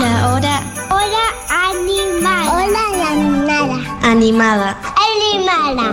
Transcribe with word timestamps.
La 0.00 0.32
hora. 0.32 0.60
Hora 0.90 1.24
animada. 1.70 2.52
Hora 2.52 2.82
animada. 3.10 3.78
Animada. 4.02 4.76
Animada. 4.96 5.86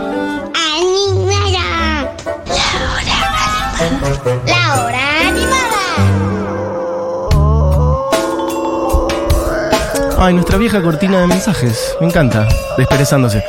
Animada. 0.56 1.66
La 4.46 4.62
hora 4.84 5.04
animada. 5.28 5.84
Ay, 10.20 10.34
nuestra 10.34 10.58
vieja 10.58 10.82
cortina 10.82 11.22
de 11.22 11.28
mensajes. 11.28 11.96
Me 12.00 12.08
encanta. 12.08 12.48
Desperezándose. 12.78 13.44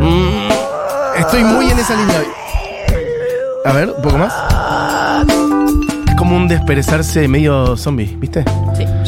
Mm, 0.00 0.48
estoy 1.18 1.44
muy 1.44 1.70
en 1.70 1.78
esa 1.78 1.94
línea 1.94 2.18
hoy. 2.18 2.26
A 3.64 3.72
ver, 3.72 3.90
un 3.90 4.02
poco 4.02 4.18
más. 4.18 4.32
Es 6.08 6.14
como 6.14 6.36
un 6.36 6.48
desperezarse 6.48 7.28
medio 7.28 7.76
zombie, 7.76 8.16
¿viste? 8.18 8.44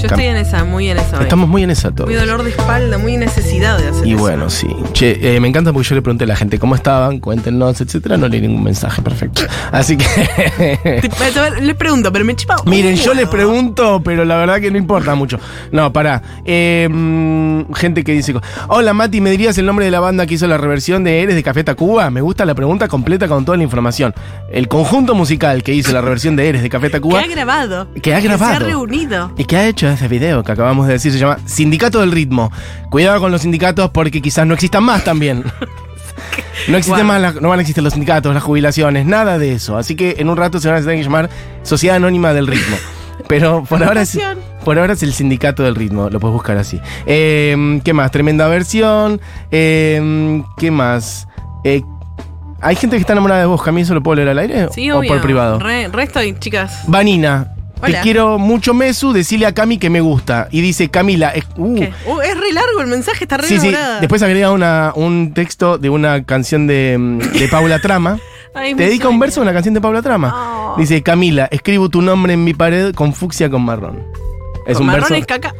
Yo 0.02 0.08
estoy 0.08 0.24
en 0.26 0.36
esa, 0.36 0.64
muy 0.64 0.88
en 0.88 0.98
esa. 0.98 1.20
Estamos 1.22 1.48
muy 1.48 1.62
en 1.62 1.70
esa 1.70 1.90
todo. 1.90 2.06
Muy 2.06 2.16
dolor 2.16 2.42
de 2.42 2.50
espalda, 2.50 2.98
muy 2.98 3.16
necesidad 3.16 3.78
de 3.78 3.88
hacer 3.88 4.06
Y 4.06 4.12
eso. 4.12 4.20
bueno, 4.20 4.50
sí. 4.50 4.68
Che, 4.92 5.36
eh, 5.36 5.40
me 5.40 5.48
encanta 5.48 5.72
porque 5.72 5.88
yo 5.88 5.94
le 5.94 6.02
pregunté 6.02 6.24
a 6.24 6.26
la 6.26 6.36
gente 6.36 6.58
cómo 6.58 6.74
estaban, 6.74 7.18
cuéntenos, 7.20 7.80
etcétera. 7.80 8.16
No 8.16 8.28
leí 8.28 8.40
ningún 8.40 8.62
mensaje, 8.62 9.00
perfecto. 9.02 9.42
Así 9.70 9.96
que. 9.96 10.06
Les 11.60 11.74
pregunto, 11.76 12.12
pero 12.12 12.24
me 12.24 12.34
chipa. 12.36 12.56
Miren, 12.66 12.96
yo 12.96 13.14
les 13.14 13.28
pregunto, 13.28 14.00
pero 14.04 14.24
la 14.24 14.36
verdad 14.36 14.60
que 14.60 14.70
no 14.70 14.78
importa 14.78 15.14
mucho. 15.14 15.38
No, 15.70 15.92
pará. 15.92 16.22
Eh, 16.44 16.88
mm, 16.90 17.72
gente 17.74 18.04
que 18.04 18.12
dice. 18.12 18.34
Hola 18.68 18.92
Mati, 18.94 19.20
¿me 19.20 19.30
dirías 19.30 19.56
el 19.58 19.66
nombre 19.66 19.84
de 19.84 19.90
la 19.90 20.00
banda 20.00 20.26
que 20.26 20.34
hizo 20.34 20.46
la 20.46 20.58
reversión 20.58 21.04
de 21.04 21.22
Eres 21.22 21.34
de 21.34 21.42
Café 21.42 21.64
Tacuba? 21.64 22.10
Me 22.10 22.20
gusta 22.20 22.44
la 22.44 22.54
pregunta 22.54 22.88
completa 22.88 23.28
con 23.28 23.44
toda 23.44 23.56
la 23.58 23.64
información. 23.64 24.14
El 24.50 24.68
conjunto 24.68 25.14
musical 25.14 25.62
que 25.62 25.74
hizo 25.74 25.92
la 25.92 26.00
reversión 26.00 26.36
de 26.36 26.48
Eres 26.48 26.62
de 26.62 26.68
Café 26.70 26.86
Que 26.88 26.92
Tacuba. 26.94 27.20
ha 27.20 27.26
grabado. 27.26 27.88
Que 28.02 28.14
ha 28.14 28.20
Se 28.20 28.26
grabado. 28.28 28.54
ha 28.54 28.58
reunido. 28.58 29.32
¿Y 29.36 29.44
qué 29.44 29.56
ha 29.56 29.66
hecho 29.68 29.88
ese 29.94 30.08
video 30.08 30.42
que 30.42 30.52
acabamos 30.52 30.86
de 30.86 30.94
decir? 30.94 31.12
Se 31.12 31.18
llama 31.18 31.38
Sindicato 31.46 32.00
del 32.00 32.12
Ritmo. 32.12 32.50
Cuidado 32.90 33.20
con 33.20 33.32
los 33.32 33.42
sindicatos 33.42 33.90
porque 33.90 34.20
quizás 34.20 34.46
no 34.46 34.54
existan 34.54 34.84
más 34.84 35.04
también. 35.04 35.44
No 36.68 36.76
existen 36.76 37.06
más, 37.06 37.40
no 37.40 37.48
van 37.48 37.58
a 37.58 37.62
existir 37.62 37.82
los 37.82 37.94
sindicatos, 37.94 38.32
las 38.32 38.42
jubilaciones, 38.42 39.06
nada 39.06 39.38
de 39.38 39.52
eso. 39.52 39.76
Así 39.76 39.96
que 39.96 40.16
en 40.18 40.28
un 40.28 40.36
rato 40.36 40.60
se 40.60 40.68
van 40.68 40.76
a 40.76 40.80
tener 40.80 40.96
que 40.96 41.02
llamar 41.02 41.28
Sociedad 41.62 41.96
Anónima 41.96 42.32
del 42.32 42.46
Ritmo. 42.46 42.76
Pero 43.28 43.64
por 43.64 43.82
ahora 43.82 44.02
es, 44.02 44.18
por 44.64 44.78
ahora 44.78 44.92
es 44.92 45.02
el 45.02 45.12
sindicato 45.12 45.62
del 45.62 45.74
ritmo, 45.74 46.10
lo 46.10 46.20
puedes 46.20 46.34
buscar 46.34 46.56
así. 46.56 46.80
Eh, 47.06 47.80
¿Qué 47.84 47.92
más? 47.92 48.10
Tremenda 48.10 48.46
versión. 48.48 49.20
Eh, 49.50 50.42
¿Qué 50.56 50.70
más? 50.70 51.28
Eh, 51.64 51.82
¿Hay 52.60 52.76
gente 52.76 52.96
que 52.96 53.00
está 53.00 53.12
enamorada 53.12 53.40
de 53.40 53.46
vos? 53.46 53.62
¿Camilo 53.62 53.84
eso 53.84 53.94
lo 53.94 54.02
puedo 54.02 54.16
leer 54.16 54.28
al 54.28 54.38
aire? 54.38 54.68
Sí, 54.72 54.90
¿O 54.90 54.98
obvio. 54.98 55.08
por 55.08 55.20
privado? 55.20 55.58
Re, 55.58 55.88
re 55.88 56.02
estoy, 56.04 56.38
chicas. 56.38 56.84
Vanina, 56.86 57.54
te 57.82 58.00
quiero 58.00 58.38
mucho, 58.38 58.74
Mesu. 58.74 59.12
Decile 59.12 59.46
a 59.46 59.52
Cami 59.52 59.78
que 59.78 59.90
me 59.90 60.00
gusta. 60.00 60.48
Y 60.50 60.60
dice, 60.60 60.88
Camila, 60.88 61.30
es, 61.30 61.44
uh. 61.56 61.82
Uh, 62.06 62.20
es 62.20 62.38
re 62.38 62.52
largo 62.52 62.80
el 62.80 62.86
mensaje, 62.86 63.24
está 63.24 63.36
re 63.36 63.46
Sí, 63.46 63.58
sí. 63.58 63.74
Después 64.00 64.22
agrega 64.22 64.50
una, 64.50 64.92
un 64.94 65.32
texto 65.34 65.78
de 65.78 65.90
una 65.90 66.24
canción 66.24 66.66
de, 66.66 66.96
mm, 66.98 67.18
de 67.38 67.48
Paula 67.48 67.80
Trama. 67.80 68.18
Ay, 68.54 68.74
Te 68.74 68.84
dedica 68.84 69.08
un 69.08 69.18
verso 69.18 69.40
a 69.40 69.44
una 69.44 69.52
canción 69.52 69.74
de 69.74 69.80
Paula 69.80 70.02
Trama. 70.02 70.74
Oh. 70.74 70.76
Dice, 70.78 71.02
Camila, 71.02 71.48
escribo 71.50 71.88
tu 71.88 72.02
nombre 72.02 72.34
en 72.34 72.44
mi 72.44 72.54
pared 72.54 72.94
con 72.94 73.14
fucsia 73.14 73.48
con 73.50 73.62
marrón. 73.62 74.04
Es 74.66 74.76
Con 74.76 74.82
un 74.82 74.86
marrón 74.88 75.08
verso. 75.10 75.14
es 75.14 75.26
caca. 75.26 75.54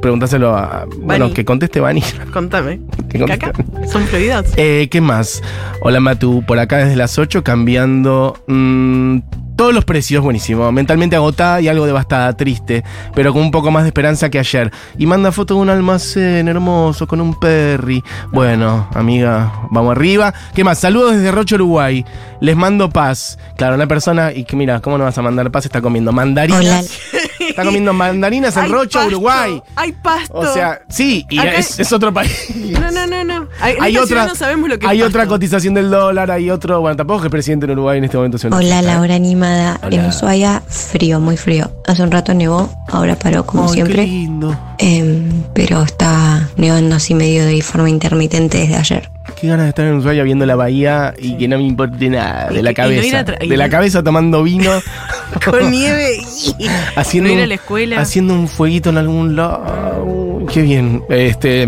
Pregúntaselo 0.00 0.56
a. 0.56 0.86
Bueno, 0.98 1.32
que 1.32 1.44
conteste 1.44 1.78
Vani. 1.78 2.02
Contame. 2.32 2.80
¿Caca? 3.26 3.52
¿Son 3.86 4.02
fluidas? 4.06 4.52
Eh, 4.56 4.88
¿Qué 4.90 5.00
más? 5.00 5.42
Hola 5.82 6.00
Matu, 6.00 6.42
por 6.46 6.58
acá 6.58 6.78
desde 6.78 6.96
las 6.96 7.18
8 7.18 7.44
cambiando 7.44 8.36
mm, 8.46 9.18
todos 9.60 9.74
los 9.74 9.84
precios, 9.84 10.24
buenísimo. 10.24 10.72
Mentalmente 10.72 11.16
agotada 11.16 11.60
y 11.60 11.68
algo 11.68 11.84
devastada, 11.84 12.34
triste, 12.34 12.82
pero 13.14 13.34
con 13.34 13.42
un 13.42 13.50
poco 13.50 13.70
más 13.70 13.82
de 13.82 13.90
esperanza 13.90 14.30
que 14.30 14.38
ayer. 14.38 14.72
Y 14.96 15.04
manda 15.04 15.32
foto 15.32 15.52
de 15.52 15.60
un 15.60 15.68
almacén 15.68 16.48
hermoso 16.48 17.06
con 17.06 17.20
un 17.20 17.38
perry. 17.38 18.02
Bueno, 18.32 18.88
amiga, 18.94 19.52
vamos 19.70 19.94
arriba. 19.94 20.32
¿Qué 20.54 20.64
más? 20.64 20.78
Saludos 20.78 21.16
desde 21.16 21.30
Rocho, 21.30 21.56
Uruguay. 21.56 22.06
Les 22.40 22.56
mando 22.56 22.88
paz. 22.88 23.38
Claro, 23.58 23.74
una 23.74 23.86
persona, 23.86 24.32
y 24.32 24.44
que 24.44 24.56
mira, 24.56 24.80
¿cómo 24.80 24.96
no 24.96 25.04
vas 25.04 25.18
a 25.18 25.20
mandar 25.20 25.50
paz? 25.50 25.66
Está 25.66 25.82
comiendo 25.82 26.10
mandarinas. 26.10 26.98
Hola. 27.12 27.19
Está 27.50 27.64
comiendo 27.64 27.92
mandarinas 27.92 28.56
en 28.56 28.64
Hay 28.64 28.70
pasto, 28.70 29.06
Uruguay. 29.06 29.62
Hay 29.76 29.92
pasto. 29.92 30.34
O 30.38 30.52
sea, 30.52 30.80
sí, 30.88 31.26
y 31.30 31.38
Acá- 31.38 31.54
es, 31.54 31.78
es 31.78 31.92
otro 31.92 32.12
país. 32.12 32.30
No, 32.56 32.90
no, 32.90 33.06
no, 33.06 33.24
no. 33.24 33.48
Hay, 33.60 33.96
otra, 33.96 34.06
ciudad 34.06 34.28
no 34.28 34.34
sabemos 34.34 34.68
lo 34.70 34.78
que 34.78 34.86
hay 34.86 35.00
es 35.00 35.06
otra 35.06 35.26
cotización 35.26 35.74
del 35.74 35.90
dólar, 35.90 36.30
hay 36.30 36.50
otro. 36.50 36.80
Bueno, 36.80 36.96
tampoco 36.96 37.24
es 37.24 37.30
presidente 37.30 37.66
en 37.66 37.72
Uruguay 37.72 37.98
en 37.98 38.04
este 38.04 38.16
momento 38.16 38.38
se 38.38 38.48
Hola, 38.48 38.82
la 38.82 39.00
hora 39.00 39.14
animada. 39.14 39.78
Hola. 39.82 39.96
En 39.96 40.06
Ushuaia, 40.06 40.62
frío, 40.68 41.20
muy 41.20 41.36
frío. 41.36 41.70
Hace 41.86 42.02
un 42.02 42.10
rato 42.10 42.32
nevó, 42.34 42.70
ahora 42.88 43.16
paró 43.16 43.44
como 43.44 43.64
Ay, 43.64 43.68
Qué 43.68 43.74
siempre. 43.74 44.06
lindo. 44.06 44.56
Em, 44.78 45.42
pero 45.54 45.82
está 45.82 46.48
nevando 46.56 46.96
así 46.96 47.14
medio 47.14 47.44
de 47.44 47.60
forma 47.62 47.90
intermitente 47.90 48.58
desde 48.58 48.76
ayer. 48.76 49.10
Qué 49.40 49.46
ganas 49.48 49.64
de 49.64 49.68
estar 49.70 49.86
en 49.86 49.94
Ushuaia 49.94 50.22
viendo 50.22 50.44
la 50.44 50.54
bahía 50.54 51.14
y 51.18 51.36
que 51.38 51.48
no 51.48 51.56
me 51.56 51.64
importe 51.64 52.10
nada 52.10 52.48
Y 52.50 52.56
de 52.56 52.62
la 52.62 52.74
que- 52.74 52.82
no 52.82 52.88
cabeza. 52.88 53.22
de 53.24 53.56
la 53.56 53.68
cabeza 53.70 54.02
tomando 54.02 54.42
vino. 54.42 54.70
Con 55.44 55.70
nieve. 55.70 56.18
haciendo, 56.96 57.28
No 57.28 57.34
ir 57.34 57.40
a 57.40 57.42
un- 57.44 57.48
la 57.48 57.54
escuela. 57.54 58.00
haciendo 58.00 58.34
un 58.34 58.48
fueguito 58.48 58.90
en 58.90 58.98
algún 58.98 59.36
lado. 59.36 60.42
Qué 60.52 60.60
bien. 60.62 61.02
Este. 61.08 61.66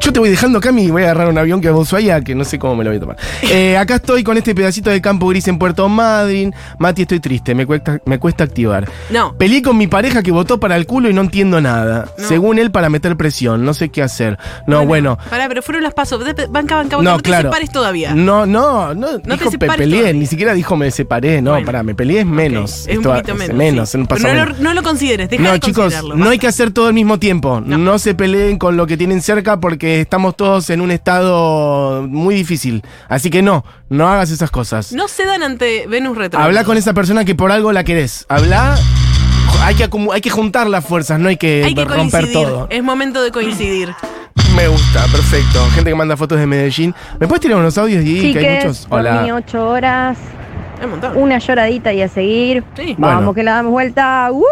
Yo 0.00 0.12
te 0.12 0.20
voy 0.20 0.30
dejando, 0.30 0.60
Cami, 0.60 0.84
y 0.84 0.90
voy 0.90 1.02
a 1.02 1.06
agarrar 1.06 1.28
un 1.28 1.38
avión 1.38 1.60
que 1.60 1.68
va 1.70 1.76
a 1.76 1.80
Ushuaia, 1.80 2.20
que 2.22 2.34
no 2.34 2.44
sé 2.44 2.58
cómo 2.58 2.76
me 2.76 2.84
lo 2.84 2.90
voy 2.90 2.96
a 2.96 3.00
tomar. 3.00 3.16
Eh, 3.50 3.76
acá 3.78 3.96
estoy 3.96 4.22
con 4.24 4.36
este 4.36 4.54
pedacito 4.54 4.90
de 4.90 5.00
campo 5.00 5.26
gris 5.28 5.48
en 5.48 5.58
Puerto 5.58 5.88
Madryn. 5.88 6.52
Mati, 6.78 7.02
estoy 7.02 7.18
triste, 7.20 7.54
me 7.54 7.64
cuesta, 7.66 7.98
me 8.04 8.18
cuesta 8.18 8.44
activar. 8.44 8.88
No. 9.10 9.34
Peleé 9.36 9.62
con 9.62 9.76
mi 9.76 9.86
pareja 9.86 10.22
que 10.22 10.30
votó 10.30 10.60
para 10.60 10.76
el 10.76 10.86
culo 10.86 11.08
y 11.08 11.14
no 11.14 11.22
entiendo 11.22 11.60
nada. 11.60 12.08
No. 12.18 12.28
Según 12.28 12.58
él, 12.58 12.70
para 12.70 12.90
meter 12.90 13.16
presión. 13.16 13.64
No 13.64 13.72
sé 13.74 13.88
qué 13.88 14.02
hacer. 14.02 14.38
No, 14.66 14.84
bueno. 14.84 15.18
Pará, 15.30 15.48
pero 15.48 15.62
fueron 15.62 15.82
las 15.82 15.94
pasos. 15.94 16.20
Banca, 16.50 16.76
banca, 16.76 16.76
banca. 16.76 16.96
No, 16.96 17.02
No, 17.02 17.16
te 17.18 17.22
claro. 17.22 17.48
separes 17.48 17.70
todavía. 17.70 18.14
No, 18.14 18.44
no, 18.44 18.94
no. 18.94 19.12
No 19.12 19.18
te 19.18 19.30
dijo 19.32 19.50
separes 19.50 19.76
peleé, 19.78 20.00
todavía. 20.00 20.20
ni 20.20 20.26
siquiera 20.26 20.52
dijo 20.54 20.76
me 20.76 20.90
separé. 20.90 21.40
No, 21.40 21.52
Bueno. 21.52 21.66
pará, 21.66 21.82
me 21.82 21.94
peleé 21.94 22.20
es 22.20 22.26
menos. 22.26 22.86
Es 22.86 22.98
un 22.98 23.04
poquito 23.04 23.32
es 23.32 23.54
menos. 23.54 23.88
sí. 23.90 23.98
no, 23.98 24.06
menos. 24.20 24.58
lo, 24.58 24.64
no 24.64 24.74
lo 24.74 24.82
consideres. 24.82 25.30
Deja 25.30 25.42
No, 25.42 25.52
de 25.52 25.60
chicos, 25.60 25.94
no 26.16 26.28
hay 26.28 26.38
que 26.38 26.48
hacer 26.48 26.70
todo 26.72 26.88
al 26.88 26.94
mismo 26.94 27.18
tiempo. 27.18 27.60
No. 27.64 27.78
No. 27.78 27.98
se 27.98 28.14
peleen 28.14 28.58
con 28.58 28.76
lo 28.76 28.86
que 28.86 28.96
tienen 28.96 29.22
cerca 29.22 29.58
porque 29.58 29.97
estamos 30.00 30.36
todos 30.36 30.70
en 30.70 30.80
un 30.80 30.90
estado 30.90 32.06
muy 32.08 32.34
difícil. 32.34 32.82
Así 33.08 33.30
que 33.30 33.42
no, 33.42 33.64
no 33.88 34.08
hagas 34.08 34.30
esas 34.30 34.50
cosas. 34.50 34.92
No 34.92 35.08
se 35.08 35.24
dan 35.24 35.42
ante 35.42 35.86
Venus 35.86 36.16
retro. 36.16 36.40
Habla 36.40 36.64
con 36.64 36.76
esa 36.76 36.94
persona 36.94 37.24
que 37.24 37.34
por 37.34 37.52
algo 37.52 37.72
la 37.72 37.84
querés. 37.84 38.26
Habla. 38.28 38.76
Hay 39.62 39.74
que, 39.74 39.88
hay 40.12 40.20
que 40.20 40.30
juntar 40.30 40.66
las 40.68 40.84
fuerzas, 40.84 41.18
no 41.18 41.28
hay 41.28 41.36
que, 41.36 41.64
Hay 41.64 41.74
que 41.74 41.84
romper 41.84 42.22
coincidir. 42.24 42.32
todo. 42.48 42.66
Es 42.70 42.82
momento 42.82 43.22
de 43.22 43.30
coincidir. 43.32 43.94
Me 44.54 44.68
gusta, 44.68 45.02
perfecto. 45.12 45.66
Gente 45.74 45.90
que 45.90 45.96
manda 45.96 46.16
fotos 46.16 46.38
de 46.38 46.46
Medellín. 46.46 46.94
¿Me 47.18 47.26
puedes 47.26 47.40
tirar 47.42 47.58
unos 47.58 47.76
audios, 47.76 48.04
Didi? 48.04 48.32
Que 48.32 48.38
hay 48.38 48.56
muchos. 48.58 48.88
dormí 48.88 49.08
Hola. 49.08 49.34
ocho 49.34 49.68
horas, 49.68 50.16
un 51.14 51.22
una 51.22 51.38
lloradita 51.38 51.92
y 51.92 52.02
a 52.02 52.08
seguir. 52.08 52.62
Sí. 52.76 52.94
Bueno. 52.98 53.16
Vamos 53.16 53.34
que 53.34 53.42
la 53.42 53.54
damos 53.54 53.72
vuelta. 53.72 54.28
¡Uh! 54.32 54.44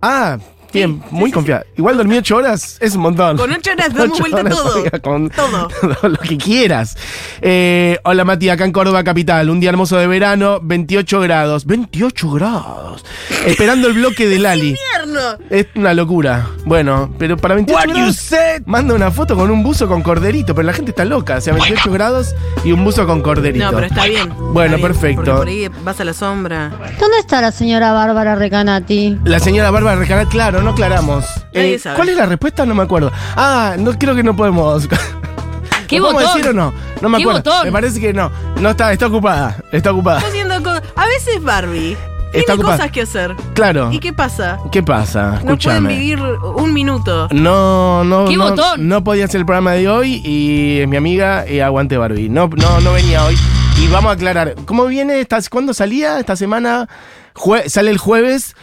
Ah, 0.00 0.38
bien, 0.76 1.02
Sí, 1.02 1.14
muy 1.14 1.30
sí, 1.30 1.34
confiada. 1.34 1.64
Igual 1.76 1.96
dormí 1.96 2.16
ocho 2.18 2.36
horas, 2.36 2.78
es 2.80 2.94
un 2.94 3.02
montón. 3.02 3.36
Con 3.36 3.52
ocho 3.52 3.70
horas 3.72 3.92
damos 3.94 4.18
vuelta 4.20 4.40
horas, 4.40 4.54
todo. 4.56 4.74
oiga, 4.76 4.98
con 5.00 5.30
Todo. 5.30 5.68
todo 6.00 6.08
lo 6.08 6.18
que 6.18 6.36
quieras. 6.38 6.96
Eh, 7.42 7.98
hola 8.04 8.24
Mati, 8.24 8.48
acá 8.48 8.64
en 8.64 8.72
Córdoba 8.72 9.02
Capital. 9.04 9.50
Un 9.50 9.60
día 9.60 9.70
hermoso 9.70 9.96
de 9.96 10.06
verano, 10.06 10.60
28 10.62 11.20
grados. 11.20 11.66
28 11.66 12.30
grados. 12.32 13.04
Esperando 13.46 13.88
el 13.88 13.94
bloque 13.94 14.26
de 14.26 14.38
Lali. 14.46 14.74
Invierno. 15.04 15.38
Es 15.50 15.66
una 15.74 15.94
locura. 15.94 16.46
Bueno, 16.64 17.12
pero 17.18 17.36
para 17.36 17.54
28 17.54 17.88
grados. 17.88 18.30
Manda 18.66 18.94
una 18.94 19.10
foto 19.10 19.36
con 19.36 19.50
un 19.50 19.62
buzo 19.62 19.86
con 19.88 20.02
corderito, 20.02 20.54
pero 20.54 20.66
la 20.66 20.72
gente 20.72 20.90
está 20.90 21.04
loca. 21.04 21.36
O 21.36 21.40
sea, 21.40 21.52
28 21.54 21.90
grados 21.90 22.34
y 22.64 22.72
un 22.72 22.84
buzo 22.84 23.06
con 23.06 23.22
corderito. 23.22 23.64
No, 23.64 23.72
pero 23.72 23.86
está 23.86 24.06
bien. 24.06 24.32
Bueno, 24.52 24.76
Está 24.76 24.76
bien, 24.76 24.80
perfecto. 24.98 25.36
Por 25.36 25.48
ahí 25.48 25.68
vas 25.84 26.00
a 26.00 26.04
la 26.04 26.12
sombra. 26.12 26.72
¿Dónde 26.98 27.18
está 27.18 27.40
la 27.40 27.52
señora 27.52 27.92
Bárbara 27.92 28.34
Recanati? 28.34 29.18
La 29.24 29.38
señora 29.38 29.70
Bárbara 29.70 29.96
Recanat, 29.96 30.28
claro, 30.28 30.62
no 30.66 30.72
aclaramos. 30.72 31.24
Nadie 31.54 31.74
Eh, 31.74 31.78
sabe. 31.78 31.96
¿Cuál 31.96 32.08
es 32.10 32.16
la 32.16 32.26
respuesta? 32.26 32.66
No 32.66 32.74
me 32.74 32.82
acuerdo. 32.82 33.12
Ah, 33.36 33.76
no 33.78 33.96
creo 33.98 34.14
que 34.14 34.22
no 34.22 34.34
podemos. 34.36 34.88
¿Qué 35.86 35.98
¿Lo 35.98 36.02
podemos 36.10 36.22
botón? 36.24 36.36
decir 36.38 36.50
o 36.50 36.52
no? 36.52 36.74
No 37.00 37.08
me 37.08 37.18
¿Qué 37.18 37.22
acuerdo. 37.22 37.42
botón? 37.42 37.64
Me 37.66 37.72
parece 37.72 38.00
que 38.00 38.12
no. 38.12 38.30
No 38.60 38.70
está, 38.70 38.92
está 38.92 39.06
ocupada. 39.06 39.56
Está 39.70 39.92
ocupada. 39.92 40.18
Está 40.18 40.28
haciendo 40.30 40.62
co- 40.62 40.82
A 40.96 41.06
veces 41.06 41.40
Barbie 41.42 41.92
Está 41.92 42.30
tiene 42.32 42.52
ocupada. 42.54 42.76
cosas 42.78 42.90
que 42.90 43.02
hacer. 43.02 43.36
Claro. 43.54 43.92
¿Y 43.92 44.00
qué 44.00 44.12
pasa? 44.12 44.58
¿Qué 44.72 44.82
pasa? 44.82 45.22
No 45.22 45.30
pueden 45.30 45.48
Escúchame. 45.50 45.88
vivir 45.90 46.20
un 46.20 46.72
minuto. 46.74 47.28
No, 47.30 48.02
no, 48.02 48.24
¿Qué 48.24 48.36
no, 48.36 48.50
botón? 48.50 48.88
no 48.88 49.04
podía 49.04 49.26
hacer 49.26 49.40
el 49.40 49.46
programa 49.46 49.72
de 49.72 49.88
hoy 49.88 50.20
y 50.24 50.80
es 50.80 50.88
mi 50.88 50.96
amiga 50.96 51.48
y 51.48 51.60
aguante 51.60 51.96
Barbie. 51.96 52.28
No, 52.28 52.48
no, 52.48 52.80
no 52.80 52.92
venía 52.92 53.24
hoy. 53.24 53.36
Y 53.78 53.86
vamos 53.86 54.10
a 54.10 54.14
aclarar. 54.14 54.56
¿Cómo 54.64 54.86
viene? 54.86 55.24
¿Cuándo 55.48 55.72
salía 55.72 56.18
esta 56.18 56.34
semana? 56.34 56.88
Jue- 57.34 57.68
sale 57.68 57.90
el 57.92 57.98
jueves 57.98 58.56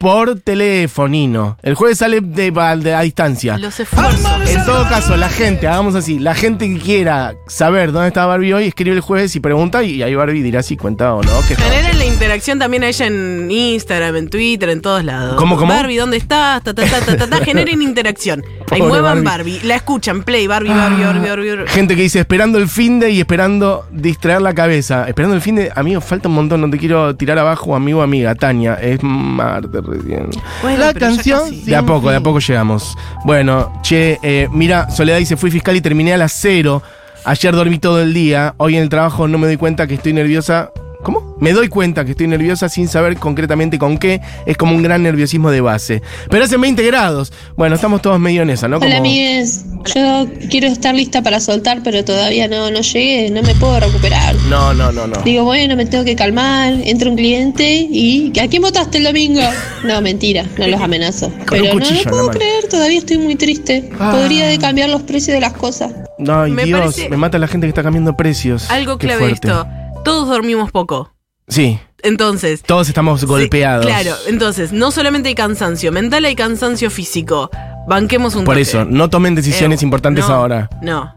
por 0.00 0.40
telefonino. 0.40 1.58
El 1.62 1.74
jueves 1.74 1.98
sale 1.98 2.22
de, 2.22 2.50
de- 2.50 2.94
a 2.94 3.00
distancia. 3.02 3.58
Los 3.58 3.78
esfuerzos. 3.78 4.48
En 4.48 4.64
todo 4.64 4.88
caso, 4.88 5.14
la 5.18 5.28
gente, 5.28 5.68
hagamos 5.68 5.94
así, 5.94 6.18
la 6.18 6.34
gente 6.34 6.66
que 6.72 6.78
quiera 6.80 7.34
saber 7.46 7.92
dónde 7.92 8.08
está 8.08 8.24
Barbie 8.24 8.54
hoy, 8.54 8.64
escribe 8.64 8.96
el 8.96 9.02
jueves 9.02 9.36
y 9.36 9.40
pregunta 9.40 9.82
y 9.84 10.02
ahí 10.02 10.14
Barbie 10.14 10.42
dirá 10.42 10.62
si 10.62 10.78
cuenta 10.78 11.14
o 11.14 11.22
no. 11.22 11.30
Generen 11.42 11.98
la 11.98 12.06
interacción 12.06 12.58
también 12.58 12.82
a 12.82 12.88
ella 12.88 13.06
en 13.08 13.50
Instagram, 13.50 14.16
en 14.16 14.30
Twitter, 14.30 14.70
en 14.70 14.80
todos 14.80 15.04
lados. 15.04 15.36
¿Cómo, 15.36 15.58
cómo? 15.58 15.70
Barbie, 15.74 15.98
¿dónde 15.98 16.16
estás? 16.16 16.62
Ta, 16.62 16.72
ta, 16.72 16.82
ta, 16.86 17.00
ta, 17.04 17.16
ta, 17.18 17.26
ta. 17.28 17.36
Generen 17.44 17.82
interacción. 17.82 18.42
Ahí 18.70 18.80
muevan 18.80 19.22
Barbie. 19.22 19.60
La 19.64 19.74
escuchan, 19.76 20.22
play, 20.22 20.46
Barbie, 20.46 20.70
Barbie, 20.70 21.04
Barbie, 21.04 21.28
Barbie. 21.28 21.50
Barbie. 21.56 21.68
Gente 21.68 21.94
que 21.94 22.02
dice 22.02 22.20
esperando 22.20 22.56
el 22.56 22.68
fin 22.68 23.00
de 23.00 23.10
y 23.10 23.20
esperando 23.20 23.84
distraer 23.90 24.40
la 24.40 24.54
cabeza. 24.54 25.06
Esperando 25.06 25.36
el 25.36 25.42
fin 25.42 25.56
de. 25.56 25.70
Amigo, 25.74 26.00
falta 26.00 26.28
un 26.28 26.36
montón, 26.36 26.62
no 26.62 26.70
te 26.70 26.78
quiero 26.78 27.14
tirar 27.16 27.38
abajo, 27.38 27.76
amigo, 27.76 28.00
amiga. 28.00 28.34
Tania, 28.34 28.74
es 28.80 29.02
Marte 29.02 29.82
recién. 29.90 30.30
Bueno, 30.62 30.78
La 30.78 30.94
canción 30.94 31.40
casi. 31.40 31.62
De 31.62 31.76
a 31.76 31.82
poco, 31.82 32.10
de 32.10 32.16
a 32.16 32.20
poco 32.20 32.38
llegamos. 32.38 32.96
Bueno, 33.24 33.72
che, 33.82 34.18
eh, 34.22 34.48
mira, 34.52 34.90
Soledad 34.90 35.18
dice, 35.18 35.36
fui 35.36 35.50
fiscal 35.50 35.76
y 35.76 35.80
terminé 35.80 36.14
a 36.14 36.16
las 36.16 36.32
cero. 36.32 36.82
Ayer 37.24 37.54
dormí 37.54 37.78
todo 37.78 38.00
el 38.00 38.14
día. 38.14 38.54
Hoy 38.56 38.76
en 38.76 38.82
el 38.82 38.88
trabajo 38.88 39.28
no 39.28 39.38
me 39.38 39.46
doy 39.46 39.56
cuenta 39.56 39.86
que 39.86 39.94
estoy 39.94 40.12
nerviosa. 40.12 40.70
¿Cómo? 41.02 41.34
Me 41.40 41.52
doy 41.54 41.68
cuenta 41.68 42.04
que 42.04 42.10
estoy 42.10 42.26
nerviosa 42.26 42.68
sin 42.68 42.86
saber 42.86 43.16
concretamente 43.16 43.78
con 43.78 43.96
qué. 43.96 44.20
Es 44.44 44.58
como 44.58 44.76
un 44.76 44.82
gran 44.82 45.02
nerviosismo 45.02 45.50
de 45.50 45.62
base. 45.62 46.02
Pero 46.28 46.44
hace 46.44 46.58
20 46.58 46.82
grados. 46.84 47.32
Bueno, 47.56 47.74
estamos 47.74 48.02
todos 48.02 48.20
medio 48.20 48.42
en 48.42 48.50
esa, 48.50 48.68
¿no? 48.68 48.76
Hola 48.76 48.86
Como- 48.86 48.98
amigues, 48.98 49.64
yo 49.94 50.26
quiero 50.50 50.66
estar 50.68 50.94
lista 50.94 51.22
para 51.22 51.40
soltar, 51.40 51.80
pero 51.82 52.04
todavía 52.04 52.48
no, 52.48 52.70
no 52.70 52.80
llegué, 52.82 53.30
no 53.30 53.40
me 53.42 53.54
puedo 53.54 53.80
recuperar. 53.80 54.34
No, 54.50 54.74
no, 54.74 54.92
no, 54.92 55.06
no. 55.06 55.16
Digo, 55.22 55.44
bueno, 55.44 55.74
me 55.76 55.86
tengo 55.86 56.04
que 56.04 56.14
calmar, 56.14 56.74
entra 56.84 57.08
un 57.08 57.16
cliente 57.16 57.88
y 57.90 58.32
¿a 58.38 58.46
quién 58.48 58.60
votaste 58.60 58.98
el 58.98 59.04
domingo? 59.04 59.40
No, 59.82 60.02
mentira, 60.02 60.44
no 60.58 60.66
los 60.66 60.78
amenazo. 60.80 61.32
Pero 61.48 61.64
no, 61.64 61.70
cuchillo 61.70 62.04
no 62.04 62.10
puedo 62.10 62.30
creer, 62.30 62.68
todavía 62.68 62.98
estoy 62.98 63.16
muy 63.16 63.34
triste. 63.36 63.88
Ah. 63.98 64.10
Podría 64.14 64.46
de 64.46 64.58
cambiar 64.58 64.90
los 64.90 65.02
precios 65.02 65.34
de 65.34 65.40
las 65.40 65.54
cosas. 65.54 65.90
Ay, 66.28 66.50
Me 66.52 66.64
Dios, 66.66 66.80
parece- 66.80 67.08
me 67.08 67.16
mata 67.16 67.38
la 67.38 67.48
gente 67.48 67.66
que 67.66 67.70
está 67.70 67.82
cambiando 67.82 68.14
precios. 68.14 68.70
Algo 68.70 68.98
Qué 68.98 69.06
clave 69.06 69.20
fuerte. 69.20 69.48
esto. 69.48 69.66
Todos 70.04 70.28
dormimos 70.28 70.70
poco. 70.70 71.12
Sí, 71.48 71.78
Entonces. 72.02 72.62
todos 72.62 72.88
estamos 72.88 73.24
golpeados. 73.24 73.84
Sí, 73.84 73.90
claro, 73.90 74.16
entonces, 74.28 74.72
no 74.72 74.90
solamente 74.90 75.28
hay 75.28 75.34
cansancio 75.34 75.90
mental, 75.92 76.24
hay 76.24 76.34
cansancio 76.36 76.90
físico. 76.90 77.50
Banquemos 77.88 78.34
un 78.36 78.44
Por 78.44 78.54
toque. 78.54 78.62
eso, 78.62 78.84
no 78.84 79.10
tomen 79.10 79.34
decisiones 79.34 79.82
Eh, 79.82 79.84
importantes 79.84 80.28
no, 80.28 80.34
ahora. 80.34 80.68
No. 80.80 81.12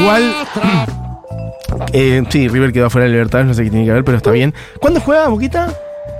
Igual. 0.00 0.34
eh, 1.92 2.22
sí, 2.28 2.48
River 2.48 2.72
quedó 2.72 2.90
fuera 2.90 3.06
de 3.06 3.12
Libertadores, 3.12 3.48
no 3.48 3.54
sé 3.54 3.64
qué 3.64 3.70
tiene 3.70 3.86
que 3.86 3.92
ver, 3.92 4.04
pero 4.04 4.16
está 4.18 4.30
bien. 4.30 4.52
¿Cuándo 4.80 5.00
juega 5.00 5.28
Boquita? 5.28 5.72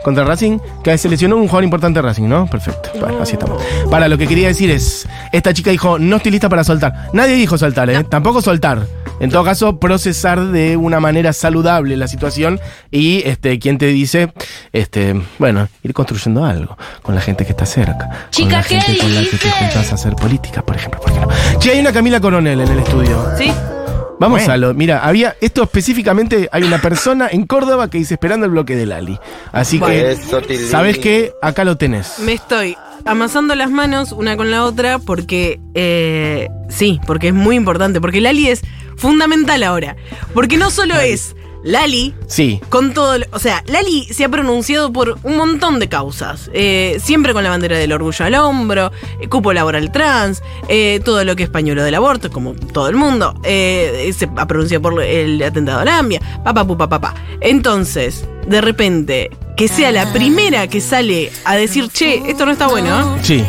Contra 0.02 0.24
Racing, 0.24 0.58
que 0.82 0.96
se 0.98 1.08
lesionó 1.08 1.36
un 1.36 1.42
jugador 1.44 1.64
importante 1.64 1.98
de 1.98 2.02
Racing, 2.02 2.28
¿no? 2.28 2.46
Perfecto. 2.46 2.90
Bueno, 3.00 3.22
así 3.22 3.34
estamos. 3.34 3.62
Para, 3.90 4.08
lo 4.08 4.18
que 4.18 4.26
quería 4.26 4.48
decir 4.48 4.70
es: 4.70 5.06
esta 5.32 5.52
chica 5.54 5.70
dijo, 5.70 5.98
no 5.98 6.16
estoy 6.16 6.32
lista 6.32 6.48
para 6.48 6.62
soltar. 6.64 7.08
Nadie 7.12 7.34
dijo 7.34 7.56
soltar, 7.58 7.88
¿eh? 7.90 8.04
Tampoco 8.04 8.40
soltar. 8.42 8.86
En 9.20 9.30
todo 9.30 9.44
caso, 9.44 9.78
procesar 9.78 10.46
de 10.48 10.76
una 10.76 11.00
manera 11.00 11.32
saludable 11.32 11.96
la 11.96 12.08
situación 12.08 12.60
y, 12.90 13.22
este, 13.24 13.58
quien 13.58 13.78
te 13.78 13.86
dice, 13.86 14.32
este, 14.72 15.20
bueno, 15.38 15.68
ir 15.82 15.92
construyendo 15.94 16.44
algo 16.44 16.76
con 17.02 17.14
la 17.14 17.20
gente 17.20 17.44
que 17.44 17.52
está 17.52 17.64
cerca. 17.66 18.08
con 18.08 18.08
la 18.10 18.30
Chica, 18.30 18.62
¿qué 18.62 18.80
gente 18.80 19.00
con 19.00 19.14
la 19.14 19.20
que 19.22 19.36
te 19.36 19.50
juntás 19.50 19.92
a 19.92 19.94
hacer 19.94 20.14
política, 20.16 20.62
por 20.62 20.76
ejemplo. 20.76 21.00
¿por 21.00 21.12
qué 21.12 21.20
no? 21.20 21.28
Che, 21.58 21.70
hay 21.70 21.80
una 21.80 21.92
Camila 21.92 22.20
Coronel 22.20 22.60
en 22.60 22.68
el 22.68 22.78
estudio. 22.80 23.24
¿Sí? 23.38 23.52
Vamos 24.20 24.38
Bueno. 24.40 24.52
a 24.52 24.56
lo. 24.56 24.74
Mira, 24.74 25.00
había. 25.04 25.34
Esto 25.40 25.64
específicamente. 25.64 26.48
Hay 26.52 26.62
una 26.62 26.80
persona 26.80 27.28
en 27.30 27.46
Córdoba 27.46 27.90
que 27.90 27.98
dice 27.98 28.14
esperando 28.14 28.46
el 28.46 28.52
bloque 28.52 28.76
de 28.76 28.86
Lali. 28.86 29.18
Así 29.52 29.80
que. 29.80 30.16
¿Sabes 30.70 30.98
qué? 30.98 31.32
Acá 31.42 31.64
lo 31.64 31.76
tenés. 31.76 32.20
Me 32.20 32.32
estoy 32.32 32.76
amasando 33.04 33.54
las 33.56 33.70
manos 33.70 34.12
una 34.12 34.36
con 34.36 34.50
la 34.52 34.64
otra 34.64 34.98
porque. 35.00 35.60
eh, 35.74 36.48
sí, 36.68 37.00
porque 37.06 37.28
es 37.28 37.34
muy 37.34 37.56
importante. 37.56 38.00
Porque 38.00 38.20
Lali 38.20 38.48
es 38.48 38.62
fundamental 38.96 39.62
ahora. 39.62 39.96
Porque 40.32 40.56
no 40.56 40.70
solo 40.70 40.94
es 40.98 41.34
Lali. 41.62 42.14
Sí. 42.26 42.60
Con 42.68 42.92
todo, 42.92 43.16
lo- 43.18 43.24
o 43.32 43.38
sea, 43.38 43.64
Lali 43.68 44.04
se 44.12 44.24
ha 44.24 44.28
pronunciado 44.28 44.92
por 44.92 45.18
un 45.22 45.36
montón 45.38 45.78
de 45.78 45.88
causas, 45.88 46.50
eh, 46.52 46.98
siempre 47.02 47.32
con 47.32 47.42
la 47.42 47.48
bandera 47.48 47.78
del 47.78 47.90
orgullo 47.92 48.22
al 48.24 48.34
hombro, 48.34 48.92
eh, 49.18 49.28
cupo 49.28 49.50
laboral 49.54 49.90
trans, 49.90 50.42
eh, 50.68 51.00
todo 51.06 51.24
lo 51.24 51.34
que 51.36 51.44
es 51.44 51.48
pañuelo 51.48 51.82
del 51.82 51.94
aborto, 51.94 52.30
como 52.30 52.52
todo 52.54 52.88
el 52.90 52.96
mundo, 52.96 53.34
eh, 53.44 54.12
se 54.14 54.28
ha 54.36 54.46
pronunciado 54.46 54.82
por 54.82 55.02
el 55.02 55.42
atentado 55.42 55.80
a 55.80 55.84
la 55.86 55.98
AMBIA, 56.00 56.20
papá, 56.44 56.66
papá, 56.66 56.86
papá. 56.86 57.14
Entonces, 57.40 58.26
de 58.46 58.60
repente, 58.60 59.30
que 59.56 59.68
sea 59.68 59.90
la 59.90 60.12
primera 60.12 60.68
que 60.68 60.82
sale 60.82 61.32
a 61.46 61.54
decir, 61.56 61.88
che, 61.88 62.28
esto 62.28 62.44
no 62.44 62.52
está 62.52 62.66
bueno, 62.66 63.16
¿eh?", 63.16 63.20
Sí. 63.22 63.44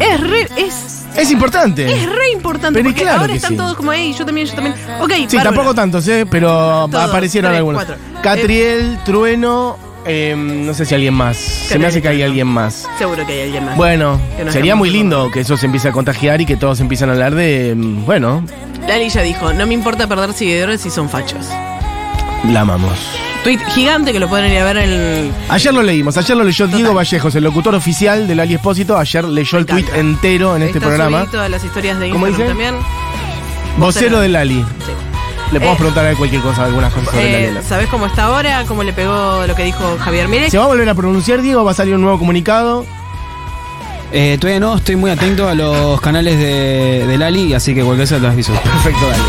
es 0.00 0.20
re, 0.20 0.48
es, 0.56 1.03
Es 1.16 1.30
importante. 1.30 1.84
es 1.86 2.06
re 2.10 2.30
importante, 2.32 2.78
Pero 2.80 2.90
porque 2.90 3.02
claro 3.02 3.20
ahora 3.20 3.32
que 3.32 3.36
están 3.36 3.50
sí. 3.52 3.56
todos 3.56 3.76
como, 3.76 3.92
hey, 3.92 4.14
yo 4.18 4.24
también, 4.26 4.46
yo 4.46 4.54
también. 4.54 4.74
Ok, 5.00 5.12
Sí, 5.28 5.36
bárbaro. 5.36 5.42
tampoco 5.56 5.74
tantos, 5.74 6.06
¿eh? 6.08 6.26
Pero 6.28 6.88
Todos, 6.90 7.08
aparecieron 7.08 7.50
tres, 7.52 7.58
algunos. 7.58 7.84
cuatro. 7.84 7.96
Catriel, 8.22 8.98
Trueno, 9.04 9.78
eh, 10.06 10.34
no 10.36 10.74
sé 10.74 10.84
si 10.84 10.94
alguien 10.94 11.14
más. 11.14 11.36
Se 11.36 11.78
me 11.78 11.86
hace 11.86 12.02
que 12.02 12.08
hay 12.08 12.22
alguien 12.22 12.46
más. 12.48 12.86
Seguro 12.98 13.24
que 13.26 13.32
hay 13.32 13.40
alguien 13.42 13.64
más. 13.64 13.76
Bueno, 13.76 14.20
Que 14.36 14.50
sería 14.52 14.74
muy 14.74 14.90
lindo 14.90 15.30
que 15.30 15.40
eso 15.40 15.56
se 15.56 15.66
empiece 15.66 15.88
a 15.88 15.92
contagiar 15.92 16.40
y 16.40 16.46
que 16.46 16.56
todos 16.56 16.80
empiezan 16.80 17.08
a 17.10 17.12
hablar 17.12 17.34
de. 17.34 17.74
mm, 17.76 18.04
Bueno, 18.04 18.44
Lali 18.88 19.08
ya 19.08 19.22
dijo, 19.22 19.52
no 19.52 19.66
me 19.66 19.74
importa 19.74 20.06
perder 20.08 20.32
seguidores 20.34 20.80
si 20.82 20.90
son 20.90 21.08
fachos. 21.08 21.46
la 22.52 22.60
amamos. 22.62 22.98
Tweet 23.44 23.58
gigante 23.74 24.12
que 24.12 24.18
lo 24.18 24.28
pueden 24.28 24.50
ir 24.50 24.58
a 24.58 24.64
ver 24.64 24.78
en... 24.78 25.30
Ayer 25.50 25.72
lo 25.74 25.82
leímos, 25.82 26.16
ayer 26.16 26.34
lo 26.36 26.44
leyó 26.44 26.66
Diego 26.66 26.94
Vallejos, 26.94 27.34
el 27.34 27.44
locutor 27.44 27.74
oficial 27.74 28.26
del 28.26 28.40
Ali 28.40 28.54
Espósito. 28.54 28.96
Ayer 28.96 29.22
leyó 29.24 29.58
el 29.58 29.66
tweet 29.66 29.84
entero 29.94 30.56
en 30.56 30.62
este 30.62 30.80
programa. 30.80 31.26
todas 31.30 31.50
las 31.50 31.62
historias 31.62 31.98
de 32.00 32.08
¿Cómo 32.10 32.26
Instagram 32.26 32.56
dice? 32.56 32.70
también. 32.70 32.86
Vocero 33.76 34.20
del 34.20 34.34
Ali. 34.36 34.64
Le 35.52 35.60
podemos 35.60 35.74
Eh, 35.74 35.78
preguntar 35.78 36.04
a 36.06 36.10
él 36.10 36.16
cualquier 36.16 36.40
cosa, 36.40 36.64
algunas 36.64 36.92
cosas 36.92 37.10
sobre 37.10 37.32
la 37.32 37.38
Eh, 37.38 37.42
Lela. 37.48 37.62
¿Sabés 37.62 37.88
cómo 37.88 38.06
está 38.06 38.24
ahora? 38.24 38.64
¿Cómo 38.66 38.82
le 38.82 38.92
pegó 38.94 39.44
lo 39.46 39.54
que 39.54 39.64
dijo 39.64 39.98
Javier 40.00 40.26
Milei? 40.28 40.50
¿Se 40.50 40.56
va 40.56 40.64
a 40.64 40.68
volver 40.68 40.88
a 40.88 40.94
pronunciar, 40.94 41.42
Diego? 41.42 41.64
¿Va 41.64 41.72
a 41.72 41.74
salir 41.74 41.94
un 41.94 42.00
nuevo 42.00 42.18
comunicado? 42.18 42.86
Eh, 44.10 44.38
todavía 44.40 44.60
no, 44.60 44.76
estoy 44.76 44.96
muy 44.96 45.10
atento 45.10 45.48
a 45.48 45.54
los 45.54 46.00
canales 46.00 46.38
de, 46.38 47.04
de 47.06 47.18
Lali, 47.18 47.52
así 47.52 47.74
que 47.74 47.82
cualquier 47.82 48.08
cosa 48.08 48.18
los 48.20 48.32
aviso. 48.32 48.52
Perfecto, 48.54 49.06
dale. 49.06 49.22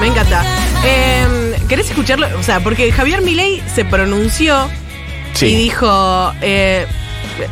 Me 0.00 0.06
encanta. 0.08 0.42
Eh, 0.84 1.23
¿Querés 1.68 1.88
escucharlo? 1.90 2.26
O 2.38 2.42
sea, 2.42 2.60
porque 2.60 2.90
Javier 2.92 3.22
Milei 3.22 3.62
se 3.74 3.84
pronunció 3.84 4.68
y 5.40 5.54
dijo... 5.56 6.32
eh, 6.42 6.86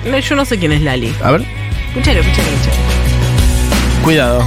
no, 0.08 0.18
yo 0.18 0.36
no 0.36 0.44
sé 0.44 0.58
quién 0.58 0.72
es 0.72 0.82
Lali. 0.82 1.12
A 1.22 1.32
ver, 1.32 1.42
Escuchalo, 1.88 2.20
escuchalo, 2.20 2.48
escuchalo. 2.48 4.04
cuidado. 4.04 4.44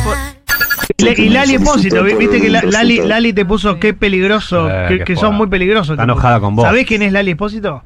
Le- 0.97 1.13
y 1.17 1.29
Lali 1.29 1.56
Espósito, 1.56 2.03
vi- 2.03 2.13
viste 2.15 2.39
que 2.39 2.50
la- 2.50 2.62
Lali, 2.62 3.00
Lali 3.00 3.33
te 3.33 3.44
puso 3.45 3.79
qué 3.79 3.94
peligroso, 3.94 4.69
Eh, 4.71 5.03
que, 5.06 5.15
son 5.15 5.35
muy 5.35 5.47
peligrosos. 5.47 5.91
Está 5.94 6.03
enojada 6.03 6.39
con 6.39 6.56
vos. 6.56 6.63
¿Sabés 6.65 6.85
quién 6.88 7.01
es 7.01 7.12
Lali 7.12 7.31
Espósito? 7.31 7.83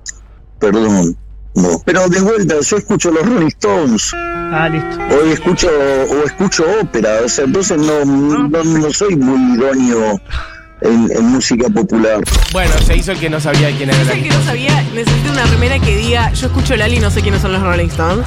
Perdón. 0.60 1.16
No. 1.56 1.70
Pero 1.86 2.08
de 2.08 2.22
vuelta, 2.22 2.56
yo 2.62 2.78
escucho 2.78 3.10
los 3.12 3.26
Rolling 3.26 3.48
Stones, 3.48 4.12
Ah, 4.14 4.70
listo. 4.70 4.98
o 5.16 5.26
escucho, 5.34 5.68
o 5.70 6.26
escucho 6.26 6.64
ópera, 6.82 7.10
o 7.26 7.30
sea, 7.30 7.46
entonces 7.46 7.78
no, 7.80 8.06
no, 8.06 8.64
no 8.64 8.94
soy 8.94 9.16
muy 9.16 9.56
idóneo 9.58 10.22
en, 10.82 11.10
en 11.16 11.26
música 11.26 11.68
popular. 11.70 12.20
Bueno, 12.52 12.74
se 12.86 12.96
hizo 12.98 13.12
el 13.12 13.20
que 13.20 13.30
no 13.30 13.40
sabía 13.40 13.70
quién 13.76 13.90
era 13.90 13.98
¿Sabes 14.00 14.08
Lali. 14.18 14.24
que 14.30 14.36
no 14.36 14.44
sabía? 14.44 14.82
Necesito 14.94 15.32
una 15.32 15.46
remera 15.46 15.80
que 15.80 15.96
diga, 15.98 16.32
yo 16.34 16.48
escucho 16.48 16.76
Lali 16.76 16.98
y 16.98 17.00
no 17.00 17.12
sé 17.12 17.22
quiénes 17.22 17.42
son 17.42 17.52
los 17.54 17.62
Rolling 17.62 17.88
Stones. 17.88 18.26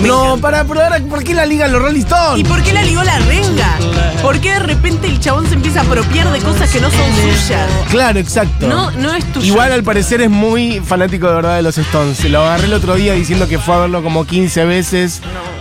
Me 0.00 0.08
No, 0.08 0.24
encanta. 0.24 0.42
para, 0.42 0.64
pero 0.64 0.82
ahora, 0.82 0.98
¿por 1.00 1.22
qué 1.22 1.34
la 1.34 1.44
ligan 1.46 1.70
los 1.72 1.82
Rolling 1.82 2.00
Stones? 2.00 2.40
¿Y 2.40 2.44
por 2.44 2.62
qué 2.62 2.72
la 2.72 2.82
ligó 2.82 3.02
la 3.04 3.18
renga? 3.20 3.76
¿Por 4.22 4.40
qué 4.40 4.52
de 4.52 4.58
repente 4.60 5.06
el 5.06 5.20
chabón 5.20 5.46
se 5.48 5.54
empieza 5.54 5.80
a 5.80 5.82
apropiar 5.84 6.32
de 6.32 6.38
cosas 6.40 6.70
que 6.70 6.80
no 6.80 6.90
son 6.90 7.00
suyas? 7.14 7.68
Claro, 7.90 8.18
exacto. 8.18 8.66
No, 8.66 8.90
no 8.92 9.14
es 9.14 9.24
tuyo. 9.32 9.46
Igual 9.46 9.70
al 9.72 9.82
parecer 9.82 10.20
es 10.22 10.30
muy 10.30 10.80
fanático 10.80 11.28
de 11.28 11.34
verdad 11.34 11.56
de 11.56 11.62
los 11.62 11.76
Stones. 11.78 12.24
Lo 12.24 12.40
agarré 12.42 12.64
el 12.66 12.72
otro 12.74 12.94
día 12.94 13.12
diciendo 13.12 13.46
que 13.48 13.58
fue 13.58 13.74
a 13.74 13.78
verlo 13.78 14.02
como 14.02 14.24
15 14.24 14.64
veces. 14.64 15.20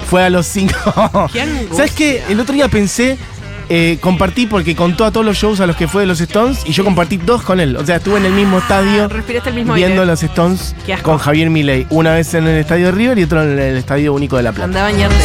Fue 0.10 0.24
a 0.24 0.30
los 0.30 0.46
5. 0.48 1.30
Qué 1.34 1.42
angustia. 1.42 1.76
¿Sabes 1.76 1.92
qué? 1.92 2.24
El 2.30 2.40
otro 2.40 2.54
día 2.54 2.68
pensé, 2.70 3.18
eh, 3.74 3.98
compartí 4.02 4.48
porque 4.48 4.76
contó 4.76 5.06
a 5.06 5.12
todos 5.12 5.26
los 5.26 5.38
shows 5.38 5.62
a 5.62 5.66
los 5.66 5.78
que 5.78 5.88
fue 5.88 6.02
de 6.02 6.08
los 6.08 6.20
Stones 6.20 6.60
y 6.66 6.74
yo 6.74 6.84
compartí 6.84 7.16
dos 7.16 7.42
con 7.42 7.62
él. 7.62 7.78
O 7.78 7.86
sea, 7.86 7.96
estuve 7.96 8.18
en 8.18 8.26
el 8.26 8.34
mismo 8.34 8.58
estadio 8.58 9.08
Respiraste 9.08 9.50
el 9.50 9.56
mismo 9.56 9.74
viendo 9.76 10.02
aire. 10.02 10.06
los 10.12 10.22
Stones 10.24 10.76
con 11.02 11.18
Javier 11.18 11.50
Milei. 11.50 11.88
Una 11.90 12.12
vez 12.14 12.34
en 12.34 12.48
el 12.48 12.58
estadio 12.60 12.88
de 12.88 12.92
River 12.92 13.18
y 13.20 13.24
otro 13.24 13.42
en 13.44 13.58
el 13.58 13.78
estadio 13.78 14.14
único 14.14 14.36
de 14.36 14.44
La 14.44 14.52
Plata. 14.52 14.66
Anda 14.66 14.82
a 14.82 14.92
bañarte. 14.92 15.16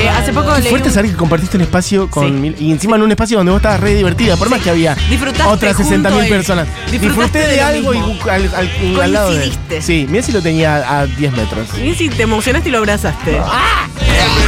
Eh, 0.00 0.08
hace 0.08 0.32
poco 0.32 0.54
Qué 0.54 0.60
leí 0.62 0.70
fuerte 0.70 0.88
un- 0.88 0.94
saber 0.94 1.10
que 1.10 1.16
compartiste 1.18 1.58
un 1.58 1.62
espacio 1.62 2.08
con 2.08 2.24
Sí. 2.26 2.32
mil- 2.32 2.56
y 2.58 2.72
encima 2.72 2.96
en 2.96 3.02
un 3.02 3.10
espacio 3.10 3.36
donde 3.36 3.52
vos 3.52 3.58
estabas 3.58 3.80
re 3.80 3.94
divertida, 3.94 4.36
por 4.38 4.48
más 4.48 4.62
que 4.62 4.70
había 4.70 4.94
Disfrutaste 5.10 5.52
otras 5.52 5.76
junto 5.76 5.88
60 5.90 6.08
a 6.08 6.12
mil 6.12 6.22
él. 6.24 6.28
personas. 6.30 6.68
Disfrutaste 6.90 7.06
Disfruté 7.06 7.38
de, 7.40 7.46
de 7.48 7.56
lo 7.56 7.66
algo 7.66 7.94
y 7.94 7.98
mismo. 7.98 8.30
al, 8.30 8.50
al- 8.54 9.00
al 9.02 9.12
lado 9.12 9.30
de 9.32 9.44
él. 9.44 9.50
Coincidiste. 9.50 9.82
Sí, 9.82 10.06
mira 10.08 10.22
si 10.22 10.32
lo 10.32 10.40
tenía 10.40 11.00
a 11.00 11.06
10 11.06 11.32
metros. 11.36 11.68
Y 11.78 11.94
si 11.94 12.08
te 12.08 12.22
emocionaste 12.22 12.70
y 12.70 12.72
lo 12.72 12.78
abrazaste. 12.78 13.38
Ah. 13.44 13.86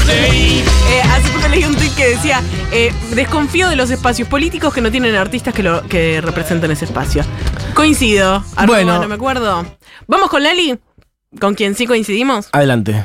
Eh, 0.09 1.01
hace 1.11 1.31
poco 1.33 1.49
leí 1.49 1.65
un 1.65 1.75
tweet 1.75 1.91
que 1.97 2.09
decía, 2.11 2.43
eh, 2.71 2.93
desconfío 3.15 3.69
de 3.69 3.77
los 3.77 3.91
espacios 3.91 4.29
políticos 4.29 4.73
que 4.75 4.81
no 4.81 4.91
tienen 4.91 5.15
artistas 5.17 5.55
que, 5.55 5.63
lo, 5.63 5.83
que 5.89 6.21
representen 6.21 6.71
ese 6.71 6.85
espacio. 6.85 7.25
Coincido. 7.75 8.45
Arroba, 8.57 8.79
Bueno. 8.79 8.99
no 9.01 9.09
me 9.09 9.15
acuerdo. 9.15 9.65
Vamos 10.07 10.29
con 10.31 10.43
Lali. 10.43 10.79
con 11.41 11.55
quien 11.55 11.75
sí 11.75 11.87
coincidimos? 11.87 12.49
Adelante. 12.53 13.05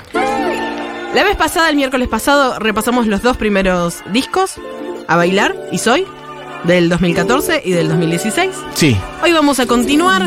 La 1.14 1.24
vez 1.24 1.38
pasada, 1.38 1.70
el 1.70 1.78
miércoles 1.78 2.08
pasado, 2.10 2.60
repasamos 2.60 3.08
los 3.08 3.22
dos 3.22 3.38
primeros 3.38 4.04
discos, 4.12 4.56
A 5.08 5.16
Bailar 5.16 5.56
y 5.72 5.78
Soy, 5.78 6.06
del 6.64 6.90
2014 6.90 7.62
y 7.66 7.72
del 7.72 7.88
2016. 7.90 8.52
Sí. 8.74 8.98
Hoy 9.24 9.32
vamos 9.34 9.60
a 9.60 9.66
continuar 9.66 10.24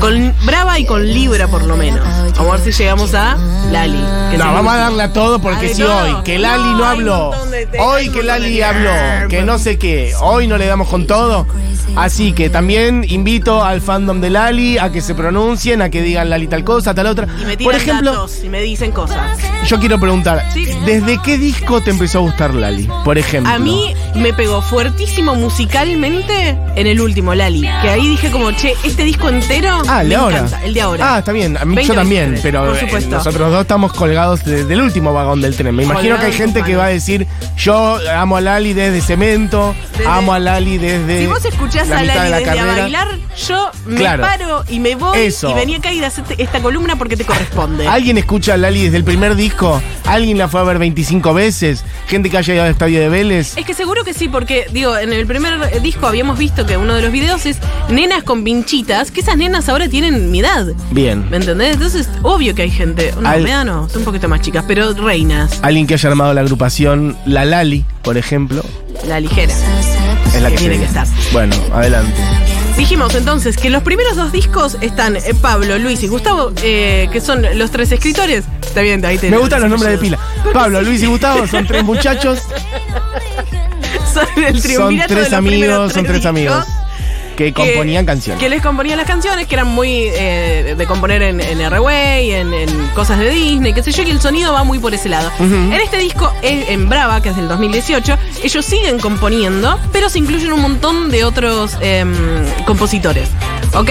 con 0.00 0.34
Brava 0.46 0.78
y 0.78 0.86
con 0.86 1.06
Libra 1.06 1.48
por 1.48 1.64
lo 1.64 1.76
menos. 1.76 2.00
Vamos 2.36 2.54
a 2.54 2.56
ver 2.64 2.72
si 2.72 2.82
llegamos 2.82 3.14
a 3.14 3.36
Lali. 3.70 4.02
que 4.30 4.38
No, 4.38 4.52
vamos 4.54 4.72
a 4.72 4.76
darle 4.76 5.02
a 5.02 5.12
todo 5.12 5.38
porque 5.40 5.74
si 5.74 5.82
no. 5.82 5.88
hoy, 5.96 6.22
que 6.24 6.38
Lali 6.38 6.62
no, 6.62 6.78
No, 6.78 6.84
habló, 6.84 7.30
hoy 7.78 8.08
que 8.10 8.22
Lali 8.22 8.62
habló, 8.62 8.90
que 9.28 9.42
no 9.42 9.58
sé 9.58 9.78
qué, 9.78 10.12
hoy 10.20 10.46
no 10.46 10.56
le 10.56 10.66
damos 10.66 10.88
con 10.88 11.06
todo. 11.06 11.46
Así 11.96 12.32
que 12.32 12.48
también 12.50 13.04
invito 13.08 13.64
al 13.64 13.80
fandom 13.80 14.20
de 14.20 14.30
Lali 14.30 14.78
a 14.78 14.92
que 14.92 15.00
se 15.00 15.12
pronuncien, 15.14 15.82
a 15.82 15.90
que 15.90 16.02
digan 16.02 16.30
Lali 16.30 16.46
tal 16.46 16.62
cosa, 16.62 16.94
tal 16.94 17.06
otra. 17.06 17.26
Y 17.40 17.44
me 17.44 17.56
tiran 17.56 17.72
Por 17.72 17.74
ejemplo, 17.74 18.10
datos 18.12 18.44
y 18.44 18.48
me 18.48 18.62
dicen 18.62 18.92
cosas. 18.92 19.38
yo 19.66 19.78
quiero 19.80 19.98
preguntar, 19.98 20.44
Sí. 20.54 20.66
¿desde 20.86 21.18
qué 21.20 21.36
disco 21.36 21.80
te 21.82 21.90
empezó 21.90 22.18
a 22.18 22.20
gustar 22.22 22.54
Lali? 22.54 22.88
Por 23.04 23.18
ejemplo. 23.18 23.52
A 23.52 23.58
mí 23.58 23.92
me 24.14 24.32
pegó 24.32 24.62
fuertísimo 24.84 25.34
musicalmente 25.34 26.56
en 26.74 26.86
el 26.86 27.02
último, 27.02 27.34
Lali. 27.34 27.60
Que 27.82 27.90
ahí 27.90 28.08
dije 28.08 28.30
como, 28.30 28.50
che, 28.52 28.72
este 28.82 29.04
disco 29.04 29.28
entero 29.28 29.82
Ah, 29.86 30.00
el 30.00 30.08
de 30.08 30.16
ahora. 30.16 30.38
encanta, 30.38 30.64
el 30.64 30.72
de 30.72 30.80
ahora. 30.80 31.14
Ah, 31.14 31.18
está 31.18 31.32
bien. 31.32 31.58
A 31.58 31.66
mí, 31.66 31.76
yo 31.84 31.92
2023, 31.92 31.96
también, 31.96 32.40
pero 32.42 32.64
por 32.64 32.76
eh, 32.76 32.80
supuesto. 32.80 33.10
nosotros 33.10 33.50
dos 33.52 33.60
estamos 33.60 33.92
colgados 33.92 34.42
de- 34.42 34.64
del 34.64 34.80
último 34.80 35.12
vagón 35.12 35.42
del 35.42 35.54
tren. 35.54 35.74
Me 35.74 35.82
imagino 35.82 36.18
que 36.18 36.24
hay 36.26 36.32
gente 36.32 36.62
que 36.62 36.76
va 36.76 36.86
a 36.86 36.88
decir, 36.88 37.26
yo 37.58 37.98
amo 38.16 38.36
a 38.38 38.40
Lali 38.40 38.72
desde 38.72 39.02
Cemento, 39.02 39.74
Desde- 39.98 40.06
amo 40.06 40.32
a 40.32 40.38
Lali 40.38 40.78
desde 40.78 41.20
Si 41.20 41.26
vos 41.26 41.44
escuchás 41.44 41.86
la 41.88 41.98
a 41.98 42.00
mitad 42.00 42.14
Lali 42.14 42.24
de 42.24 42.30
la 42.30 42.38
desde 42.38 42.50
a 42.50 42.54
carrera. 42.64 42.82
bailar, 42.82 43.08
yo 43.46 43.70
me 43.84 43.96
Claro. 43.96 44.22
paro 44.22 44.64
y 44.70 44.80
me 44.80 44.94
voy 44.94 45.18
Eso. 45.18 45.50
y 45.50 45.52
venía 45.52 45.76
acá 45.76 45.92
y 45.92 46.02
hacer 46.02 46.24
esta 46.38 46.60
columna 46.62 46.96
porque 46.96 47.18
te 47.18 47.26
corresponde. 47.26 47.86
¿Alguien 47.86 48.16
escucha 48.16 48.54
a 48.54 48.56
Lali 48.56 48.84
desde 48.84 48.96
el 48.96 49.04
primer 49.04 49.34
disco? 49.36 49.82
¿Alguien 50.06 50.38
la 50.38 50.48
fue 50.48 50.60
a 50.60 50.64
ver 50.64 50.78
25 50.78 51.34
veces? 51.34 51.84
¿Gente 52.08 52.30
que 52.30 52.38
haya 52.38 52.54
ido 52.54 52.64
al 52.64 52.70
estadio 52.70 52.98
de 53.00 53.10
Vélez? 53.10 53.58
Es 53.58 53.66
que 53.66 53.74
seguro 53.74 54.04
que 54.04 54.14
sí, 54.14 54.28
porque, 54.28 54.66
digo, 54.72 54.96
en 54.96 55.12
el 55.12 55.26
primer 55.26 55.80
disco 55.82 56.06
habíamos 56.06 56.38
visto 56.38 56.66
que 56.66 56.76
uno 56.76 56.94
de 56.94 57.02
los 57.02 57.12
videos 57.12 57.46
es 57.46 57.56
nenas 57.88 58.22
con 58.22 58.44
pinchitas, 58.44 59.10
que 59.10 59.20
esas 59.20 59.36
nenas 59.36 59.68
ahora 59.68 59.88
tienen 59.88 60.30
mi 60.30 60.40
edad. 60.40 60.66
Bien. 60.90 61.28
¿Me 61.30 61.36
entendés? 61.38 61.74
Entonces, 61.74 62.08
obvio 62.22 62.54
que 62.54 62.62
hay 62.62 62.70
gente. 62.70 63.12
No, 63.20 63.28
Al- 63.28 63.46
edad 63.46 63.64
no, 63.64 63.88
son 63.88 63.98
un 63.98 64.04
poquito 64.04 64.28
más 64.28 64.40
chicas, 64.40 64.64
pero 64.66 64.92
reinas. 64.94 65.58
Alguien 65.62 65.86
que 65.86 65.94
haya 65.94 66.08
armado 66.08 66.32
la 66.34 66.40
agrupación 66.42 67.16
La 67.26 67.44
Lali, 67.44 67.84
por 68.02 68.16
ejemplo, 68.18 68.62
La 69.06 69.20
ligera. 69.20 69.52
es 70.34 70.42
la 70.42 70.50
que, 70.50 70.56
tiene 70.56 70.78
que 70.78 70.84
estar. 70.84 71.06
Bueno, 71.32 71.54
adelante. 71.72 72.12
Dijimos 72.76 73.14
entonces 73.14 73.56
que 73.58 73.68
los 73.68 73.82
primeros 73.82 74.16
dos 74.16 74.32
discos 74.32 74.78
están 74.80 75.16
eh, 75.16 75.20
Pablo, 75.42 75.78
Luis 75.78 76.02
y 76.02 76.06
Gustavo, 76.08 76.52
eh, 76.62 77.08
que 77.12 77.20
son 77.20 77.44
los 77.56 77.70
tres 77.70 77.92
escritores. 77.92 78.44
Está 78.62 78.80
bien, 78.80 79.04
ahí 79.04 79.18
te 79.18 79.28
Me 79.30 79.36
gustan 79.36 79.60
los 79.62 79.70
nombres 79.70 79.92
de 79.92 79.98
pila. 79.98 80.18
Pablo, 80.54 80.80
Luis 80.80 81.02
y 81.02 81.06
Gustavo 81.06 81.46
son 81.46 81.66
tres 81.66 81.84
muchachos, 81.84 82.38
Son 84.12 84.44
el 84.44 84.54
son 84.54 84.62
triunvirato 84.62 85.14
de 85.14 85.20
tres 85.20 85.32
amigos, 85.32 85.92
son 85.92 86.04
tres 86.04 86.26
amigos 86.26 86.66
que 87.36 87.54
componían 87.54 88.04
canciones. 88.04 88.38
Que 88.38 88.50
les 88.50 88.60
componían 88.62 88.98
las 88.98 89.06
canciones, 89.06 89.46
que 89.46 89.54
eran 89.54 89.68
muy 89.68 89.88
eh, 90.12 90.74
de 90.76 90.86
componer 90.86 91.22
en, 91.22 91.40
en 91.40 91.60
R-Way, 91.60 92.32
en, 92.32 92.52
en 92.52 92.88
cosas 92.88 93.18
de 93.18 93.30
Disney, 93.30 93.72
qué 93.72 93.82
sé 93.82 93.92
yo, 93.92 94.04
que 94.04 94.10
el 94.10 94.20
sonido 94.20 94.52
va 94.52 94.62
muy 94.62 94.78
por 94.78 94.92
ese 94.92 95.08
lado. 95.08 95.30
En 95.38 95.72
este 95.72 95.98
disco, 95.98 96.30
en, 96.42 96.64
en 96.68 96.88
Brava, 96.88 97.22
que 97.22 97.30
es 97.30 97.36
del 97.36 97.48
2018, 97.48 98.18
ellos 98.44 98.66
siguen 98.66 98.98
componiendo, 98.98 99.78
pero 99.90 100.10
se 100.10 100.18
incluyen 100.18 100.52
un 100.52 100.60
montón 100.60 101.10
de 101.10 101.24
otros 101.24 101.78
em, 101.80 102.12
compositores. 102.66 103.30
¿Ok? 103.74 103.90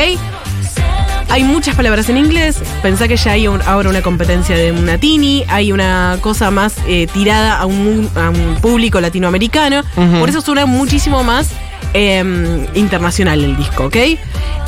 Hay 1.30 1.44
muchas 1.44 1.76
palabras 1.76 2.10
en 2.10 2.18
inglés. 2.18 2.58
Pensá 2.82 3.08
que 3.08 3.16
ya 3.16 3.32
hay 3.34 3.48
un- 3.48 3.62
ahora 3.62 3.90
una 3.90 4.02
competencia 4.02 4.58
de 4.58 4.72
una 4.72 4.98
Tini. 4.98 5.46
Hay 5.48 5.72
una 5.72 6.18
cosa 6.22 6.50
más 6.50 6.74
eh, 6.88 7.08
tirada 7.14 7.60
a 7.60 7.66
un, 7.66 8.10
a 8.16 8.30
un 8.30 8.58
público 8.62 9.00
latinoamericano. 9.00 9.84
Por 10.20 10.30
eso 10.30 10.42
suena 10.42 10.66
muchísimo 10.66 11.24
más 11.24 11.50
eh, 11.94 12.68
internacional 12.74 13.44
el 13.44 13.56
disco, 13.58 13.86
¿ok? 13.86 13.96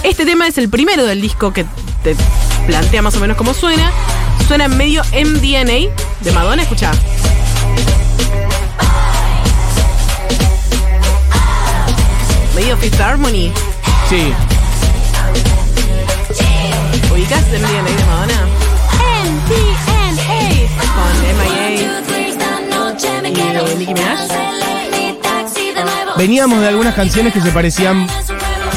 Este 0.04 0.26
tema 0.26 0.48
es 0.48 0.58
el 0.58 0.70
primero 0.70 1.06
del 1.06 1.20
disco 1.22 1.52
que 1.52 1.66
te 2.04 2.16
plantea 2.68 3.02
más 3.02 3.16
o 3.16 3.20
menos 3.20 3.38
cómo 3.38 3.54
suena. 3.54 3.92
Suena 4.48 4.68
medio 4.68 5.02
MDNA 5.14 5.90
de 6.22 6.32
Madonna. 6.34 6.62
Escucha. 6.64 6.92
Medio 12.56 12.76
Fifth 12.78 13.00
Harmony. 13.00 13.52
Sí. 14.10 14.34
¿Ubicás 17.22 17.46
MDNA 17.50 17.84
de 17.84 18.06
Madonna? 18.06 18.48
Con 20.96 21.12
MIA 23.30 23.62
y 23.72 23.74
Nicki 23.78 23.94
Minaj. 23.94 24.20
Veníamos 26.18 26.62
de 26.62 26.68
algunas 26.68 26.96
canciones 26.96 27.32
que 27.32 27.42
se 27.42 27.52
parecían 27.52 28.08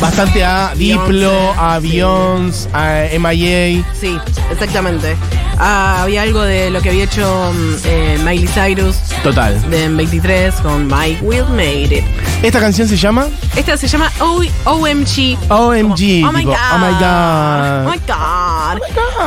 bastante 0.00 0.44
a 0.44 0.72
Diplo, 0.76 1.32
a 1.58 1.78
Beyoncé, 1.78 2.68
a 2.72 3.08
MIA. 3.18 3.84
Sí, 3.98 4.18
exactamente. 4.50 5.16
Ah, 5.58 6.02
había 6.02 6.22
algo 6.22 6.42
de 6.42 6.70
lo 6.70 6.80
que 6.82 6.88
había 6.90 7.04
hecho 7.04 7.52
mm, 7.54 7.74
eh, 7.84 8.18
Miley 8.24 8.48
Cyrus 8.48 8.96
Total. 9.22 9.60
de 9.70 9.88
23 9.88 10.54
con 10.56 10.86
Mike 10.88 11.20
Will 11.22 11.44
Made 11.50 11.98
It. 11.98 12.04
Esta 12.42 12.58
canción 12.60 12.88
se 12.88 12.96
llama 12.96 13.26
Esta 13.54 13.76
se 13.76 13.86
llama 13.86 14.10
O- 14.20 14.42
OMG. 14.64 15.38
OMG. 15.48 16.20
Como, 16.22 16.28
oh 16.28 16.32
my 16.32 16.40
tipo, 16.40 16.50
God. 16.50 16.74
Oh 16.74 16.78
my 16.78 16.92
God. 16.98 17.86
Oh 17.86 17.90
my 17.90 17.98
God. 17.98 18.80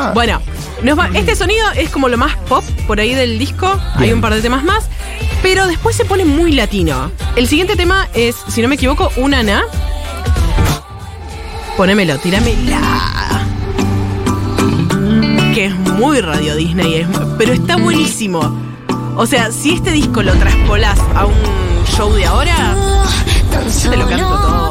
God. 0.07 0.13
Bueno, 0.13 0.41
nos 0.83 0.99
va- 0.99 1.09
este 1.13 1.35
sonido 1.35 1.65
es 1.75 1.89
como 1.89 2.09
lo 2.09 2.17
más 2.17 2.35
pop 2.49 2.63
por 2.87 2.99
ahí 2.99 3.13
del 3.15 3.39
disco. 3.39 3.79
Hay 3.95 4.11
un 4.11 4.19
par 4.21 4.33
de 4.33 4.41
temas 4.41 4.63
más. 4.63 4.85
Pero 5.41 5.65
después 5.67 5.95
se 5.95 6.03
pone 6.03 6.25
muy 6.25 6.51
latino. 6.51 7.09
El 7.35 7.47
siguiente 7.47 7.75
tema 7.75 8.07
es, 8.13 8.35
si 8.49 8.61
no 8.61 8.67
me 8.67 8.75
equivoco, 8.75 9.11
una 9.17 9.43
na. 9.43 9.63
Ponémelo, 11.77 12.17
tíramela. 12.17 12.79
Que 15.53 15.65
es 15.65 15.75
muy 15.75 16.21
Radio 16.21 16.55
Disney, 16.55 16.95
es- 16.95 17.07
pero 17.37 17.53
está 17.53 17.75
buenísimo. 17.77 18.39
O 19.15 19.25
sea, 19.25 19.51
si 19.51 19.73
este 19.75 19.91
disco 19.91 20.21
lo 20.23 20.33
traspolás 20.33 20.99
a 21.15 21.25
un 21.25 21.33
show 21.95 22.11
de 22.13 22.25
ahora, 22.25 22.75
yo 23.83 23.89
te 23.89 23.97
lo 23.97 24.07
canto 24.07 24.27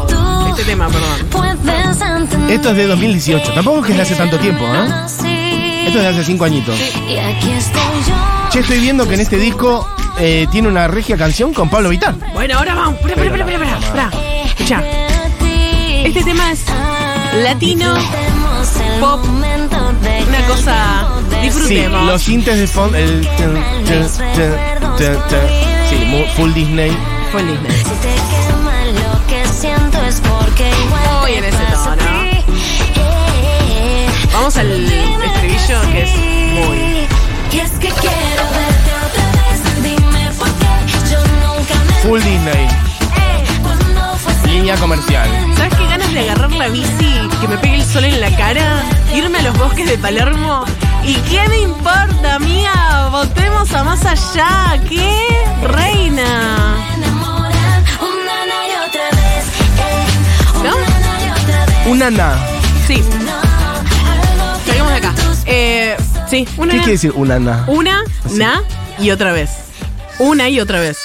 todo. 0.08 0.48
Este 0.50 0.64
tema, 0.64 0.88
perdón. 0.88 2.50
Esto 2.50 2.70
es 2.70 2.76
de 2.76 2.86
2018. 2.86 3.52
Tampoco 3.52 3.78
es 3.80 3.86
que 3.86 3.92
es 3.92 3.96
de 3.98 4.02
hace 4.02 4.14
tanto 4.14 4.38
tiempo, 4.38 4.64
¿eh? 4.64 4.88
Esto 5.86 5.98
es 5.98 6.04
de 6.04 6.06
hace 6.08 6.24
cinco 6.24 6.44
añitos. 6.44 6.76
Che, 8.50 8.60
estoy 8.60 8.78
viendo 8.80 9.06
que 9.06 9.14
en 9.14 9.20
este 9.20 9.36
disco 9.36 9.88
eh, 10.18 10.46
tiene 10.50 10.68
una 10.68 10.88
regia 10.88 11.16
canción 11.16 11.52
con 11.52 11.68
Pablo 11.68 11.88
Vittar. 11.90 12.14
Bueno, 12.32 12.58
ahora 12.58 12.74
vamos. 12.74 12.94
Espera, 13.04 13.22
espera, 13.24 13.44
espera, 13.44 13.78
espera. 13.78 14.10
Escucha. 14.44 14.82
Este 16.04 16.22
tema 16.22 16.52
es 16.52 16.64
latino, 17.42 17.94
pop, 19.00 19.24
una 19.24 20.46
cosa. 20.48 21.08
Sí, 21.30 21.36
Disfrutemos. 21.42 22.06
los 22.06 22.22
sintes 22.22 22.58
de 22.58 22.66
fondo. 22.66 22.96
El. 22.96 23.26
tun, 23.36 23.54
tun, 23.84 24.02
tun, 24.34 24.96
tun, 24.96 25.28
tun. 25.28 25.40
Sí, 25.88 26.24
full 26.36 26.52
Disney. 26.52 26.96
Fue 27.32 27.42
lindo. 27.42 27.68
Voy 31.20 31.32
en 31.34 31.44
ese 31.44 31.58
tono. 31.72 32.02
Vamos 34.32 34.56
al 34.56 34.70
estribillo 34.70 35.80
que 35.92 36.02
es 36.02 36.10
muy. 36.54 37.06
Full 42.02 42.20
Disney. 42.20 42.95
Línea 44.56 44.76
comercial. 44.76 45.28
¿Sabes 45.54 45.74
qué 45.74 45.86
ganas 45.86 46.10
de 46.14 46.20
agarrar 46.20 46.50
la 46.50 46.68
bici, 46.68 47.28
que 47.42 47.46
me 47.46 47.58
pegue 47.58 47.74
el 47.74 47.84
sol 47.84 48.04
en 48.04 48.22
la 48.22 48.34
cara, 48.38 48.82
irme 49.14 49.38
a 49.38 49.42
los 49.42 49.58
bosques 49.58 49.86
de 49.86 49.98
Palermo? 49.98 50.64
¿Y 51.04 51.16
qué 51.28 51.46
me 51.50 51.58
importa, 51.58 52.36
amiga? 52.36 53.08
Votemos 53.10 53.70
a 53.74 53.84
más 53.84 54.02
allá. 54.06 54.80
¿Qué? 54.88 55.28
Reina. 55.62 56.78
¿No? 60.64 61.90
Una 61.90 62.10
na. 62.10 62.38
Sí. 62.86 63.04
Saquemos 64.64 64.90
de 64.90 64.96
acá. 64.96 65.14
Eh, 65.44 65.96
sí, 66.30 66.48
una 66.56 66.72
¿Qué 66.72 66.78
quiere 66.78 66.92
decir 66.92 67.12
una 67.14 67.38
na? 67.38 67.64
Una, 67.66 68.02
na 68.30 68.62
y 68.98 69.10
otra 69.10 69.32
vez. 69.32 69.50
Una 70.18 70.48
y 70.48 70.60
otra 70.60 70.80
vez. 70.80 70.96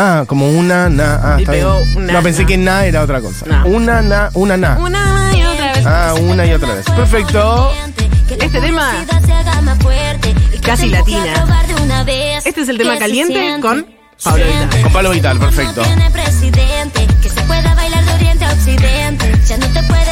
Ah, 0.00 0.24
como 0.28 0.48
una 0.48 0.88
na. 0.88 1.20
Ah, 1.20 1.36
Y 1.38 1.42
está 1.42 1.52
pegó 1.52 1.74
bien. 1.80 1.96
una 1.96 2.12
no, 2.12 2.22
pensé 2.22 2.42
na. 2.42 2.46
que 2.46 2.56
na 2.56 2.84
era 2.86 3.02
otra 3.02 3.20
cosa. 3.20 3.46
Na. 3.46 3.64
Una 3.64 4.00
na, 4.00 4.30
una 4.34 4.56
na. 4.56 4.78
Una 4.78 5.32
y 5.36 5.42
otra 5.42 5.72
vez. 5.72 5.86
Ah, 5.86 6.14
una 6.20 6.46
y 6.46 6.52
otra 6.52 6.74
vez. 6.74 6.86
Perfecto. 6.86 7.72
Este 8.30 8.60
tema, 8.60 8.92
casi 10.62 10.88
latina. 10.88 11.46
Este 12.44 12.60
es 12.60 12.68
el 12.68 12.78
tema 12.78 12.96
caliente 12.96 13.56
con 13.60 13.86
Pablo 14.22 14.44
Vittar. 14.44 14.82
Con 14.82 14.92
Pablo 14.92 15.10
Vital, 15.10 15.38
perfecto. 15.38 15.82
presidente 16.12 17.06
que 17.20 17.28
se 17.28 17.40
pueda 17.42 17.74
bailar 17.74 18.04
de 18.04 18.12
oriente 18.14 18.44
a 18.44 18.52
occidente. 18.52 19.32
Ya 19.48 19.56
no 19.58 19.66
te 19.66 19.82
puedes 19.82 20.07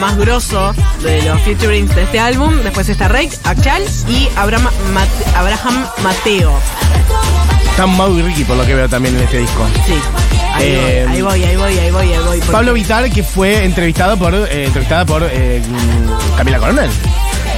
más 0.00 0.16
grosso 0.18 0.74
de 1.02 1.22
los 1.22 1.40
featurings 1.42 1.94
de 1.94 2.02
este 2.02 2.18
álbum. 2.20 2.54
Después 2.62 2.88
está 2.88 3.08
Rake, 3.08 3.30
Achal 3.44 3.82
y 4.08 4.28
Abraham, 4.36 4.68
Mate- 4.92 5.36
Abraham 5.36 5.86
Mateo. 6.02 6.52
Están 7.70 7.96
Mau 7.96 8.16
y 8.18 8.22
Ricky, 8.22 8.44
por 8.44 8.56
lo 8.56 8.64
que 8.66 8.74
veo 8.74 8.88
también 8.88 9.16
en 9.16 9.22
este 9.22 9.38
disco. 9.38 9.66
Sí. 9.86 9.94
Ahí, 10.54 10.64
Eh, 10.68 11.06
voy, 11.08 11.14
ahí 11.16 11.22
voy, 11.22 11.44
ahí 11.44 11.56
voy, 11.56 11.78
ahí 11.78 11.90
voy, 11.90 12.12
ahí 12.12 12.18
voy. 12.24 12.38
porque- 12.38 12.52
Pablo 12.52 12.72
Vitar, 12.72 13.10
que 13.10 13.22
fue 13.22 13.64
entrevistado 13.64 14.16
por, 14.18 14.34
eh, 14.34 14.64
entrevistada 14.66 15.04
por 15.04 15.22
eh, 15.30 15.62
Camila 16.36 16.58
Coronel. 16.58 16.90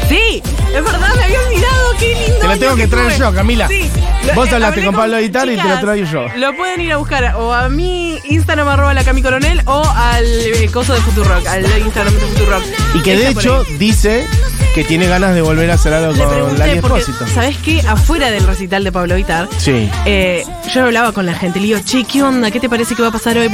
Sí, 0.09 0.43
es 0.75 0.85
verdad, 0.85 1.15
me 1.17 1.25
había 1.25 1.41
olvidado, 1.41 1.93
qué 1.99 2.15
lindo. 2.15 2.39
Te 2.41 2.47
lo 2.49 2.59
tengo 2.59 2.77
que 2.77 2.87
traer 2.87 3.19
yo, 3.19 3.33
Camila. 3.35 3.69
Sí. 3.69 3.91
Vos 4.35 4.49
eh, 4.49 4.55
hablaste 4.55 4.85
con 4.85 4.95
Pablo 4.95 5.19
Vitar 5.19 5.49
y 5.49 5.57
te 5.57 5.65
lo 5.69 5.81
traigo 5.81 6.07
yo. 6.07 6.27
Lo 6.37 6.55
pueden 6.57 6.81
ir 6.81 6.93
a 6.93 6.97
buscar 6.97 7.35
o 7.37 7.53
a 7.53 7.69
mi 7.69 8.19
Instagram 8.25 8.69
arroba 8.69 8.95
la 8.95 9.05
Cami 9.05 9.23
Coronel 9.23 9.63
o 9.67 9.83
al 9.85 10.25
eh, 10.25 10.69
coso 10.73 10.95
de 10.95 11.01
Futurock, 11.01 11.47
al 11.47 11.65
Instagram 11.81 12.15
de 12.15 12.21
Futurock. 12.21 12.63
Y 12.95 13.03
que 13.03 13.17
de 13.17 13.29
hecho 13.29 13.65
dice 13.79 14.27
que 14.75 14.85
tiene 14.85 15.07
ganas 15.09 15.35
de 15.35 15.43
volver 15.43 15.71
a 15.71 15.75
hacer 15.75 15.93
algo 15.93 16.13
Le 16.13 16.25
con 16.25 16.59
Lali 16.59 16.79
Espósito. 16.79 17.27
¿sabes 17.35 17.57
qué? 17.59 17.81
Afuera 17.81 18.31
del 18.31 18.47
recital 18.47 18.85
de 18.85 18.93
Pablo 18.93 19.17
Vitar, 19.17 19.49
Sí. 19.59 19.91
eh, 20.05 20.45
yo 20.73 20.85
hablaba 20.85 21.13
con 21.13 21.27
la 21.27 21.35
gente, 21.35 21.59
le 21.59 21.67
digo, 21.67 21.81
che, 21.85 22.05
¿qué 22.05 22.23
onda? 22.23 22.51
¿Qué 22.51 22.61
te 22.61 22.69
parece 22.69 22.95
que 22.95 23.03
va 23.03 23.09
a 23.09 23.13
pasar 23.13 23.37
hoy? 23.39 23.51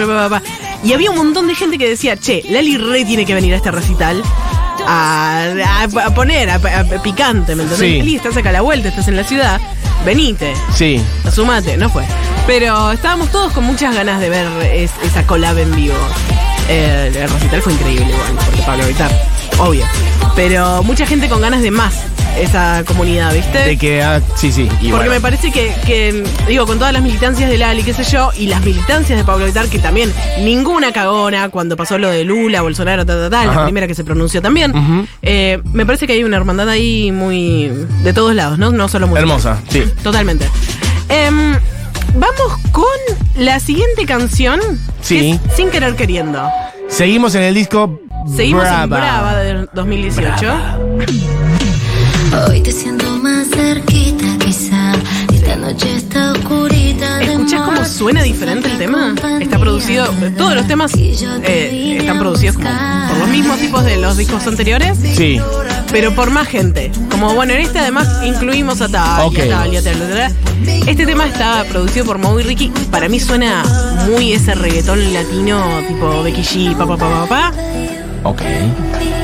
Y 0.85 0.93
había 0.93 1.11
un 1.11 1.17
montón 1.17 1.47
de 1.47 1.55
gente 1.55 1.79
que 1.79 1.89
decía, 1.89 2.17
che, 2.17 2.43
Lali 2.51 2.77
Rey 2.77 3.05
tiene 3.05 3.25
que 3.25 3.35
venir 3.35 3.55
a 3.55 3.57
este 3.57 3.71
recital. 3.71 4.23
A, 4.87 5.45
a- 5.65 6.07
a 6.07 6.15
poner, 6.15 6.51
a, 6.51 6.57
a- 6.57 7.03
picante, 7.03 7.55
¿me 7.55 7.63
entendés? 7.65 7.89
Sí. 7.91 7.99
Lali, 7.99 8.17
estás 8.17 8.37
acá 8.37 8.51
a 8.51 8.53
la 8.53 8.61
vuelta, 8.61 8.89
estás 8.89 9.09
en 9.09 9.17
la 9.17 9.25
ciudad, 9.25 9.61
venite, 10.05 10.55
Sí. 10.75 11.03
sumate, 11.33 11.77
no 11.77 11.89
fue. 11.91 12.05
Pero 12.47 12.93
estábamos 12.93 13.31
todos 13.31 13.53
con 13.53 13.65
muchas 13.65 13.95
ganas 13.95 14.21
de 14.21 14.29
ver 14.31 14.47
es- 14.73 14.91
esa 15.03 15.27
collab 15.27 15.59
en 15.59 15.75
vivo. 15.75 15.97
Eh, 16.69 17.13
el 17.15 17.29
recital 17.31 17.63
fue 17.63 17.73
increíble 17.75 18.07
igual, 18.11 18.33
porque 18.47 18.63
Pablo 18.63 18.87
Vitar, 18.87 19.11
obvio. 19.59 19.85
Pero 20.37 20.83
mucha 20.83 21.07
gente 21.07 21.29
con 21.29 21.41
ganas 21.41 21.63
de 21.63 21.71
más 21.71 21.95
esa 22.37 22.83
comunidad, 22.85 23.33
¿viste? 23.33 23.59
De 23.59 23.77
que. 23.77 24.03
ah, 24.03 24.21
sí, 24.37 24.53
sí. 24.53 24.63
y 24.63 24.69
Porque 24.69 24.91
bueno. 24.91 25.11
me 25.11 25.21
parece 25.21 25.51
que, 25.51 25.73
que, 25.87 26.25
digo, 26.49 26.67
con 26.67 26.79
todas 26.79 26.93
las 26.93 27.03
militancias 27.03 27.49
de 27.49 27.59
Lali, 27.59 27.83
qué 27.83 27.95
sé 27.95 28.05
yo, 28.05 28.31
y 28.37 28.47
las 28.47 28.65
militancias 28.65 29.19
de 29.19 29.25
Pablo 29.25 29.47
Vitar, 29.47 29.69
que 29.69 29.79
también 29.79 30.13
ninguna 30.41 30.93
cagona 30.93 31.49
cuando 31.49 31.77
pasó 31.77 31.99
lo 31.99 32.11
de 32.11 32.25
Lula, 32.25 32.63
Bolsonaro, 32.63 33.07
ta, 33.07 33.15
ta, 33.15 33.31
ta, 33.31 33.47
la 33.47 33.65
primera 33.65 33.87
que 33.87 33.95
se 33.95 34.05
pronunció 34.05 34.43
también. 34.43 34.73
Eh, 35.23 35.61
me 35.73 35.87
parece 35.87 36.07
que 36.07 36.15
hay 36.15 36.25
una 36.25 36.37
hermandad 36.37 36.69
ahí 36.69 37.13
muy. 37.13 37.71
de 38.03 38.13
todos 38.13 38.35
lados, 38.35 38.59
¿no? 38.59 38.71
No 38.71 38.89
solo 38.89 39.07
muy. 39.07 39.19
Hermosa, 39.19 39.61
sí. 39.69 39.85
Totalmente. 40.03 40.47
Em, 41.09 41.55
vamos 42.15 42.59
con 42.73 42.85
la 43.37 43.61
siguiente 43.61 44.07
canción. 44.07 44.61
Sí. 45.01 45.19
que 45.19 45.31
es 45.33 45.57
Sin 45.57 45.71
querer 45.71 45.95
queriendo. 45.97 46.49
Seguimos 46.89 47.35
en 47.35 47.43
el 47.43 47.55
disco. 47.55 48.01
Seguimos 48.35 48.65
en 48.65 48.89
Brava. 48.89 49.33
Brava 49.33 49.37
de 49.37 49.69
2018. 49.75 51.44
Hoy 52.49 52.61
te 52.61 52.73
siento 52.73 53.11
más 53.19 53.49
cerquita, 53.49 54.25
quizá. 54.45 54.93
Esta 55.33 55.57
noche 55.57 55.97
está 55.97 56.33
oscurita. 56.33 57.19
de 57.19 57.33
¿Escuchás 57.33 57.61
cómo 57.63 57.85
suena 57.85 58.23
diferente 58.23 58.71
el 58.71 58.79
tema? 58.79 59.15
Está 59.41 59.59
producido, 59.59 60.07
todos 60.37 60.55
los 60.55 60.67
temas 60.67 60.93
eh, 60.97 61.97
están 62.01 62.19
producidos 62.19 62.57
como 62.57 62.69
por 63.09 63.19
los 63.19 63.29
mismos 63.29 63.59
tipos 63.59 63.85
de 63.85 63.97
los 63.99 64.17
discos 64.17 64.47
anteriores, 64.47 64.99
Sí. 65.15 65.41
pero 65.93 66.15
por 66.15 66.31
más 66.31 66.49
gente. 66.49 66.91
Como 67.11 67.35
bueno, 67.35 67.53
en 67.53 67.61
este 67.61 67.79
además 67.79 68.09
incluimos 68.25 68.81
a 68.81 68.89
Talia, 68.89 69.25
Ok. 69.27 69.37
Talia, 69.49 69.83
Talia, 69.83 70.09
Talia. 70.09 70.33
Este 70.87 71.07
tema 71.07 71.27
está 71.27 71.65
producido 71.69 72.05
por 72.07 72.19
Mau 72.19 72.39
y 72.41 72.43
Ricky. 72.43 72.73
Para 72.91 73.09
mí 73.09 73.21
suena 73.21 73.63
muy 74.09 74.33
ese 74.33 74.55
reggaetón 74.55 75.13
latino, 75.13 75.63
tipo 75.89 76.23
Becky 76.23 76.43
G, 76.43 76.77
pa, 76.77 76.87
pa, 76.87 76.97
pa, 76.97 77.09
pa, 77.09 77.27
pa. 77.27 77.53
Ok. 78.25 78.41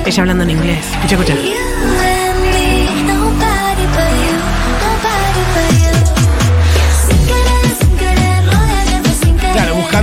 Ella 0.06 0.22
hablando 0.22 0.44
en 0.44 0.50
inglés. 0.50 0.84
Escucha, 1.04 1.14
escucha. 1.14 1.34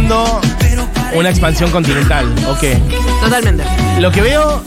Buscando 0.08 0.42
una 1.16 1.30
expansión 1.30 1.70
continental. 1.72 2.26
Ok. 2.50 2.64
Totalmente. 3.22 3.64
Lo 4.00 4.12
que 4.12 4.22
veo. 4.22 4.64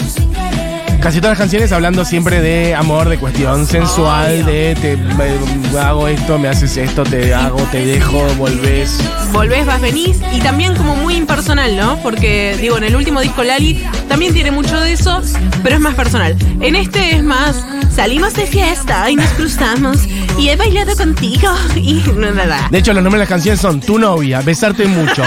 Casi 1.01 1.19
todas 1.19 1.31
las 1.33 1.39
canciones 1.39 1.73
hablando 1.73 2.05
siempre 2.05 2.43
de 2.43 2.75
amor, 2.75 3.09
de 3.09 3.17
cuestión 3.17 3.67
sensual, 3.67 4.45
de 4.45 4.77
te 4.79 4.99
me- 4.99 5.79
hago 5.81 6.07
esto, 6.09 6.39
me 6.39 6.47
haces 6.49 6.77
esto, 6.77 7.05
te 7.05 7.33
hago, 7.33 7.57
te 7.73 7.87
dejo, 7.87 8.23
volvés. 8.37 9.01
volvés, 9.33 9.65
vas, 9.65 9.81
venís, 9.81 10.19
y 10.35 10.41
también 10.41 10.77
como 10.77 10.97
muy 10.97 11.15
impersonal, 11.17 11.75
¿no? 11.75 11.97
Porque, 12.03 12.55
digo, 12.61 12.77
en 12.77 12.85
el 12.85 12.97
último 12.97 13.23
disco 13.23 13.43
Lali 13.43 13.83
también 14.11 14.35
tiene 14.35 14.51
mucho 14.51 14.79
de 14.79 14.93
eso, 14.93 15.23
pero 15.63 15.77
es 15.77 15.81
más 15.81 15.95
personal. 15.95 16.37
En 16.61 16.77
este 16.77 17.17
es 17.17 17.23
más, 17.25 17.65
salimos 17.97 18.35
de 18.35 18.45
fiesta 18.45 19.11
y 19.11 19.17
nos 19.17 19.29
cruzamos, 19.31 20.01
y 20.39 20.49
he 20.49 20.57
bailado 20.57 20.97
contigo, 20.97 21.49
y 21.77 22.03
no, 22.17 22.31
nada. 22.31 22.69
De 22.71 22.79
hecho, 22.79 22.93
los 22.93 23.03
nombres 23.03 23.19
de 23.21 23.25
las 23.25 23.29
canciones 23.29 23.61
son 23.61 23.81
Tu 23.81 23.99
novia, 23.99 24.41
Besarte 24.41 24.87
mucho, 24.87 25.23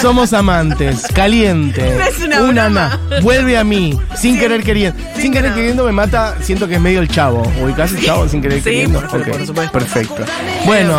Somos 0.00 0.32
amantes, 0.32 1.06
Caliente, 1.14 1.94
No 1.96 2.04
es 2.04 2.42
una 2.42 2.64
Ana, 2.66 2.98
Vuelve 3.22 3.56
a 3.58 3.64
mí, 3.64 3.98
Sin 4.16 4.38
querer 4.38 4.62
queriendo. 4.62 5.00
Sin 5.20 5.32
querer 5.32 5.54
queriendo 5.54 5.84
me 5.84 5.92
mata, 5.92 6.36
siento 6.42 6.66
que 6.68 6.74
es 6.76 6.80
medio 6.80 7.00
el 7.00 7.08
chavo. 7.08 7.42
¿Ubicás 7.62 7.92
el 7.92 8.04
chavo 8.04 8.28
sin 8.28 8.40
querer 8.42 8.58
Sí, 8.58 8.64
queriendo? 8.64 9.00
por- 9.06 9.22
por 9.30 9.46
supuesto. 9.46 9.72
Perfecto. 9.72 10.24
Bueno, 10.66 10.96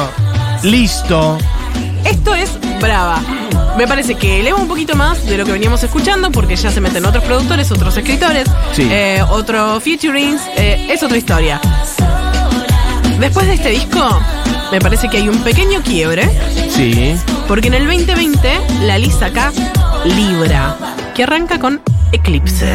listo. 0.63 1.37
Esto 2.05 2.33
es 2.35 2.51
Brava. 2.81 3.19
Me 3.77 3.87
parece 3.87 4.15
que 4.15 4.39
eleva 4.41 4.57
un 4.57 4.67
poquito 4.67 4.95
más 4.95 5.25
de 5.25 5.37
lo 5.37 5.45
que 5.45 5.51
veníamos 5.51 5.81
escuchando, 5.83 6.29
porque 6.31 6.55
ya 6.55 6.71
se 6.71 6.81
meten 6.81 7.05
otros 7.05 7.23
productores, 7.23 7.71
otros 7.71 7.95
escritores, 7.95 8.47
Sí. 8.73 8.87
eh, 8.91 9.23
otros 9.29 9.81
featurings, 9.83 10.41
eh, 10.57 10.87
es 10.89 11.01
otra 11.03 11.17
historia. 11.17 11.61
Después 13.21 13.45
de 13.45 13.53
este 13.53 13.69
disco, 13.69 13.99
me 14.71 14.81
parece 14.81 15.07
que 15.07 15.17
hay 15.17 15.29
un 15.29 15.43
pequeño 15.43 15.83
quiebre. 15.83 16.27
Sí. 16.69 17.15
Porque 17.47 17.67
en 17.67 17.75
el 17.75 17.85
2020 17.85 18.49
la 18.81 18.97
Liz 18.97 19.13
saca 19.13 19.53
Libra, 20.03 20.75
que 21.13 21.21
arranca 21.23 21.59
con 21.59 21.81
Eclipse. 22.11 22.73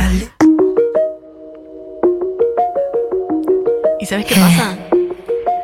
¿Y 3.99 4.07
sabes 4.07 4.25
qué 4.27 4.37
pasa? 4.37 4.79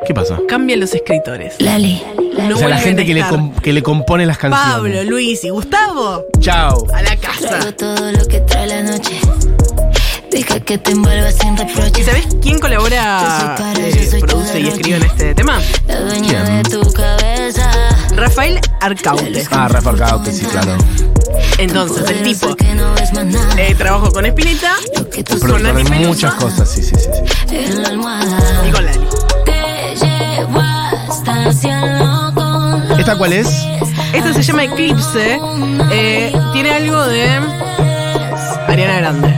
¿Qué 0.05 0.13
pasa? 0.13 0.37
Cambian 0.49 0.81
los 0.81 0.93
escritores. 0.93 1.55
Lali, 1.61 2.03
No 2.37 2.55
o 2.55 2.57
sea, 2.57 2.67
la 2.67 2.77
gente 2.77 3.03
a 3.03 3.05
que 3.05 3.13
le, 3.13 3.23
que 3.61 3.71
le 3.71 3.81
compone 3.81 4.25
las 4.25 4.37
canciones. 4.37 4.73
Pablo, 4.73 5.03
Luis 5.09 5.45
y 5.45 5.49
Gustavo 5.49 6.25
Chao. 6.41 6.85
a 6.93 7.01
la 7.01 7.15
casa. 7.15 7.47
traigo 7.47 7.73
todo 7.73 8.11
lo 8.11 8.25
que 8.27 8.41
trae 8.41 8.67
la 8.67 8.83
noche. 8.83 9.17
¿Y 10.35 10.43
reproche. 11.57 12.03
sabes 12.03 12.27
quién 12.41 12.59
colabora, 12.59 13.21
Yo 13.21 13.29
soy 13.39 13.55
cara, 13.57 13.87
eh, 13.87 14.03
yo 14.03 14.11
soy 14.11 14.21
produce 14.21 14.59
y 14.59 14.67
escribe 14.67 14.97
en 14.97 15.03
este 15.03 15.35
tema? 15.35 15.61
La 15.87 15.99
dueña 16.01 16.43
¿Quién? 16.43 16.63
de 16.63 16.69
tu 16.69 16.93
cabeza. 16.93 17.71
Rafael 18.15 18.59
Arcaute. 18.81 19.47
Ah, 19.51 19.67
Rafa 19.67 19.93
Caute, 19.95 20.31
sí, 20.31 20.45
claro. 20.45 20.75
Entonces, 21.59 22.09
el 22.09 22.23
tipo 22.23 22.55
eh, 23.57 23.75
trabajó 23.77 24.11
con 24.11 24.25
tú 25.23 25.39
Con 25.39 25.61
Nati 25.61 25.83
muchas 26.05 26.33
cosas, 26.35 26.69
sí, 26.69 26.81
sí, 26.81 26.95
sí. 26.95 27.09
sí. 27.47 27.65
y 28.67 28.71
con 28.71 28.85
Lali. 28.85 29.07
Te 29.45 29.95
llevo 30.05 30.59
hasta 30.59 31.43
el 31.43 31.53
cielo 31.53 32.31
con 32.33 32.99
¿Esta 32.99 33.17
cuál 33.17 33.33
es? 33.33 33.47
Esta 34.13 34.33
se 34.33 34.41
llama 34.41 34.63
Eclipse. 34.63 35.39
eh, 35.91 36.33
tiene 36.53 36.71
algo 36.71 37.05
de 37.05 37.39
Ariana 38.67 38.97
Grande. 38.97 39.35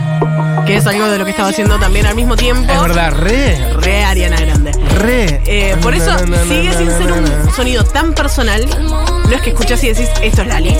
Que 0.65 0.77
es 0.77 0.87
algo 0.87 1.07
de 1.07 1.19
lo 1.19 1.25
que 1.25 1.31
estaba 1.31 1.49
haciendo 1.49 1.77
también 1.79 2.05
al 2.07 2.15
mismo 2.15 2.35
tiempo. 2.35 2.71
Es 2.71 2.81
verdad, 2.81 3.11
re, 3.11 3.73
Re 3.81 4.03
Ariana 4.03 4.37
Grande. 4.39 4.71
re. 4.97 5.41
Eh, 5.45 5.77
por 5.81 5.93
eso 5.93 6.11
Na, 6.11 6.21
na, 6.25 6.37
na, 6.37 6.43
sigue 6.43 6.73
sin 6.73 6.89
ser 6.89 7.11
un 7.11 7.53
sonido 7.55 7.83
tan 7.83 8.13
personal. 8.13 8.65
No 9.29 9.31
es 9.35 9.41
que 9.41 9.51
escuchas 9.51 9.83
y 9.83 9.89
decís, 9.89 10.09
esto 10.21 10.41
es 10.41 10.47
Lali. 10.47 10.75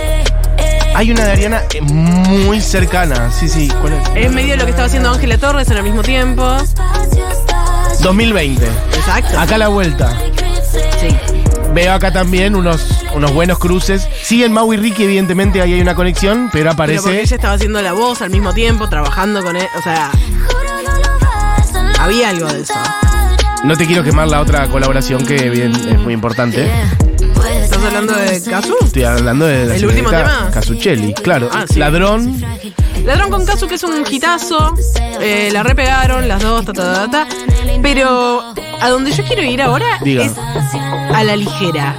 Hay 0.96 1.12
una 1.12 1.26
de 1.26 1.32
Ariana 1.34 1.62
eh, 1.74 1.82
muy 1.82 2.62
cercana. 2.62 3.32
Sí, 3.32 3.48
sí. 3.48 3.68
¿Cuál 3.82 3.94
es? 3.94 4.26
Es 4.26 4.32
medio 4.32 4.52
de 4.52 4.58
lo 4.58 4.64
que 4.66 4.72
estaba 4.72 4.88
haciendo 4.88 5.12
Ángela 5.12 5.38
Torres 5.38 5.70
en 5.70 5.78
el 5.78 5.84
mismo 5.84 6.02
tiempo. 6.02 6.58
2020. 8.02 8.66
Exacto. 8.66 9.40
Acá 9.40 9.58
la 9.58 9.68
vuelta. 9.68 10.18
Sí. 11.00 11.16
Veo 11.76 11.94
acá 11.94 12.12
también 12.12 12.56
unos, 12.56 12.88
unos 13.14 13.34
buenos 13.34 13.60
cruces. 13.60 14.08
Siguen 14.24 14.54
Mau 14.54 14.74
y 14.74 14.78
Ricky, 14.78 15.04
evidentemente 15.04 15.62
ahí 15.62 15.74
hay 15.74 15.82
una 15.82 15.94
conexión, 15.94 16.50
pero 16.52 16.72
Pero 16.72 16.76
porque 16.78 16.94
aparece. 16.98 17.22
ella 17.22 17.36
estaba 17.36 17.54
haciendo 17.56 17.82
la 17.82 17.92
voz 17.92 18.22
al 18.22 18.30
mismo 18.30 18.54
tiempo, 18.54 18.88
trabajando 18.88 19.44
con 19.44 19.58
él. 19.58 19.68
O 19.78 19.82
sea, 19.82 20.10
había 22.00 22.30
algo 22.30 22.48
de 22.52 22.62
eso. 22.62 22.74
No 23.64 23.76
te 23.76 23.86
quiero 23.86 24.04
quemar 24.04 24.28
la 24.30 24.42
otra 24.42 24.68
colaboración 24.68 25.26
que 25.26 25.50
bien, 25.50 25.74
es 25.76 26.00
muy 26.00 26.14
importante. 26.14 26.70
¿Estás 27.62 27.84
hablando 27.84 28.14
de 28.16 28.42
Casu? 28.44 28.76
Estoy 28.82 29.04
hablando 29.04 29.46
de 29.46 29.66
la 29.66 29.76
¿El 29.76 29.86
último 29.86 30.10
tema? 30.10 30.50
Casuccelli, 30.54 31.14
claro. 31.14 31.50
Ah, 31.52 31.66
sí. 31.68 31.78
Ladrón. 31.80 32.42
Ladrón 33.04 33.30
con 33.30 33.46
Casu, 33.46 33.68
que 33.68 33.76
es 33.76 33.84
un 33.84 34.04
hitazo. 34.10 34.74
eh, 35.20 35.50
la 35.52 35.62
repegaron 35.64 36.28
las 36.28 36.42
dos, 36.42 36.64
ta, 36.66 36.74
ta, 36.74 36.94
ta, 36.94 37.12
ta. 37.12 37.28
Pero 37.82 38.54
a 38.82 38.90
donde 38.90 39.12
yo 39.12 39.24
quiero 39.26 39.44
ir 39.44 39.62
ahora 39.62 39.86
Diga. 40.04 40.26
es 40.26 40.34
a 41.14 41.24
la 41.24 41.36
ligera. 41.36 41.96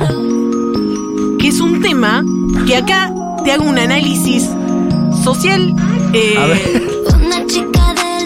Que 1.39 1.49
es 1.49 1.61
un 1.61 1.81
tema 1.81 2.25
que 2.67 2.77
acá 2.77 3.13
te 3.45 3.53
hago 3.53 3.65
un 3.65 3.79
análisis 3.79 4.49
social. 5.25 5.75
eh, 6.13 6.83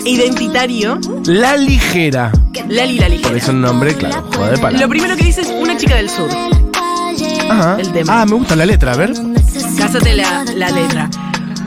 identitario. 0.05 0.99
La 1.27 1.57
ligera. 1.57 2.33
Lali 2.69 2.99
la 2.99 3.07
Por 3.07 3.11
ligera. 3.17 3.37
eso 3.37 3.51
el 3.51 3.61
nombre, 3.61 3.95
claro, 3.95 4.25
joder, 4.35 4.61
para. 4.61 4.79
Lo 4.79 4.89
primero 4.89 5.17
que 5.17 5.25
dice 5.25 5.41
es 5.43 5.49
una 5.49 5.77
chica 5.77 5.97
del 5.97 6.09
sur. 6.09 6.31
Ajá. 7.51 7.77
el 7.81 7.93
tema. 7.93 8.23
Ah, 8.23 8.27
me 8.27 8.35
gusta 8.35 8.55
la 8.57 8.65
letra, 8.67 8.93
a 8.93 8.97
ver. 8.97 9.13
Cásate 9.79 10.15
la, 10.15 10.45
la 10.55 10.71
letra. 10.71 11.11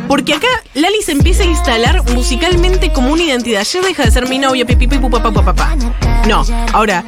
Porque 0.07 0.33
acá 0.33 0.47
Lali 0.73 1.01
se 1.01 1.13
empieza 1.13 1.43
a 1.43 1.45
instalar 1.45 2.03
musicalmente 2.11 2.91
como 2.91 3.11
una 3.11 3.23
identidad. 3.23 3.63
Ya 3.63 3.81
deja 3.81 4.03
de 4.03 4.11
ser 4.11 4.29
mi 4.29 4.39
novio, 4.39 4.65
pipi, 4.65 4.87
pipi, 4.87 5.09
papá, 5.09 5.31
papá. 5.31 5.75
No, 6.27 6.43
ahora, 6.73 7.03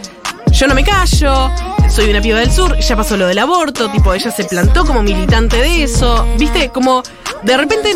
yo 0.51 0.67
no 0.67 0.75
me 0.75 0.83
callo, 0.83 1.51
soy 1.89 2.09
una 2.09 2.21
piba 2.21 2.39
del 2.39 2.51
sur, 2.51 2.77
ya 2.79 2.95
pasó 2.95 3.17
lo 3.17 3.27
del 3.27 3.39
aborto, 3.39 3.89
tipo, 3.89 4.13
ella 4.13 4.31
se 4.31 4.45
plantó 4.45 4.85
como 4.85 5.03
militante 5.03 5.57
de 5.57 5.83
eso. 5.83 6.25
¿Viste? 6.37 6.69
Como, 6.69 7.03
de 7.43 7.57
repente. 7.57 7.93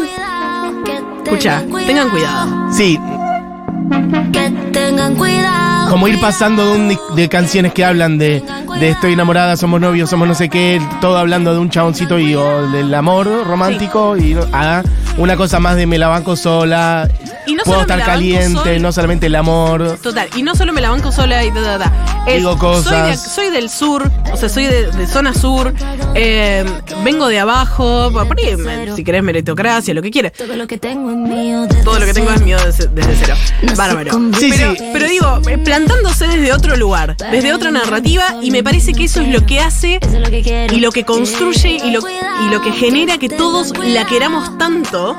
Escucha, 1.24 1.64
tengan 1.86 2.10
cuidado. 2.10 2.72
Sí, 2.72 3.00
Que 4.32 4.50
tengan 4.72 5.16
cuidado. 5.16 5.68
Como 5.89 6.08
ir 6.08 6.19
pasando 6.21 6.65
de, 6.65 6.71
un 6.80 7.15
de 7.15 7.30
canciones 7.30 7.73
que 7.73 7.84
hablan 7.84 8.17
de, 8.17 8.43
de 8.80 8.89
estoy 8.89 9.13
enamorada, 9.13 9.58
somos 9.58 9.82
novios, 9.82 10.10
somos 10.10 10.28
no 10.28 10.36
sé 10.36 10.49
qué, 10.49 10.82
todo 11.02 11.17
hablando 11.17 11.54
de 11.54 11.60
un 11.60 11.69
chaboncito 11.69 12.19
y 12.19 12.36
o 12.36 12.67
del 12.69 12.93
amor 12.93 13.28
romántico 13.45 14.15
y 14.15 14.38
a 14.54 14.84
una 15.17 15.36
cosa 15.36 15.60
más 15.60 15.75
de 15.75 15.86
me 15.88 15.97
la 15.97 16.08
banco 16.08 16.36
sola, 16.36 17.10
Y 17.47 17.56
no 17.56 17.63
puedo 17.63 17.82
estar 17.82 18.02
caliente, 18.04 18.54
sola. 18.60 18.80
no 18.80 18.91
solamente 18.91 19.25
el 19.25 19.36
amor. 19.36 19.97
Total, 20.02 20.30
y 20.36 20.43
no 20.43 20.56
solo 20.56 20.71
me 20.73 20.82
la 20.82 20.91
banco 20.91 21.12
sola 21.12 21.43
y 21.43 21.52
da, 21.52 21.62
da, 21.62 21.78
da. 21.80 21.91
Es, 22.25 22.38
Digo 22.38 22.58
cosas. 22.58 22.84
Soy, 22.86 23.10
de- 23.12 23.17
soy 23.17 23.49
del 23.52 23.69
sur, 23.69 24.10
o 24.32 24.38
sea, 24.38 24.50
soy 24.50 24.65
de, 24.65 24.92
de 24.92 25.08
zona 25.08 25.34
sur, 25.34 25.74
eh, 26.15 26.65
vengo 27.04 27.28
de 27.28 27.39
abajo, 27.39 28.12
por 28.12 28.38
ahí, 28.39 28.56
si 28.96 29.04
querés 29.04 29.24
meritocracia, 29.24 29.94
lo 29.94 30.02
que 30.02 30.12
quieras. 30.12 30.34
Todo 30.34 30.56
lo 30.56 30.68
que 30.68 30.78
tengo 30.78 31.10
es 31.12 31.18
mío. 31.18 31.68
Todo 31.84 32.00
lo 32.00 32.06
que 32.06 32.13
tengo 32.13 32.32
es 32.32 32.42
mío 32.42 32.58
desde, 32.65 32.88
desde 32.88 33.15
cero. 33.15 33.36
Bárbaro. 33.76 34.12
Sí, 34.39 34.52
pero, 34.52 34.76
sí. 34.76 34.89
pero 34.94 35.08
digo, 35.08 35.42
eh, 35.50 35.58
plantándose 35.58 36.28
desde 36.28 36.54
otro 36.54 36.76
lugar, 36.76 37.15
desde 37.32 37.54
otra 37.54 37.72
narrativa, 37.72 38.36
y 38.42 38.52
me 38.52 38.63
parece 38.63 38.94
que 38.94 39.06
eso 39.06 39.22
es 39.22 39.30
lo 39.30 39.46
que 39.46 39.60
hace 39.60 40.00
y 40.72 40.80
lo 40.80 40.92
que 40.92 41.04
construye 41.04 41.78
y 41.84 41.92
lo, 41.92 42.02
y 42.02 42.50
lo 42.50 42.62
que 42.62 42.72
genera 42.72 43.18
que 43.18 43.30
todos 43.30 43.74
la 43.78 44.06
queramos 44.06 44.58
tanto. 44.58 45.15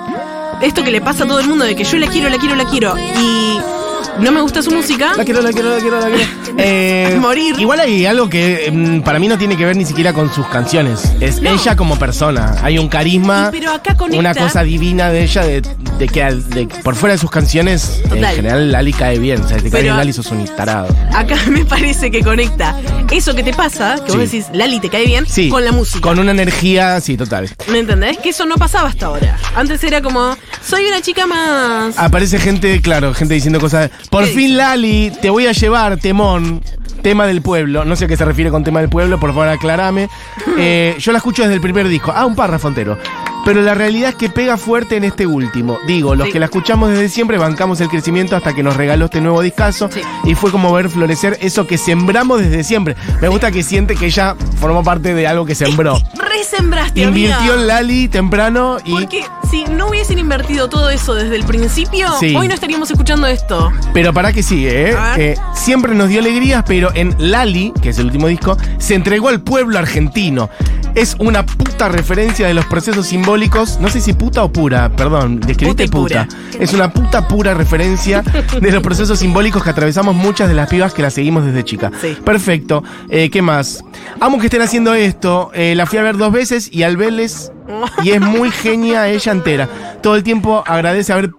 Esto 0.61 0.85
que 0.85 0.91
le 0.91 1.01
pasa 1.01 1.25
a 1.25 1.27
todo 1.27 1.41
el 1.41 1.49
mundo 1.49 1.65
de 1.65 1.75
que 1.75 1.85
yo 1.85 1.97
la 1.97 2.07
quiero, 2.09 2.29
la 2.29 2.39
quiero, 2.39 2.55
la 2.55 2.67
quiero 2.67 2.95
y 2.99 3.80
no 4.19 4.33
me 4.33 4.41
gusta 4.41 4.63
su 4.63 4.71
música. 4.71 5.13
La 5.17 5.25
quiero, 5.25 5.41
la 5.43 5.53
quiero, 5.53 5.71
la 5.75 5.81
quiero, 5.81 6.01
la 6.01 6.07
quiero. 6.09 6.31
Eh, 6.63 7.17
Morir. 7.19 7.55
Igual 7.59 7.81
hay 7.81 8.05
algo 8.05 8.29
que 8.29 8.71
mm, 8.71 9.01
para 9.01 9.19
mí 9.19 9.29
no 9.29 9.39
tiene 9.39 9.57
que 9.57 9.65
ver 9.65 9.77
ni 9.77 9.85
siquiera 9.87 10.13
con 10.13 10.31
sus 10.35 10.47
canciones. 10.49 11.11
Es 11.21 11.41
No. 11.41 11.51
ella 11.51 11.75
como 11.77 11.97
persona. 11.99 12.57
Hay 12.63 12.77
un 12.79 12.89
carisma, 12.89 13.49
pero 13.51 13.73
acá 13.73 13.97
conecta- 13.97 14.19
una 14.19 14.35
cosa 14.35 14.63
divina 14.63 15.11
de 15.11 15.23
ella, 15.23 15.43
de, 15.45 15.63
de 15.63 16.09
que 16.09 16.23
al- 16.23 16.51
de- 16.51 16.67
por 16.67 16.97
fuera 16.97 17.15
de 17.15 17.19
sus 17.19 17.31
canciones, 17.31 18.03
en 18.13 18.23
general 18.25 18.73
Lali 18.73 18.93
cae 18.93 19.19
bien. 19.19 19.41
O 19.43 19.49
sea, 19.49 19.57
te 19.57 19.63
cae 19.65 19.71
Pero- 19.71 19.83
bien 19.85 19.97
Lali, 19.97 20.13
sos 20.13 20.27
un 20.33 20.45
tarado. 20.55 20.89
Acá 21.15 21.37
me 21.49 21.65
parece 21.65 22.11
que 22.11 22.21
conecta 22.23 22.77
eso 23.11 23.35
que 23.35 23.43
te 23.43 23.55
pasa, 23.55 23.95
que 24.05 24.13
vos 24.13 24.29
Sí. 24.29 24.39
decís, 24.39 24.47
Lali, 24.53 24.81
te 24.81 24.91
cae 24.91 25.07
bien, 25.07 25.25
Sí. 25.27 25.49
con 25.49 25.65
la 25.65 25.73
música. 25.73 26.01
Con 26.01 26.19
una 26.19 26.33
energía, 26.33 27.01
sí, 27.01 27.17
total. 27.17 27.49
¿Me 27.69 27.79
entendés? 27.79 28.19
Que 28.19 28.31
eso 28.31 28.45
no 28.45 28.57
pasaba 28.57 28.89
hasta 28.89 29.07
ahora. 29.07 29.39
Antes 29.57 29.83
era 29.85 30.03
como, 30.03 30.37
soy 30.67 30.85
una 30.87 31.01
chica 31.01 31.27
más. 31.27 31.97
Aparece 31.97 32.39
gente, 32.39 32.81
claro, 32.83 33.15
gente 33.15 33.35
diciendo 33.35 33.61
cosas. 33.61 33.91
Por 34.11 34.25
¿Qué 34.25 34.33
fin, 34.33 34.57
Lali, 34.57 35.13
te 35.23 35.31
voy 35.31 35.47
a 35.47 35.53
llevar, 35.53 35.97
temón. 35.99 36.63
Tema 37.03 37.27
del 37.27 37.41
pueblo. 37.41 37.85
No 37.85 37.97
sé 37.97 38.05
a 38.05 38.09
qué 38.09 38.17
se 38.17 38.25
refiere 38.25 38.51
con 38.51 38.65
tema 38.65 38.81
del 38.81 38.91
pueblo, 38.91 39.19
por 39.19 39.31
favor 39.31 39.49
aclarame. 39.49 40.09
Eh, 40.63 40.97
yo 40.99 41.13
la 41.13 41.19
escucho 41.19 41.43
desde 41.43 41.55
el 41.55 41.61
primer 41.61 41.89
disco. 41.89 42.13
Ah, 42.15 42.27
un 42.27 42.35
párrafo 42.35 42.69
entero. 42.69 42.99
Pero 43.45 43.63
la 43.63 43.75
realidad 43.75 44.11
es 44.11 44.15
que 44.17 44.29
pega 44.29 44.57
fuerte 44.57 44.97
en 44.97 45.05
este 45.05 45.27
último. 45.27 45.79
Digo, 45.87 46.15
los 46.15 46.27
Sí. 46.27 46.33
que 46.33 46.39
la 46.41 46.47
escuchamos 46.47 46.91
desde 46.91 47.09
siempre 47.09 47.39
bancamos 47.39 47.81
el 47.81 47.89
crecimiento 47.89 48.37
hasta 48.37 48.55
que 48.55 48.63
nos 48.63 48.77
regaló 48.77 49.07
este 49.07 49.21
nuevo 49.21 49.41
discazo. 49.43 49.89
Sí. 49.93 50.01
Y 50.25 50.35
fue 50.35 50.51
como 50.51 50.73
ver 50.73 50.89
florecer 50.91 51.39
eso 51.41 51.67
que 51.67 51.79
sembramos 51.79 52.41
desde 52.41 52.63
siempre. 52.65 52.97
Me 53.21 53.29
gusta 53.29 53.51
que 53.51 53.63
siente 53.63 53.97
que 53.97 54.07
ella 54.07 54.37
formó 54.61 54.83
parte 54.85 55.15
de 55.15 55.27
algo 55.27 55.45
que 55.47 55.55
sembró. 55.55 55.99
Resembraste, 56.19 57.01
Invirtió 57.01 57.55
en 57.55 57.67
Lali 57.67 58.09
temprano 58.09 58.77
y. 58.85 58.93
Porque 58.93 59.25
si 59.51 59.65
no 59.65 59.89
hubiesen 59.89 60.19
invertido 60.19 60.69
todo 60.69 60.91
eso 60.91 61.15
desde 61.15 61.37
el 61.37 61.45
principio, 61.45 62.09
Sí. 62.21 62.35
hoy 62.37 62.47
no 62.49 62.55
estaríamos 62.55 62.91
escuchando 62.91 63.27
esto. 63.27 63.71
Pero 63.93 64.13
para 64.13 64.33
que 64.33 64.43
sigue, 64.43 64.91
¿eh? 64.91 64.97
Eh, 65.17 65.35
Siempre 65.55 65.95
nos 65.95 66.09
dio 66.09 66.21
alegrías, 66.21 66.65
pero 66.67 66.91
en 66.95 67.15
Lali, 67.19 67.73
que 67.83 67.91
es 67.91 67.99
el 67.99 68.07
último 68.07 68.29
disco, 68.29 68.57
se 68.79 68.95
entregó 68.95 69.29
al 69.29 69.41
pueblo 69.41 69.79
argentino. 69.79 70.49
Es 70.95 71.15
una 71.19 71.45
puta 71.47 71.89
referencia 71.89 72.47
de 72.47 72.55
los 72.55 72.65
procesos 72.67 73.07
simbólicos. 73.07 73.30
No 73.81 73.89
sé 73.89 74.01
si 74.01 74.13
puta 74.13 74.43
o 74.43 74.53
pura, 74.53 74.91
perdón, 74.95 75.41
describiste 75.41 75.89
Puta 75.89 76.27
puta. 76.27 76.59
Es 76.59 76.73
una 76.73 76.93
puta 76.93 77.29
pura 77.29 77.55
referencia 77.55 78.23
de 78.61 78.73
los 78.73 78.83
procesos 78.83 79.19
simbólicos 79.19 79.63
que 79.63 79.71
atravesamos 79.71 80.15
muchas 80.15 80.49
de 80.49 80.55
las 80.55 80.69
pibas 80.69 80.93
que 80.93 81.03
la 81.03 81.11
seguimos 81.11 81.45
desde 81.45 81.65
chica. 81.65 81.93
Sí. 82.01 82.17
Perfecto. 82.25 82.83
Eh, 83.09 83.31
¿Qué 83.31 83.41
más? 83.41 83.85
Amo 84.21 84.39
que 84.39 84.47
estén 84.47 84.63
haciendo 84.63 84.95
esto. 84.95 85.51
Eh, 85.55 85.75
la 85.75 85.87
fui 85.87 85.99
a 85.99 86.03
ver 86.03 86.17
dos 86.17 86.33
veces 86.33 86.69
y 86.73 86.83
al 86.83 86.97
verles. 86.97 87.53
Y 88.03 88.11
es 88.11 88.21
muy 88.21 88.51
genia 88.51 89.09
ella 89.09 89.33
entera. 89.33 89.69
Todo 90.03 90.17
el 90.17 90.23
tiempo 90.23 90.65
agradece 90.67 91.13
haber. 91.13 91.31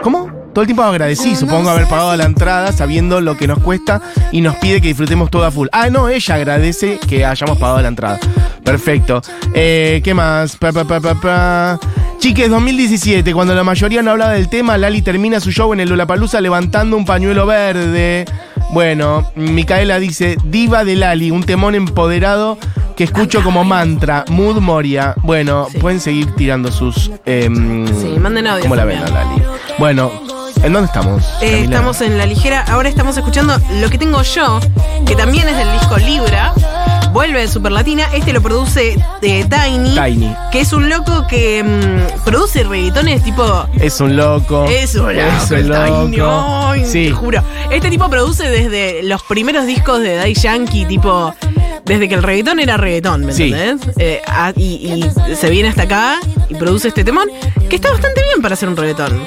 ¿Cómo? 0.00 0.41
Todo 0.52 0.62
el 0.62 0.66
tiempo 0.66 0.82
agradecí, 0.82 1.34
supongo, 1.34 1.70
haber 1.70 1.86
pagado 1.88 2.14
la 2.16 2.24
entrada 2.24 2.72
sabiendo 2.72 3.20
lo 3.22 3.36
que 3.36 3.46
nos 3.48 3.58
cuesta 3.60 4.02
y 4.32 4.42
nos 4.42 4.56
pide 4.56 4.80
que 4.82 4.88
disfrutemos 4.88 5.30
todo 5.30 5.44
a 5.46 5.50
full. 5.50 5.68
Ah, 5.72 5.88
no, 5.90 6.08
ella 6.08 6.34
agradece 6.34 6.98
que 7.08 7.24
hayamos 7.24 7.56
pagado 7.58 7.80
la 7.80 7.88
entrada. 7.88 8.18
Perfecto. 8.62 9.22
Eh, 9.54 10.00
¿Qué 10.04 10.12
más? 10.14 10.56
Pa, 10.56 10.72
pa. 10.72 11.80
Chiques, 12.18 12.48
2017, 12.50 13.32
cuando 13.34 13.54
la 13.54 13.64
mayoría 13.64 14.02
no 14.02 14.12
hablaba 14.12 14.32
del 14.32 14.48
tema, 14.48 14.78
Lali 14.78 15.02
termina 15.02 15.40
su 15.40 15.50
show 15.50 15.72
en 15.72 15.80
el 15.80 15.88
Lollapalooza 15.88 16.40
levantando 16.40 16.96
un 16.96 17.04
pañuelo 17.04 17.46
verde. 17.46 18.24
Bueno, 18.72 19.30
Micaela 19.34 19.98
dice, 19.98 20.36
diva 20.44 20.84
de 20.84 20.96
Lali, 20.96 21.30
un 21.30 21.42
temón 21.44 21.74
empoderado 21.74 22.58
que 22.96 23.04
escucho 23.04 23.42
como 23.42 23.64
mantra, 23.64 24.24
Mood 24.28 24.60
Moria. 24.60 25.14
Bueno, 25.22 25.66
Sí. 25.72 25.78
pueden 25.78 25.98
seguir 25.98 26.32
tirando 26.36 26.70
sus... 26.70 27.10
em, 27.26 27.86
Sí, 27.88 28.18
manden 28.20 28.46
audios 28.46 28.62
¿Cómo 28.64 28.76
la 28.76 28.84
ven. 28.84 29.00
Lali? 29.00 29.42
Bueno, 29.78 30.12
¿en 30.62 30.72
dónde 30.72 30.86
estamos? 30.86 31.24
Eh, 31.40 31.62
estamos 31.64 32.00
en 32.00 32.18
la 32.18 32.26
ligera. 32.26 32.64
Ahora 32.68 32.88
estamos 32.88 33.16
escuchando 33.16 33.56
lo 33.80 33.90
que 33.90 33.98
tengo 33.98 34.22
yo, 34.22 34.60
que 35.06 35.14
también 35.16 35.48
es 35.48 35.56
del 35.56 35.72
disco 35.72 35.96
Libra. 35.98 36.52
Vuelve 37.12 37.40
de 37.40 37.48
Super 37.48 37.72
Latina. 37.72 38.04
Este 38.14 38.32
lo 38.32 38.40
produce 38.40 38.96
de 39.20 39.44
Tiny. 39.44 39.94
Tiny. 39.94 40.34
Que 40.50 40.60
es 40.60 40.72
un 40.72 40.88
loco 40.88 41.26
que 41.28 41.62
mm, 41.62 42.22
produce 42.24 42.64
reggaetones 42.64 43.22
tipo. 43.22 43.66
Es 43.78 44.00
un 44.00 44.16
loco. 44.16 44.64
Es 44.64 44.94
un 44.94 45.14
loco, 45.14 45.20
Es 45.44 45.50
un 45.50 45.58
Tiny, 46.08 46.16
loco. 46.16 46.66
ay, 46.68 46.84
Sí. 46.86 47.04
Te 47.08 47.12
juro. 47.12 47.42
Este 47.70 47.90
tipo 47.90 48.08
produce 48.08 48.48
desde 48.48 49.02
los 49.02 49.22
primeros 49.24 49.66
discos 49.66 50.00
de 50.00 50.16
Daddy 50.16 50.34
Yankee, 50.34 50.86
tipo. 50.86 51.34
Desde 51.84 52.08
que 52.08 52.14
el 52.14 52.22
reggaetón 52.22 52.60
era 52.60 52.76
reggaetón, 52.78 53.26
¿me 53.26 53.32
Sí. 53.32 53.52
entendés? 53.52 53.88
Eh, 53.98 54.22
ah, 54.26 54.52
y, 54.56 55.04
y 55.28 55.34
se 55.36 55.50
viene 55.50 55.68
hasta 55.68 55.82
acá 55.82 56.18
y 56.48 56.54
produce 56.54 56.88
este 56.88 57.02
temón, 57.04 57.28
que 57.68 57.76
está 57.76 57.90
bastante 57.90 58.22
bien 58.22 58.40
para 58.40 58.54
hacer 58.54 58.68
un 58.68 58.76
reggaetón. 58.76 59.20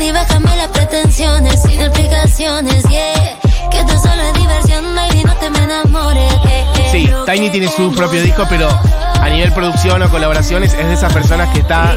Amor 0.00 0.02
y 0.02 0.12
bájame 0.12 0.56
las 0.56 0.68
pretensiones 0.68 1.62
sin 1.62 1.80
explicaciones, 1.80 2.82
yeah. 2.88 3.38
Que 3.70 3.80
esto 3.80 3.98
solo 3.98 4.22
es 4.22 4.34
diversión, 4.34 4.84
baby, 4.94 5.22
no 5.24 5.34
te 5.36 5.50
me 5.50 5.58
enamores. 5.64 6.32
eh, 6.46 6.64
eh. 6.76 6.88
Sí, 6.90 7.10
Tiny 7.26 7.50
tiene 7.50 7.68
su 7.68 7.92
propio 7.94 8.22
disco, 8.22 8.44
pero 8.48 8.68
a 8.68 9.28
nivel 9.28 9.52
producción 9.52 10.02
o 10.02 10.08
colaboraciones 10.10 10.72
es 10.74 10.86
de 10.86 10.94
esas 10.94 11.12
personas 11.12 11.48
que 11.50 11.60
está 11.60 11.96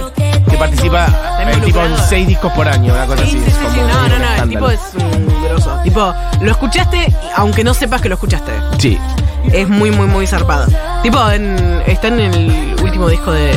que 0.50 0.58
participa 0.58 1.08
en 1.42 1.62
tipo 1.62 1.80
en 1.80 1.98
seis 2.10 2.28
discos 2.28 2.52
por 2.54 2.68
año, 2.68 2.94
una 2.94 3.06
cosa 3.08 3.24
Sí, 3.26 3.30
así. 3.30 3.40
sí, 3.40 3.46
es 3.48 3.54
sí, 3.54 3.60
como 3.64 3.74
sí, 3.74 3.80
no, 3.82 4.08
no, 4.10 4.20
no, 4.20 4.44
el 4.44 4.50
tipo 4.50 4.70
es 4.70 4.80
un 4.96 5.44
grosso. 5.44 5.80
Tipo, 5.84 6.14
lo 6.42 6.52
escuchaste 6.52 7.08
aunque 7.38 7.64
no 7.64 7.74
sepas 7.74 8.02
que 8.02 8.10
lo 8.10 8.16
escuchaste. 8.16 8.52
Sí, 8.80 8.98
Es 9.52 9.68
muy, 9.68 9.92
muy, 9.92 10.08
muy 10.08 10.26
zarpado. 10.28 10.68
Tipo, 11.02 11.30
en- 11.32 11.84
está 11.86 12.08
en 12.08 12.20
el 12.20 12.76
último 12.82 13.10
disco 13.10 13.32
de, 13.32 13.52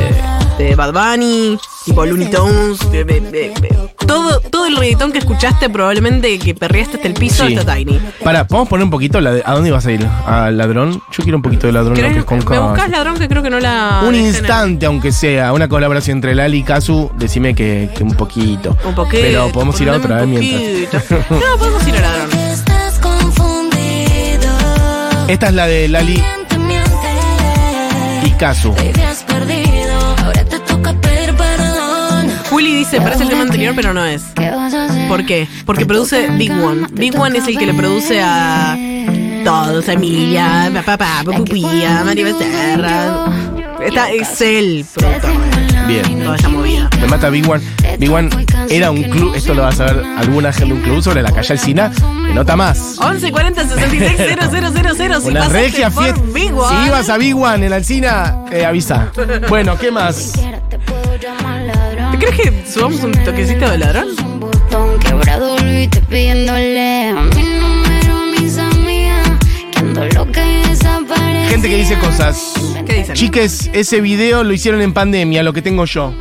de 0.58 0.74
Bad 0.74 0.92
Bunny, 0.92 1.58
tipo 1.84 2.04
Looney 2.04 2.28
Tunes, 2.30 2.78
de- 2.90 3.04
de- 3.04 3.94
todo, 4.06 4.40
todo 4.40 4.66
el 4.66 4.76
reggaetón 4.76 5.12
que 5.12 5.18
escuchaste 5.18 5.68
probablemente 5.68 6.38
que 6.38 6.54
perreaste 6.54 6.96
hasta 6.96 7.08
el 7.08 7.14
piso 7.14 7.46
Sí. 7.46 7.54
está 7.54 7.74
Tiny. 7.74 8.00
Para, 8.22 8.46
¿podemos 8.46 8.68
poner 8.68 8.84
un 8.84 8.90
poquito 8.90 9.20
la 9.20 9.32
de, 9.32 9.42
¿A 9.44 9.52
dónde 9.54 9.70
vas 9.70 9.86
a 9.86 9.92
ir? 9.92 10.06
¿Al 10.26 10.56
ladrón? 10.56 11.02
Yo 11.12 11.22
quiero 11.22 11.36
un 11.38 11.42
poquito 11.42 11.66
de 11.66 11.72
ladrón, 11.72 11.90
lo 11.94 12.02
que 12.02 12.02
¿Querés- 12.08 12.18
es 12.18 12.24
con 12.24 12.38
¿Me 12.38 12.44
K. 12.44 12.60
buscás 12.60 12.90
ladrón 12.90 13.18
que 13.18 13.28
creo 13.28 13.42
que 13.42 13.50
no 13.50 13.60
la... 13.60 14.00
Un 14.04 14.12
dejé 14.12 14.18
en 14.28 14.34
el- 14.34 14.40
instante, 14.40 14.86
aunque 14.86 15.12
sea, 15.12 15.52
una 15.52 15.68
colaboración 15.68 16.18
entre 16.18 16.34
Lali 16.34 16.58
y 16.58 16.62
Kazu, 16.62 17.10
decime 17.16 17.54
que, 17.54 17.90
que 17.96 18.02
un 18.04 18.14
poquito. 18.14 18.76
Un 18.84 18.94
poquito. 18.94 19.22
Pero 19.22 19.48
podemos 19.52 19.80
ir 19.80 19.90
a 19.90 19.96
otra 19.96 20.16
vez 20.16 20.24
un 20.24 20.30
mientras. 20.30 21.02
poquito. 21.04 21.24
No, 21.34 21.58
podemos 21.58 21.86
ir 21.88 21.96
a 21.96 22.00
ladrón. 22.00 22.32
Estás 22.38 22.98
confundido. 23.00 24.50
Esta 25.28 25.48
es 25.48 25.54
la 25.54 25.66
de 25.66 25.88
Lali 25.88 26.12
Miente, 26.14 26.58
miente. 26.58 26.90
y 28.24 28.30
Kazu. 28.32 28.72
Baby, 28.72 29.00
has 29.02 29.22
Juli 32.56 32.74
dice, 32.74 33.02
parece 33.02 33.24
el 33.24 33.28
tema 33.28 33.42
anterior, 33.42 33.74
pero 33.76 33.92
no 33.92 34.02
es. 34.06 34.22
¿Por 35.08 35.26
qué? 35.26 35.46
Porque 35.66 35.84
produce 35.84 36.30
Big 36.38 36.50
One. 36.50 36.86
Big 36.90 37.14
One 37.14 37.36
es 37.36 37.46
el 37.48 37.58
que 37.58 37.66
le 37.66 37.74
produce 37.74 38.18
a 38.22 38.74
todos, 39.44 39.86
Emilia, 39.88 40.72
papá, 40.86 41.22
Pupía, 41.22 42.02
María 42.02 42.24
Becerra. 42.24 43.26
Esta 43.84 44.10
es 44.10 44.40
el 44.40 44.86
productor. 44.94 45.32
Bien. 45.86 46.24
toda 46.24 46.36
esa 46.36 46.48
movida. 46.48 46.88
Me 46.98 47.06
mata 47.08 47.28
Big 47.28 47.46
One. 47.46 47.62
Big 47.98 48.10
One 48.10 48.30
era 48.70 48.90
un 48.90 49.02
club, 49.02 49.34
esto 49.34 49.52
lo 49.52 49.60
va 49.60 49.68
a 49.68 49.72
saber 49.72 50.02
alguna 50.16 50.50
gente, 50.50 50.72
un 50.72 50.80
club 50.80 51.02
sobre 51.02 51.20
la 51.20 51.32
calle 51.32 51.52
Alcina, 51.52 51.92
nota 52.32 52.56
más. 52.56 52.96
11 52.98 53.32
40 53.32 53.68
66 53.68 54.28
000 54.96 55.20
si 55.20 55.28
Una 55.28 55.48
regia 55.50 55.90
fiesta. 55.90 56.22
Si 56.34 56.86
ibas 56.86 57.10
a 57.10 57.18
Big 57.18 57.36
One 57.36 57.66
en 57.66 57.72
Alcina, 57.74 58.46
eh, 58.50 58.64
avisa. 58.64 59.12
Bueno, 59.46 59.76
¿qué 59.76 59.90
más? 59.90 60.32
¿Te 62.26 62.32
crees 62.32 62.50
que 62.50 62.70
subamos 62.72 63.04
un 63.04 63.12
toquecito 63.12 63.70
de 63.70 63.78
ladrón? 63.78 64.08
botón 64.40 64.98
quebrado 64.98 65.54
volviste 65.54 66.00
pidiéndole 66.00 67.10
a 67.10 67.22
mi 67.22 67.42
número, 67.42 68.26
mis 68.36 68.58
amigas, 68.58 69.30
que 69.70 69.78
ando 69.78 70.04
loca 70.06 70.44
y 70.44 70.68
desaparece. 70.68 71.50
Gente 71.50 71.68
que 71.68 71.76
dice 71.76 71.96
cosas. 72.00 72.54
¿Qué 72.84 72.94
dicen? 72.94 73.14
Chiques, 73.14 73.70
ese 73.72 74.00
video 74.00 74.42
lo 74.42 74.52
hicieron 74.52 74.82
en 74.82 74.92
pandemia, 74.92 75.44
lo 75.44 75.52
que 75.52 75.62
tengo 75.62 75.84
yo. 75.84 76.12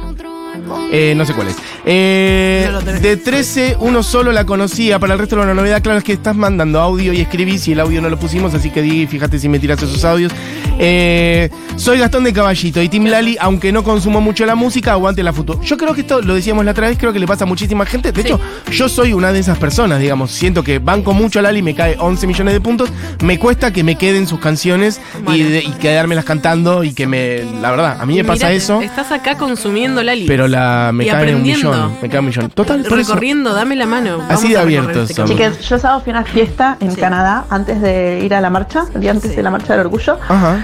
Eh, 0.91 1.15
no 1.17 1.25
sé 1.25 1.33
cuál 1.33 1.47
es. 1.47 1.55
Eh, 1.87 2.67
de 3.01 3.15
13, 3.17 3.77
uno 3.79 4.01
solo 4.03 4.31
la 4.31 4.45
conocía. 4.45 4.97
Para 4.99 5.13
el 5.13 5.19
resto, 5.19 5.35
la 5.37 5.53
novedad, 5.53 5.81
claro, 5.83 5.99
es 5.99 6.03
que 6.03 6.13
estás 6.13 6.35
mandando 6.35 6.79
audio 6.81 7.13
y 7.13 7.21
escribís 7.21 7.67
y 7.67 7.73
el 7.73 7.79
audio 7.79 8.01
no 8.01 8.09
lo 8.09 8.17
pusimos, 8.17 8.53
así 8.55 8.71
que 8.71 8.81
di, 8.81 9.05
fíjate 9.07 9.37
si 9.39 9.47
me 9.49 9.59
tiras 9.59 9.81
esos 9.81 10.03
audios. 10.03 10.31
Eh, 10.79 11.49
soy 11.77 11.99
Gastón 11.99 12.23
de 12.23 12.33
Caballito 12.33 12.81
y 12.81 12.89
Tim 12.89 13.05
Lali, 13.05 13.37
aunque 13.39 13.71
no 13.71 13.83
consumo 13.83 14.19
mucho 14.19 14.45
la 14.45 14.55
música, 14.55 14.91
aguante 14.93 15.23
la 15.23 15.31
futuro. 15.31 15.61
Yo 15.61 15.77
creo 15.77 15.93
que 15.93 16.01
esto 16.01 16.21
lo 16.21 16.33
decíamos 16.33 16.65
la 16.65 16.71
otra 16.71 16.89
vez, 16.89 16.97
creo 16.97 17.13
que 17.13 17.19
le 17.19 17.27
pasa 17.27 17.43
a 17.45 17.47
muchísima 17.47 17.85
gente. 17.85 18.11
De 18.11 18.21
hecho, 18.21 18.39
yo 18.71 18.89
soy 18.89 19.13
una 19.13 19.31
de 19.31 19.39
esas 19.39 19.57
personas, 19.57 19.99
digamos. 19.99 20.31
Siento 20.31 20.63
que 20.63 20.79
banco 20.79 21.13
mucho 21.13 21.39
a 21.39 21.41
Lali, 21.43 21.61
me 21.61 21.75
cae 21.75 21.95
11 21.99 22.27
millones 22.27 22.53
de 22.55 22.61
puntos. 22.61 22.89
Me 23.23 23.37
cuesta 23.39 23.71
que 23.71 23.83
me 23.83 23.95
queden 23.95 24.27
sus 24.27 24.39
canciones 24.39 24.99
y, 25.33 25.43
de- 25.43 25.63
y 25.63 25.71
quedármelas 25.73 26.25
cantando 26.25 26.83
y 26.83 26.93
que 26.93 27.07
me. 27.07 27.43
La 27.61 27.71
verdad, 27.71 27.97
a 28.01 28.05
mí 28.05 28.15
me 28.15 28.23
pasa 28.25 28.51
eso. 28.51 28.81
Estás 28.81 29.11
acá 29.11 29.37
consumiendo 29.37 30.01
Lali. 30.03 30.25
Pero 30.27 30.47
la 30.47 30.91
me 30.93 31.05
Y 31.05 31.07
cae 31.07 31.15
un 31.15 31.21
aprendiendo. 31.21 31.74
Millón. 31.75 31.97
Me 32.01 32.09
cae 32.09 32.19
un 32.19 32.25
millón. 32.25 32.49
Total, 32.51 32.83
por 32.83 32.99
eso. 32.99 33.11
Recorriendo, 33.13 33.53
dame 33.53 33.75
la 33.75 33.85
mano. 33.85 34.17
Vamos 34.19 34.31
Así 34.33 34.49
de 34.49 34.57
abiertos 34.57 35.09
este. 35.09 35.23
Chicas, 35.25 35.59
yo 35.61 35.77
sábado 35.79 36.01
fui 36.01 36.11
a 36.13 36.17
una 36.17 36.25
fiesta 36.25 36.77
en 36.79 36.91
Sí. 36.91 36.99
Canadá 36.99 37.45
antes 37.49 37.81
de 37.81 38.21
ir 38.23 38.33
a 38.33 38.41
la 38.41 38.49
marcha, 38.49 38.85
el 38.93 39.01
día 39.01 39.11
antes 39.11 39.31
Sí. 39.31 39.37
de 39.37 39.43
la 39.43 39.51
marcha 39.51 39.73
del 39.73 39.81
orgullo. 39.85 40.17
Ajá. 40.27 40.57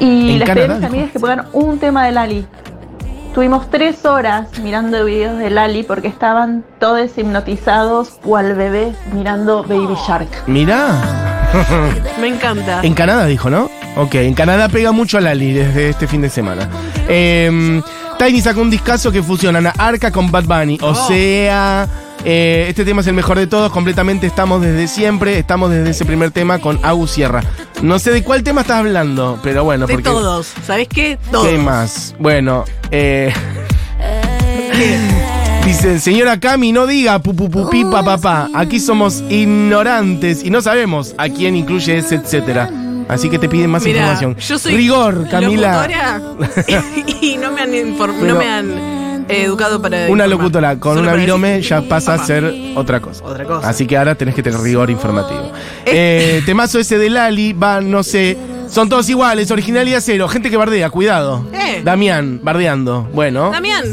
Y 0.00 0.36
les 0.38 0.48
pedí 0.50 0.62
a 0.70 0.74
mis 0.76 0.84
amigas 0.84 1.10
que 1.12 1.20
pongan 1.20 1.46
un 1.52 1.78
tema 1.78 2.04
de 2.06 2.12
Lali. 2.12 2.46
Tuvimos 3.34 3.70
tres 3.70 4.04
horas 4.04 4.48
mirando 4.62 5.04
videos 5.06 5.38
de 5.38 5.48
Lali 5.48 5.84
porque 5.84 6.06
estaban 6.08 6.64
todos 6.78 7.16
hipnotizados 7.16 8.10
cual 8.22 8.54
bebé 8.54 8.92
mirando 9.14 9.62
Baby 9.62 9.94
Shark. 10.06 10.28
Mirá. 10.46 10.88
Me 12.20 12.28
encanta. 12.28 12.80
En 12.82 12.92
Canadá 12.94 13.24
dijo, 13.26 13.48
¿no? 13.48 13.70
Ok, 13.96 14.14
en 14.16 14.34
Canadá 14.34 14.68
pega 14.68 14.92
mucho 14.92 15.18
a 15.18 15.20
Lali 15.22 15.52
desde 15.52 15.90
este 15.90 16.06
fin 16.06 16.20
de 16.22 16.28
semana. 16.30 16.68
Eh, 17.08 17.80
Tiny 18.24 18.40
sacó 18.40 18.60
un 18.60 18.70
discazo 18.70 19.10
que 19.10 19.20
fusiona 19.22 19.72
a 19.76 19.86
Arca 19.88 20.12
con 20.12 20.30
Bad 20.30 20.44
Bunny. 20.44 20.78
O 20.80 20.90
Oh. 20.90 21.08
sea, 21.08 21.88
eh, 22.24 22.66
este 22.68 22.84
tema 22.84 23.00
es 23.00 23.06
el 23.08 23.14
mejor 23.14 23.36
de 23.38 23.48
todos. 23.48 23.72
Completamente 23.72 24.26
estamos 24.28 24.62
desde 24.62 24.86
siempre. 24.86 25.38
Estamos 25.38 25.70
desde 25.70 25.90
ese 25.90 26.04
primer 26.04 26.30
tema 26.30 26.60
con 26.60 26.78
Agus 26.84 27.10
Sierra. 27.12 27.42
No 27.82 27.98
sé 27.98 28.12
de 28.12 28.22
cuál 28.22 28.44
tema 28.44 28.60
estás 28.60 28.78
hablando, 28.78 29.40
pero 29.42 29.64
bueno, 29.64 29.86
de 29.86 29.94
porque. 29.94 30.08
todos. 30.08 30.52
¿Sabes 30.64 30.86
qué? 30.88 31.18
Todos. 31.32 31.48
¿Qué 31.48 31.58
más? 31.58 32.14
Bueno, 32.20 32.64
eh. 32.92 33.32
Dice, 35.64 36.00
señora 36.00 36.38
Cami, 36.40 36.72
no 36.72 36.86
diga 36.86 37.18
pupupupi 37.20 37.84
papá. 37.84 38.48
Aquí 38.54 38.80
somos 38.80 39.22
ignorantes 39.30 40.44
y 40.44 40.50
no 40.50 40.60
sabemos 40.60 41.14
a 41.18 41.28
quién 41.28 41.54
incluye 41.56 41.98
ese, 41.98 42.16
etcétera. 42.16 42.68
Así 43.12 43.28
que 43.30 43.38
te 43.38 43.48
piden 43.48 43.70
más 43.70 43.84
Mirá, 43.84 43.98
información. 43.98 44.36
yo 44.36 44.58
soy 44.58 44.76
Rigor, 44.76 45.28
Camila. 45.28 45.86
locutora 45.86 46.84
y 47.20 47.36
no 47.36 47.52
me 47.52 47.60
han, 47.62 47.96
no 48.26 48.34
me 48.36 48.48
han 48.48 48.70
eh, 49.28 49.44
educado 49.44 49.80
para. 49.80 49.96
Una 50.08 50.24
informar. 50.24 50.28
locutora 50.28 50.78
con 50.78 50.96
Solo 50.96 51.08
una 51.08 51.16
virome 51.16 51.48
decir, 51.54 51.70
ya 51.70 51.82
pasa 51.82 52.14
a 52.14 52.18
ser 52.26 52.52
otra 52.74 53.00
cosa. 53.00 53.24
Otra 53.24 53.44
cosa. 53.44 53.68
Así 53.68 53.86
que 53.86 53.96
ahora 53.96 54.14
tenés 54.14 54.34
que 54.34 54.42
tener 54.42 54.60
rigor 54.60 54.90
informativo. 54.90 55.52
Eh, 55.86 56.42
temazo 56.46 56.78
ese 56.78 56.98
de 56.98 57.10
Lali, 57.10 57.52
va, 57.52 57.80
no 57.80 58.02
sé. 58.02 58.36
Son 58.72 58.88
todos 58.88 59.06
iguales, 59.10 59.50
originalidad 59.50 60.00
cero. 60.02 60.28
Gente 60.28 60.48
que 60.48 60.56
bardea, 60.56 60.88
cuidado. 60.88 61.44
Eh. 61.52 61.82
Damián, 61.84 62.40
bardeando. 62.42 63.06
Bueno. 63.12 63.50
Damián, 63.50 63.84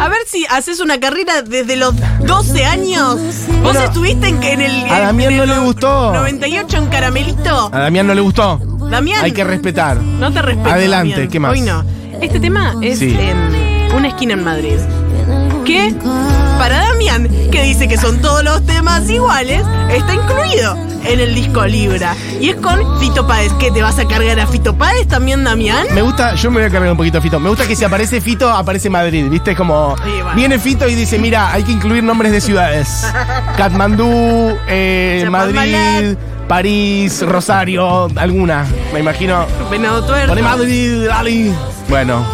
a 0.00 0.08
ver 0.08 0.18
si 0.28 0.46
haces 0.48 0.78
una 0.78 1.00
carrera 1.00 1.42
desde 1.42 1.74
los 1.74 1.92
12 2.24 2.64
años. 2.64 3.16
¿Vos 3.64 3.76
estuviste 3.76 4.28
en, 4.28 4.40
en 4.44 4.60
el. 4.60 4.84
A 4.90 5.00
Damián 5.00 5.36
no 5.36 5.44
le 5.44 5.58
gustó. 5.58 6.12
98 6.12 6.76
en 6.76 6.86
Caramelito. 6.86 7.70
A 7.72 7.80
Damián 7.80 8.06
no 8.06 8.14
le 8.14 8.20
gustó. 8.20 8.60
Damián. 8.88 9.24
Hay 9.24 9.32
que 9.32 9.42
respetar. 9.42 9.96
No 9.96 10.32
te 10.32 10.40
respeto. 10.40 10.70
Adelante, 10.70 11.10
Damián. 11.14 11.30
¿qué 11.30 11.40
más? 11.40 11.50
Hoy 11.50 11.60
no. 11.62 11.84
Este 12.20 12.38
tema 12.38 12.76
es 12.80 13.00
Sí. 13.00 13.16
en 13.18 13.92
una 13.92 14.06
esquina 14.06 14.34
en 14.34 14.44
Madrid. 14.44 14.78
Que 15.64 15.92
para 16.58 16.78
Damián, 16.78 17.28
que 17.50 17.62
dice 17.64 17.88
que 17.88 17.96
son 17.98 18.20
todos 18.20 18.44
los 18.44 18.64
temas 18.64 19.10
iguales, 19.10 19.62
está 19.90 20.14
incluido 20.14 20.76
en 21.08 21.20
el 21.20 21.34
disco 21.34 21.64
Libra. 21.66 22.14
Y 22.40 22.50
es 22.50 22.56
con 22.56 22.98
Fito 23.00 23.26
Páez. 23.26 23.52
¿Qué 23.58 23.70
te 23.70 23.82
vas 23.82 23.98
a 23.98 24.06
cargar 24.06 24.38
a 24.38 24.46
Fito 24.46 24.74
Páez 24.76 25.08
también, 25.08 25.42
Damián? 25.44 25.86
Me 25.94 26.02
gusta, 26.02 26.34
yo 26.34 26.50
me 26.50 26.58
voy 26.60 26.68
a 26.68 26.70
cargar 26.70 26.90
un 26.90 26.96
poquito 26.96 27.18
a 27.18 27.20
Fito. 27.20 27.40
Me 27.40 27.48
gusta 27.48 27.66
que 27.66 27.74
si 27.74 27.84
aparece 27.84 28.20
Fito, 28.20 28.48
aparece 28.50 28.90
Madrid, 28.90 29.26
¿viste? 29.28 29.52
Es 29.52 29.56
como. 29.56 29.96
Sí, 30.04 30.10
bueno. 30.12 30.32
Viene 30.34 30.58
Fito 30.58 30.88
y 30.88 30.94
dice: 30.94 31.18
Mira, 31.18 31.52
hay 31.52 31.62
que 31.64 31.72
incluir 31.72 32.02
nombres 32.04 32.32
de 32.32 32.40
ciudades: 32.40 33.06
Katmandú, 33.56 34.56
eh. 34.68 35.26
Madrid, 35.30 36.16
París, 36.46 37.22
Rosario, 37.26 38.08
alguna. 38.16 38.66
Me 38.92 39.00
imagino. 39.00 39.46
Venado 39.70 40.04
tuerto. 40.04 40.28
Pone 40.28 40.42
Madrid, 40.42 41.06
Ali. 41.08 41.52
Bueno. 41.88 42.24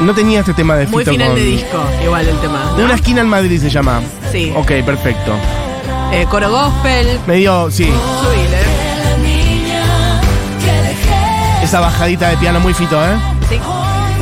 No 0.00 0.14
tenía 0.14 0.40
este 0.40 0.52
tema 0.54 0.74
de 0.74 0.86
Fito. 0.86 0.96
Muy 0.96 1.04
final 1.04 1.28
con- 1.28 1.36
de 1.36 1.42
disco, 1.44 1.84
igual 2.04 2.26
el 2.26 2.36
tema. 2.40 2.72
De 2.72 2.78
¿no? 2.78 2.84
una 2.86 2.94
esquina 2.94 3.20
en 3.20 3.28
Madrid 3.28 3.60
se 3.60 3.70
llama. 3.70 4.00
Sí. 4.32 4.52
Ok, 4.56 4.72
perfecto. 4.84 5.32
Eh, 6.12 6.26
coro 6.30 6.50
gospel. 6.50 7.18
Me 7.26 7.34
dio, 7.36 7.70
sí, 7.70 7.84
Subile. 7.86 8.58
esa 11.62 11.80
bajadita 11.80 12.28
de 12.28 12.36
piano 12.36 12.60
muy 12.60 12.74
Fito, 12.74 13.02
¿eh? 13.02 13.14
Sí. 13.48 13.58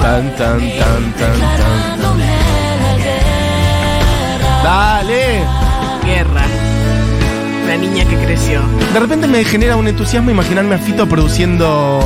Tan, 0.01 0.37
tan, 0.37 0.59
tan, 0.59 1.13
tan, 1.15 1.41
tan. 1.41 1.41
tan. 1.41 2.01
Dale. 4.63 5.41
Guerra. 6.05 6.45
La 7.67 7.77
niña 7.77 8.05
que 8.05 8.17
creció. 8.17 8.61
De 8.93 9.01
repente 9.01 9.27
me 9.27 9.43
genera 9.45 9.77
un 9.77 9.89
entusiasmo 9.89 10.31
imaginarme 10.31 10.75
a 10.75 10.79
Fito 10.79 11.09
produciendo. 11.09 12.01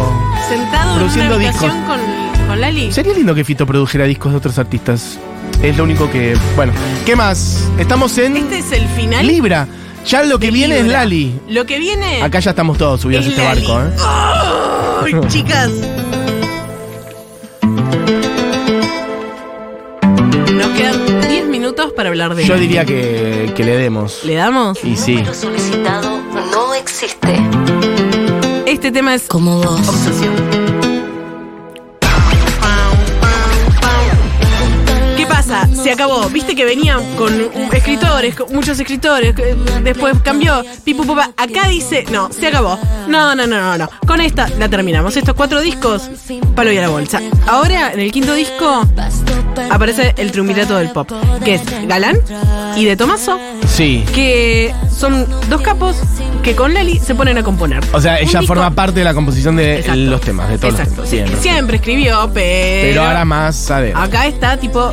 Sentado 0.49 0.95
Produciendo 0.97 1.35
en 1.35 1.41
una 1.41 1.51
discos. 1.51 1.73
con 2.49 2.61
Lali. 2.61 2.93
Sería 2.93 3.13
lindo 3.15 3.35
que 3.35 3.45
Fito 3.45 3.67
produjera 3.67 4.05
discos 4.05 4.33
de 4.33 4.39
otros 4.39 4.59
artistas. 4.59 5.19
Es 5.65 5.77
lo 5.79 5.85
único 5.85 6.11
que. 6.11 6.37
Bueno, 6.57 6.73
¿qué 7.07 7.17
más? 7.17 7.67
Estamos 7.79 8.19
en 8.19 8.37
Este 8.37 8.59
es 8.59 8.73
el 8.73 8.87
final. 8.89 9.27
Libra. 9.27 9.67
Ya 10.07 10.23
lo 10.23 10.39
que 10.39 10.51
viene 10.51 10.81
es. 10.81 10.87
Lali. 10.87 11.41
Lo 11.49 11.65
que 11.65 11.79
viene. 11.79 12.23
Acá 12.23 12.41
ya 12.41 12.51
estamos 12.51 12.77
todos 12.77 13.01
subidos 13.01 13.25
a 13.25 13.29
Es 13.29 13.33
este 13.35 13.45
Lali. 13.45 13.67
barco, 13.67 13.89
¿eh? 13.89 15.21
¡Ay, 15.23 15.29
chicas! 15.29 15.71
Nos 20.53 20.69
quedan 20.77 21.29
10 21.29 21.47
minutos 21.47 21.93
para 21.97 22.11
hablar 22.11 22.35
de 22.35 22.45
Yo 22.45 22.57
diría 22.57 22.85
que, 22.85 23.51
que 23.57 23.65
le 23.65 23.77
demos. 23.79 24.21
¿Le 24.25 24.35
damos? 24.35 24.85
Y 24.85 24.97
sí. 24.97 25.25
solicitado 25.33 26.21
no 26.53 26.75
existe. 26.75 27.35
Este 28.67 28.93
tema 28.93 29.15
es 29.15 29.23
Como 29.23 29.63
vos. 29.63 29.89
obsesión. 29.89 30.64
Se 35.85 35.93
acabó. 35.93 36.31
Viste 36.31 36.57
que 36.57 36.65
venían 36.65 37.15
con 37.15 37.31
escritores, 37.71 38.35
muchos 38.51 38.81
escritores. 38.81 39.35
Después 39.83 40.15
cambió. 40.23 40.65
Pipu 40.83 41.05
pupa. 41.05 41.33
Acá 41.37 41.69
dice. 41.69 42.07
No, 42.11 42.33
se 42.33 42.47
acabó. 42.47 42.79
No, 43.07 43.35
no, 43.35 43.47
no, 43.47 43.61
no, 43.61 43.77
no. 43.77 43.91
Con 44.07 44.23
esta 44.23 44.49
la 44.59 44.67
terminamos. 44.71 45.15
Estos 45.15 45.35
cuatro 45.35 45.61
discos, 45.61 46.09
palo 46.55 46.73
y 46.73 46.79
a 46.79 46.81
la 46.81 46.89
bolsa. 46.89 47.21
Ahora, 47.47 47.93
en 47.93 48.01
el 48.01 48.11
quinto 48.13 48.33
disco, 48.33 48.89
aparece 49.71 50.15
el 50.17 50.33
triunvirato 50.33 50.79
del 50.79 50.89
pop. 50.91 51.13
Que 51.45 51.57
es 51.57 51.87
Galán 51.87 52.19
y 52.77 52.87
de 52.87 52.97
Tomaso. 52.97 53.39
Sí. 53.75 54.05
Que 54.15 54.73
son 54.97 55.27
dos 55.49 55.61
capos 55.63 55.97
que 56.43 56.55
con 56.55 56.73
Lali 56.75 56.99
se 57.01 57.15
ponen 57.15 57.39
a 57.39 57.43
componer. 57.43 57.83
O 57.93 58.01
sea, 58.01 58.13
Un 58.13 58.19
ella 58.19 58.41
disco- 58.41 58.47
forma 58.55 58.71
parte 58.71 59.01
de 59.01 59.05
la 59.05 59.15
composición 59.15 59.57
de 59.57 59.79
Exacto. 59.81 60.01
los 60.01 60.21
temas, 60.21 60.49
de 60.51 60.59
todos 60.59 60.75
Exacto. 60.75 61.01
los 61.01 61.11
sí, 61.11 61.17
temas. 61.17 61.31
Bien, 61.33 61.43
siempre 61.43 61.77
escribió, 61.77 62.31
pero. 62.33 62.89
Pero 62.89 63.03
ahora 63.05 63.25
más 63.25 63.71
adentro. 63.71 64.01
Acá 64.01 64.27
está 64.27 64.57
tipo 64.59 64.93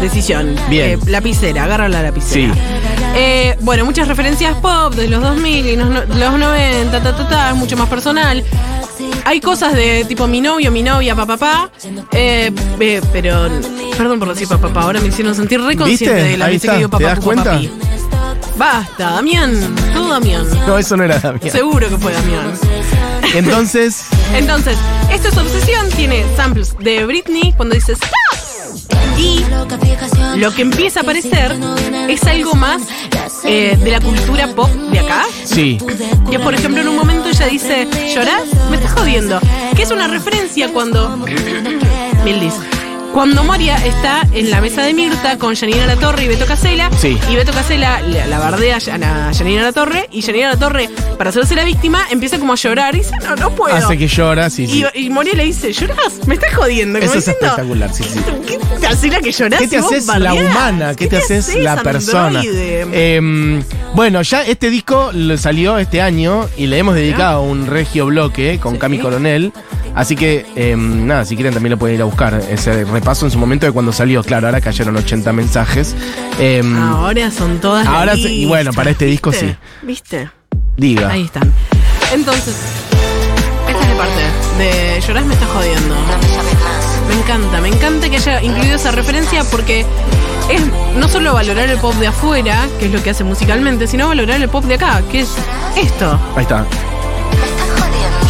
decisión. 0.00 0.54
Bien. 0.70 0.90
Eh, 0.92 0.98
lapicera, 1.06 1.64
agarra 1.64 1.88
la 1.88 2.02
lapicera. 2.02 2.54
Sí. 2.54 2.60
Eh, 3.16 3.56
bueno, 3.60 3.84
muchas 3.84 4.08
referencias 4.08 4.54
pop 4.56 4.94
de 4.94 5.06
los 5.08 5.20
2000 5.22 5.66
y 5.66 5.76
los, 5.76 5.88
no- 5.90 6.04
los 6.04 6.38
90, 6.38 7.02
ta, 7.02 7.14
ta, 7.16 7.28
ta, 7.28 7.50
es 7.50 7.56
mucho 7.56 7.76
más 7.76 7.88
personal. 7.88 8.42
Hay 9.26 9.40
cosas 9.40 9.74
de 9.74 10.04
tipo 10.06 10.26
mi 10.26 10.40
novio, 10.40 10.70
mi 10.70 10.82
novia, 10.82 11.14
papá, 11.14 11.36
papá. 11.36 11.70
Eh, 12.12 12.50
eh, 12.80 13.00
pero, 13.12 13.48
perdón 13.96 14.18
por 14.18 14.28
decir 14.30 14.48
papá, 14.48 14.68
papá, 14.68 14.82
ahora 14.82 15.00
me 15.00 15.08
hicieron 15.08 15.34
sentir 15.34 15.60
reconsciente 15.60 16.14
¿Viste? 16.14 16.28
de 16.30 16.36
la 16.38 16.46
Ahí 16.46 16.54
veces 16.54 16.62
que 16.70 16.76
está. 16.76 16.76
digo 16.78 16.88
¿Te 16.88 16.92
papá, 16.92 17.04
das 17.04 17.18
pupa, 17.18 17.24
cuenta? 17.24 17.50
papi. 17.52 17.70
Basta, 18.56 19.10
Damián, 19.10 19.74
todo 19.92 20.08
Damián. 20.10 20.46
No, 20.66 20.78
eso 20.78 20.96
no 20.96 21.04
era 21.04 21.18
Damián. 21.18 21.50
Seguro 21.50 21.88
que 21.88 21.98
fue 21.98 22.12
Damián. 22.12 22.52
Entonces, 23.34 24.04
Entonces, 24.34 24.76
esto 25.10 25.28
es 25.28 25.36
obsesión, 25.38 25.88
tiene 25.90 26.24
samples 26.36 26.76
de 26.78 27.04
Britney 27.06 27.52
cuando 27.56 27.74
dice 27.74 27.92
stop. 27.92 28.10
Y 29.16 29.44
lo 30.38 30.52
que 30.52 30.62
empieza 30.62 31.00
a 31.00 31.02
aparecer 31.04 31.56
es 32.08 32.24
algo 32.24 32.54
más 32.54 32.82
eh, 33.44 33.78
de 33.80 33.90
la 33.90 34.00
cultura 34.00 34.48
pop 34.48 34.68
de 34.70 34.98
acá. 34.98 35.24
Sí. 35.44 35.78
Que 36.30 36.38
por 36.40 36.52
ejemplo 36.52 36.82
en 36.82 36.88
un 36.88 36.96
momento 36.96 37.28
ella 37.28 37.46
dice, 37.46 37.86
¿llorás? 38.12 38.42
Me 38.70 38.76
estás 38.76 38.92
jodiendo. 38.92 39.40
Que 39.76 39.82
es 39.82 39.90
una 39.92 40.08
referencia 40.08 40.72
cuando... 40.72 41.16
Mildis. 42.24 42.54
Cuando 43.14 43.44
Moria 43.44 43.76
está 43.76 44.26
en 44.32 44.50
la 44.50 44.60
mesa 44.60 44.82
de 44.82 44.92
Mirta 44.92 45.38
con 45.38 45.54
Janina 45.54 45.86
La 45.86 45.94
Torre 45.94 46.24
y 46.24 46.28
Beto 46.28 46.46
Casela, 46.46 46.90
Sí. 46.98 47.16
y 47.30 47.36
Beto 47.36 47.52
Casela 47.52 48.00
la, 48.00 48.26
la 48.26 48.38
bardea 48.40 48.78
a 48.78 48.80
Janina 49.32 49.62
La 49.62 49.72
Torre, 49.72 50.08
y 50.10 50.20
Janina 50.22 50.48
La 50.48 50.56
Torre, 50.56 50.90
para 51.16 51.30
hacerse 51.30 51.54
la 51.54 51.62
víctima, 51.64 52.02
empieza 52.10 52.40
como 52.40 52.54
a 52.54 52.56
llorar 52.56 52.96
y 52.96 52.98
dice, 52.98 53.12
no, 53.24 53.36
no 53.36 53.50
puedo. 53.54 53.72
Hace 53.72 53.96
que 53.96 54.08
llora, 54.08 54.50
sí, 54.50 54.66
sí. 54.66 54.84
y, 54.94 55.04
y 55.06 55.10
Moria 55.10 55.34
le 55.34 55.44
dice, 55.44 55.72
¿llorás? 55.72 56.26
Me 56.26 56.34
estás 56.34 56.54
jodiendo. 56.54 56.98
Como 56.98 57.08
Eso 57.08 57.18
es 57.20 57.28
espectacular, 57.28 57.94
sí, 57.94 58.02
sí. 58.02 58.18
¿Qué 58.48 58.58
te 58.80 58.86
hace 58.88 59.08
la 59.08 59.20
que 59.20 59.30
llorás? 59.30 59.60
¿Qué 59.60 59.68
te 59.68 59.76
y 59.76 59.78
haces 59.78 60.06
la 60.08 60.34
humana? 60.34 60.94
¿Qué 60.96 61.06
te 61.06 61.16
haces 61.18 61.54
la 61.54 61.80
persona? 61.84 62.42
Eh, 62.44 63.62
bueno, 63.94 64.22
ya 64.22 64.42
este 64.42 64.70
disco 64.70 65.12
salió 65.38 65.78
este 65.78 66.02
año 66.02 66.48
y 66.56 66.66
le 66.66 66.78
hemos 66.78 66.96
dedicado 66.96 67.42
un 67.42 67.68
regio 67.68 68.06
bloque 68.06 68.58
con 68.60 68.76
Cami 68.76 68.98
Coronel. 68.98 69.52
Así 69.94 70.16
que, 70.16 70.44
eh, 70.56 70.74
nada, 70.76 71.24
si 71.24 71.36
quieren 71.36 71.54
también 71.54 71.70
lo 71.72 71.78
pueden 71.78 71.96
ir 71.96 72.02
a 72.02 72.04
buscar. 72.04 72.34
Ese 72.50 72.84
repaso 72.84 73.24
en 73.26 73.30
su 73.30 73.38
momento 73.38 73.64
de 73.66 73.72
cuando 73.72 73.92
salió. 73.92 74.22
Claro, 74.24 74.48
ahora 74.48 74.60
cayeron 74.60 74.96
80 74.96 75.32
mensajes. 75.32 75.94
Eh, 76.38 76.62
Ahora 76.76 77.30
son 77.30 77.60
todas 77.60 77.86
Ahora 77.86 78.14
se- 78.14 78.20
y 78.32 78.44
bueno, 78.46 78.72
para 78.72 78.90
este 78.90 79.04
disco 79.06 79.30
¿Viste? 79.30 79.50
sí. 79.50 79.56
¿Viste? 79.86 80.30
diga. 80.76 81.10
Ahí 81.10 81.22
están. 81.24 81.52
Entonces, 82.12 82.54
esta 83.68 83.80
es 83.82 83.88
la 83.88 83.96
parte 83.96 84.22
de 84.58 85.00
llorás 85.06 85.24
me 85.26 85.34
estás 85.34 85.48
jodiendo. 85.50 85.94
Me 87.08 87.14
encanta, 87.14 87.60
me 87.60 87.68
encanta 87.68 88.08
que 88.08 88.16
haya 88.16 88.42
incluido 88.42 88.76
esa 88.76 88.90
referencia 88.90 89.44
porque 89.44 89.86
es 90.50 90.62
no 90.96 91.08
solo 91.08 91.34
valorar 91.34 91.68
el 91.68 91.78
pop 91.78 91.94
de 91.96 92.08
afuera, 92.08 92.66
que 92.80 92.86
es 92.86 92.92
lo 92.92 93.02
que 93.02 93.10
hace 93.10 93.22
musicalmente, 93.24 93.86
sino 93.86 94.08
valorar 94.08 94.40
el 94.40 94.48
pop 94.48 94.64
de 94.64 94.74
acá, 94.74 95.02
que 95.12 95.20
es 95.20 95.28
esto. 95.76 96.18
Ahí 96.34 96.42
está. 96.42 96.66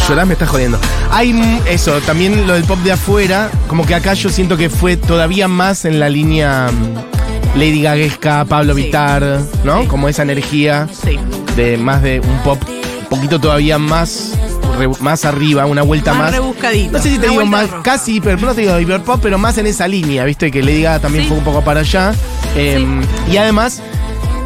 Llorás 0.07 0.27
me 0.27 0.33
está 0.33 0.45
jodiendo. 0.45 0.79
Hay 1.11 1.33
eso, 1.67 1.99
también 2.01 2.45
lo 2.45 2.53
del 2.53 2.63
pop 2.63 2.77
de 2.79 2.91
afuera, 2.91 3.49
como 3.67 3.85
que 3.85 3.95
acá 3.95 4.13
yo 4.13 4.29
siento 4.29 4.55
que 4.55 4.69
fue 4.69 4.97
todavía 4.97 5.47
más 5.47 5.83
en 5.85 5.99
la 5.99 6.09
línea 6.09 6.69
mm, 6.71 7.57
Lady 7.57 7.81
Gaguesca, 7.81 8.45
Pablo 8.45 8.75
Vittar, 8.75 9.39
¿no? 9.63 9.87
Como 9.87 10.07
esa 10.07 10.21
energía 10.21 10.87
Sí. 10.91 11.17
de 11.55 11.77
más 11.77 12.03
de 12.03 12.19
un 12.19 12.37
pop 12.43 12.61
un 12.67 13.07
poquito 13.09 13.39
todavía 13.39 13.77
más 13.79 14.33
re- 14.77 14.89
más 14.99 15.25
arriba, 15.25 15.65
una 15.65 15.81
vuelta 15.81 16.11
Más 16.13 16.23
más. 16.23 16.31
rebuscadito. 16.33 16.91
No 16.97 16.99
sé 17.03 17.09
si 17.09 17.17
te 17.17 17.25
Una 17.27 17.31
digo 17.31 17.45
más, 17.45 17.69
roja. 17.71 17.83
casi, 17.83 18.19
pero 18.21 18.37
no 18.37 18.53
te 18.53 18.61
digo 18.61 18.79
hyperpop, 18.79 19.19
pero 19.21 19.37
más 19.39 19.57
en 19.57 19.65
esa 19.67 19.87
línea, 19.87 20.23
¿viste? 20.25 20.51
Que 20.51 20.61
Lady 20.61 20.83
Gaga 20.83 20.99
también 20.99 21.23
Sí. 21.23 21.29
fue 21.29 21.37
un 21.39 21.43
poco 21.43 21.63
para 21.63 21.79
allá. 21.79 22.13
Eh, 22.55 22.85
Y 23.31 23.37
además, 23.37 23.81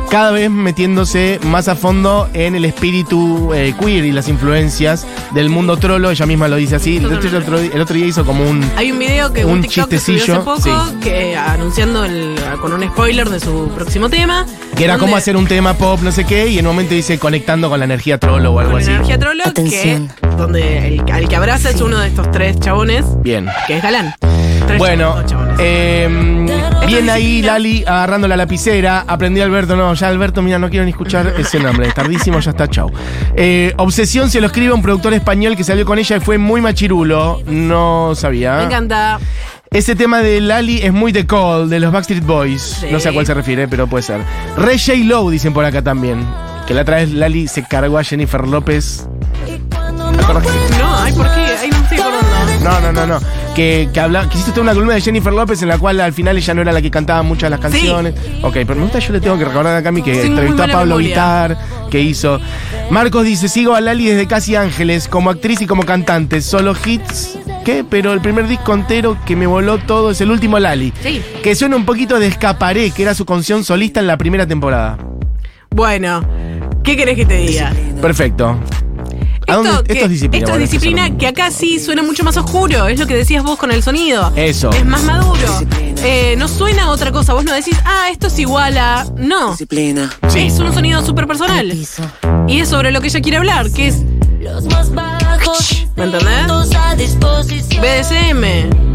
cada 0.09 0.31
vez 0.31 0.49
metiéndose 0.49 1.39
más 1.43 1.67
a 1.67 1.75
fondo 1.75 2.29
en 2.33 2.55
el 2.55 2.65
espíritu 2.65 3.53
eh, 3.53 3.73
queer 3.79 4.05
y 4.05 4.11
las 4.11 4.27
influencias 4.27 5.05
del 5.33 5.49
mundo 5.49 5.77
trolo, 5.77 6.09
ella 6.11 6.25
misma 6.25 6.47
lo 6.47 6.55
dice 6.55 6.75
así. 6.77 6.99
De 6.99 7.15
hecho, 7.15 7.27
el 7.27 7.35
otro, 7.35 7.59
el 7.59 7.79
otro 7.81 7.95
día 7.95 8.05
hizo 8.05 8.25
como 8.25 8.43
un... 8.49 8.63
Hay 8.75 8.91
un 8.91 8.99
video 8.99 9.31
que 9.31 9.45
un, 9.45 9.53
Un 9.53 9.61
TikTok 9.61 9.89
que 9.89 9.99
subió 9.99 10.23
hace 10.23 10.33
poco 10.35 10.61
sí. 10.61 10.69
que 11.01 11.35
anunciando 11.37 12.03
el, 12.05 12.35
con 12.61 12.73
un 12.73 12.83
spoiler 12.83 13.29
de 13.29 13.39
su 13.39 13.69
próximo 13.75 14.09
tema. 14.09 14.45
Que 14.75 14.85
era 14.85 14.93
donde- 14.93 15.05
como 15.05 15.15
hacer 15.17 15.37
un 15.37 15.47
tema 15.47 15.73
pop, 15.75 15.99
no 16.01 16.11
sé 16.11 16.25
qué, 16.25 16.47
y 16.47 16.57
en 16.59 16.65
un 16.67 16.73
momento 16.73 16.95
dice 16.95 17.19
conectando 17.19 17.69
con 17.69 17.79
la 17.79 17.85
energía 17.85 18.17
trolo 18.17 18.51
o 18.51 18.59
algo 18.59 18.71
con 18.73 18.81
así. 18.81 18.89
energía 18.91 19.19
trolo 19.19 19.43
que 19.53 20.28
donde 20.39 20.87
el, 20.87 21.03
al 21.11 21.27
que 21.27 21.35
abraza 21.35 21.69
es 21.69 21.81
uno 21.81 21.99
de 21.99 22.07
estos 22.07 22.31
tres 22.31 22.59
chabones 22.59 23.05
Bien. 23.21 23.47
que 23.67 23.77
es 23.77 23.83
galán. 23.83 24.15
Tres 24.65 24.77
Bueno, 24.77 25.23
chabones, 25.25 25.55
eh, 25.59 26.07
bien 26.87 27.09
ahí 27.09 27.41
Lali 27.41 27.83
agarrando 27.85 28.27
la 28.27 28.37
lapicera. 28.37 29.03
Aprendí 29.07 29.41
Alberto, 29.41 29.75
no, 29.75 29.93
ya 29.93 30.07
Alberto, 30.07 30.41
mira, 30.41 30.57
no 30.59 30.69
quiero 30.69 30.85
ni 30.85 30.91
escuchar 30.91 31.33
ese 31.37 31.59
nombre. 31.59 31.87
Es 31.87 31.93
tardísimo, 31.93 32.39
ya 32.39 32.51
está, 32.51 32.67
chau. 32.67 32.91
Eh, 33.35 33.73
Obsesión 33.77 34.29
se 34.29 34.39
lo 34.41 34.47
escribe 34.47 34.73
un 34.73 34.81
productor 34.81 35.13
español 35.13 35.55
que 35.55 35.63
salió 35.63 35.85
con 35.85 35.99
ella 35.99 36.17
y 36.17 36.19
fue 36.19 36.37
muy 36.37 36.61
machirulo. 36.61 37.41
No 37.45 38.13
sabía. 38.15 38.57
Me 38.57 38.63
encanta. 38.63 39.19
Ese 39.71 39.95
tema 39.95 40.21
de 40.21 40.41
Lali 40.41 40.79
es 40.81 40.91
muy 40.91 41.13
The 41.13 41.27
Call, 41.27 41.69
de 41.69 41.79
los 41.79 41.91
Backstreet 41.91 42.25
Boys. 42.25 42.61
Sí. 42.81 42.87
No 42.91 42.99
sé 42.99 43.09
a 43.09 43.13
cuál 43.13 43.25
se 43.25 43.33
refiere, 43.33 43.67
pero 43.67 43.87
puede 43.87 44.03
ser. 44.03 44.21
Re 44.57 44.77
J. 44.79 44.93
Low, 45.05 45.29
dicen 45.29 45.53
por 45.53 45.63
acá 45.65 45.81
también. 45.83 46.25
Que 46.65 46.73
la 46.73 46.81
otra 46.81 46.97
vez 46.97 47.11
Lali 47.11 47.47
se 47.47 47.63
cargó 47.63 47.97
a 47.97 48.03
Jennifer 48.03 48.47
López. 48.47 49.07
¿Te 50.15 50.23
acordás 50.23 50.43
que- 50.43 50.77
No, 50.77 50.95
ay, 50.97 51.13
¿por 51.13 51.25
qué? 51.27 51.41
Ay, 51.61 51.69
no 51.69 51.77
estoy 51.77 51.97
acordando. 51.99 52.69
no, 52.69 52.79
no, 52.81 52.91
no, 52.91 53.07
no. 53.19 53.19
Que, 53.55 53.89
que, 53.93 53.99
habla, 53.99 54.29
que 54.29 54.37
hiciste 54.37 54.59
una 54.61 54.73
columna 54.73 54.93
de 54.95 55.01
Jennifer 55.01 55.33
López 55.33 55.61
en 55.61 55.67
la 55.67 55.77
cual 55.77 55.99
al 55.99 56.13
final 56.13 56.37
ella 56.37 56.53
no 56.53 56.61
era 56.61 56.71
la 56.71 56.81
que 56.81 56.89
cantaba 56.91 57.23
muchas 57.23 57.43
de 57.43 57.49
las 57.51 57.59
canciones. 57.59 58.13
Ok, 58.41 58.53
pero 58.53 58.75
me 58.75 58.83
gusta, 58.83 58.99
yo 58.99 59.11
le 59.13 59.19
tengo 59.19 59.37
que 59.37 59.45
recordar 59.45 59.75
a 59.75 59.83
Cami 59.83 60.01
que 60.01 60.11
Tengo 60.13 60.23
muy 60.35 60.45
entrevistó 60.47 60.63
a 60.63 60.67
Pablo 60.67 60.95
memoria. 60.97 61.07
Vitar, 61.09 61.57
que 61.89 61.99
hizo. 61.99 62.39
Marcos 62.89 63.25
dice: 63.25 63.49
Sigo 63.49 63.75
a 63.75 63.81
Lali 63.81 64.05
desde 64.07 64.27
Casi 64.27 64.55
Ángeles, 64.55 65.07
como 65.07 65.29
actriz 65.29 65.61
y 65.61 65.67
como 65.67 65.83
cantante. 65.83 66.41
Solo 66.41 66.73
hits. 66.85 67.37
¿Qué? 67.65 67.83
Pero 67.87 68.13
el 68.13 68.21
primer 68.21 68.47
disco 68.47 68.73
entero 68.73 69.17
que 69.25 69.35
me 69.35 69.45
voló 69.45 69.77
todo 69.79 70.11
es 70.11 70.21
el 70.21 70.31
último 70.31 70.57
Lali. 70.59 70.93
Sí. 71.03 71.21
Que 71.43 71.55
suena 71.55 71.75
un 71.75 71.85
poquito 71.85 72.17
de 72.19 72.27
Escaparé, 72.27 72.91
que 72.91 73.01
era 73.03 73.13
su 73.13 73.25
canción 73.25 73.63
solista 73.65 73.99
en 73.99 74.07
la 74.07 74.17
primera 74.17 74.47
temporada. 74.47 74.97
Bueno, 75.71 76.23
¿qué 76.83 76.95
querés 76.95 77.15
que 77.15 77.25
te 77.25 77.35
diga? 77.37 77.71
Perfecto. 78.01 78.57
¿A 79.49 79.55
Esto, 79.57 79.63
dónde- 79.73 79.83
que- 79.83 79.93
esto 79.93 80.05
es 80.05 80.11
disciplina. 80.11 80.45
esto 80.45 80.55
es 80.57 80.61
disciplina 80.71 81.17
que 81.17 81.27
acá 81.27 81.51
sí 81.51 81.79
suena 81.79 82.01
mucho 82.03 82.23
más 82.23 82.37
oscuro, 82.37 82.87
es 82.87 82.99
lo 82.99 83.07
que 83.07 83.15
decías 83.15 83.43
vos 83.43 83.57
con 83.57 83.71
el 83.71 83.81
sonido. 83.83 84.31
Eso. 84.35 84.69
Es 84.71 84.85
más 84.85 85.03
maduro. 85.03 85.39
Eh, 86.03 86.35
no 86.37 86.47
suena 86.47 86.83
a 86.83 86.89
otra 86.89 87.11
cosa, 87.11 87.33
vos 87.33 87.43
no 87.43 87.53
decís, 87.53 87.77
ah, 87.85 88.07
esto 88.11 88.27
es 88.27 88.39
igual 88.39 88.77
a. 88.77 89.05
No. 89.17 89.55
Sí. 90.29 90.39
Es 90.47 90.59
un 90.59 90.73
sonido 90.73 91.05
súper 91.05 91.27
personal. 91.27 91.71
Y 92.47 92.59
es 92.61 92.69
sobre 92.69 92.91
lo 92.91 93.01
que 93.01 93.07
ella 93.07 93.21
quiere 93.21 93.37
hablar, 93.37 93.69
que 93.71 93.87
es. 93.87 93.97
¿Me 95.95 96.03
entendés? 96.05 96.47
BDSM. 97.81 98.88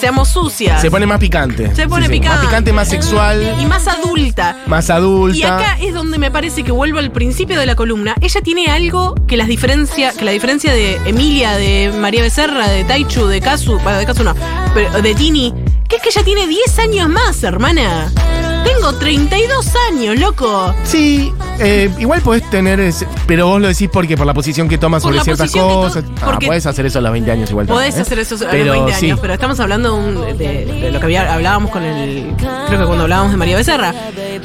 Seamos 0.00 0.28
sucias. 0.28 0.80
Se 0.80 0.90
pone 0.90 1.06
más 1.06 1.18
picante. 1.18 1.74
Se 1.74 1.88
pone 1.88 2.06
Sí, 2.06 2.12
sí. 2.12 2.18
picante. 2.20 2.36
Más 2.38 2.46
picante, 2.46 2.72
más 2.72 2.88
sexual, 2.88 3.56
Y 3.60 3.66
más 3.66 3.86
adulta. 3.88 4.56
más 4.66 4.90
adulta. 4.90 5.36
Y 5.36 5.42
acá 5.42 5.78
es 5.80 5.94
donde 5.94 6.18
me 6.18 6.30
parece 6.30 6.62
que 6.64 6.72
vuelvo 6.72 6.98
al 6.98 7.10
principio 7.10 7.58
de 7.58 7.66
la 7.66 7.74
columna. 7.74 8.14
Ella 8.20 8.40
tiene 8.42 8.66
algo 8.66 9.14
que 9.26 9.36
las 9.36 9.48
diferencia, 9.48 10.12
que 10.12 10.24
la 10.24 10.32
diferencia 10.32 10.72
de 10.72 10.96
Emilia, 11.06 11.56
de 11.56 11.92
María 11.98 12.22
Becerra, 12.22 12.68
de 12.68 12.84
Taichu, 12.84 13.26
de 13.26 13.40
Kazu, 13.40 13.78
bueno, 13.80 13.98
de 13.98 14.06
Kazu 14.06 14.24
no, 14.24 14.34
pero 14.74 15.00
de 15.02 15.14
Tini, 15.14 15.52
que 15.88 15.96
es 15.96 16.02
que 16.02 16.08
ella 16.10 16.22
tiene 16.24 16.46
10 16.46 16.78
años 16.78 17.08
más, 17.08 17.42
hermana. 17.42 18.10
Tengo 18.64 18.94
32 18.94 19.68
años, 19.90 20.18
loco. 20.18 20.74
Sí, 20.84 21.32
eh, 21.60 21.90
igual 21.98 22.20
podés 22.22 22.48
tener, 22.50 22.80
ese- 22.80 23.06
pero 23.26 23.46
vos 23.46 23.60
lo 23.60 23.68
decís 23.68 23.88
porque 23.92 24.16
por 24.16 24.26
la 24.26 24.34
posición 24.34 24.68
que 24.68 24.78
tomas 24.78 25.02
Por 25.02 25.12
sobre 25.12 25.24
ciertas 25.24 25.50
cosas. 25.50 26.04
Ah, 26.22 26.38
podés 26.44 26.66
hacer 26.66 26.86
eso 26.86 26.98
a 26.98 27.02
los 27.02 27.12
20 27.12 27.30
años 27.30 27.50
igual. 27.50 27.66
Podés 27.66 27.96
¿eh? 27.96 28.00
hacer 28.00 28.18
eso 28.18 28.34
a 28.36 28.38
los 28.38 28.48
Pero 28.50 28.72
20 28.72 28.94
sí. 28.94 29.06
años, 29.06 29.20
pero 29.20 29.34
estamos 29.34 29.58
hablando 29.60 29.94
un- 29.94 30.36
de, 30.38 30.66
de 30.66 30.90
lo 30.92 30.98
que 30.98 31.04
había- 31.06 31.32
hablábamos 31.32 31.70
con 31.70 31.82
el. 31.82 32.34
Creo 32.66 32.80
que 32.80 32.86
cuando 32.86 33.02
hablábamos 33.04 33.32
de 33.32 33.36
María 33.38 33.56
Becerra. 33.56 33.94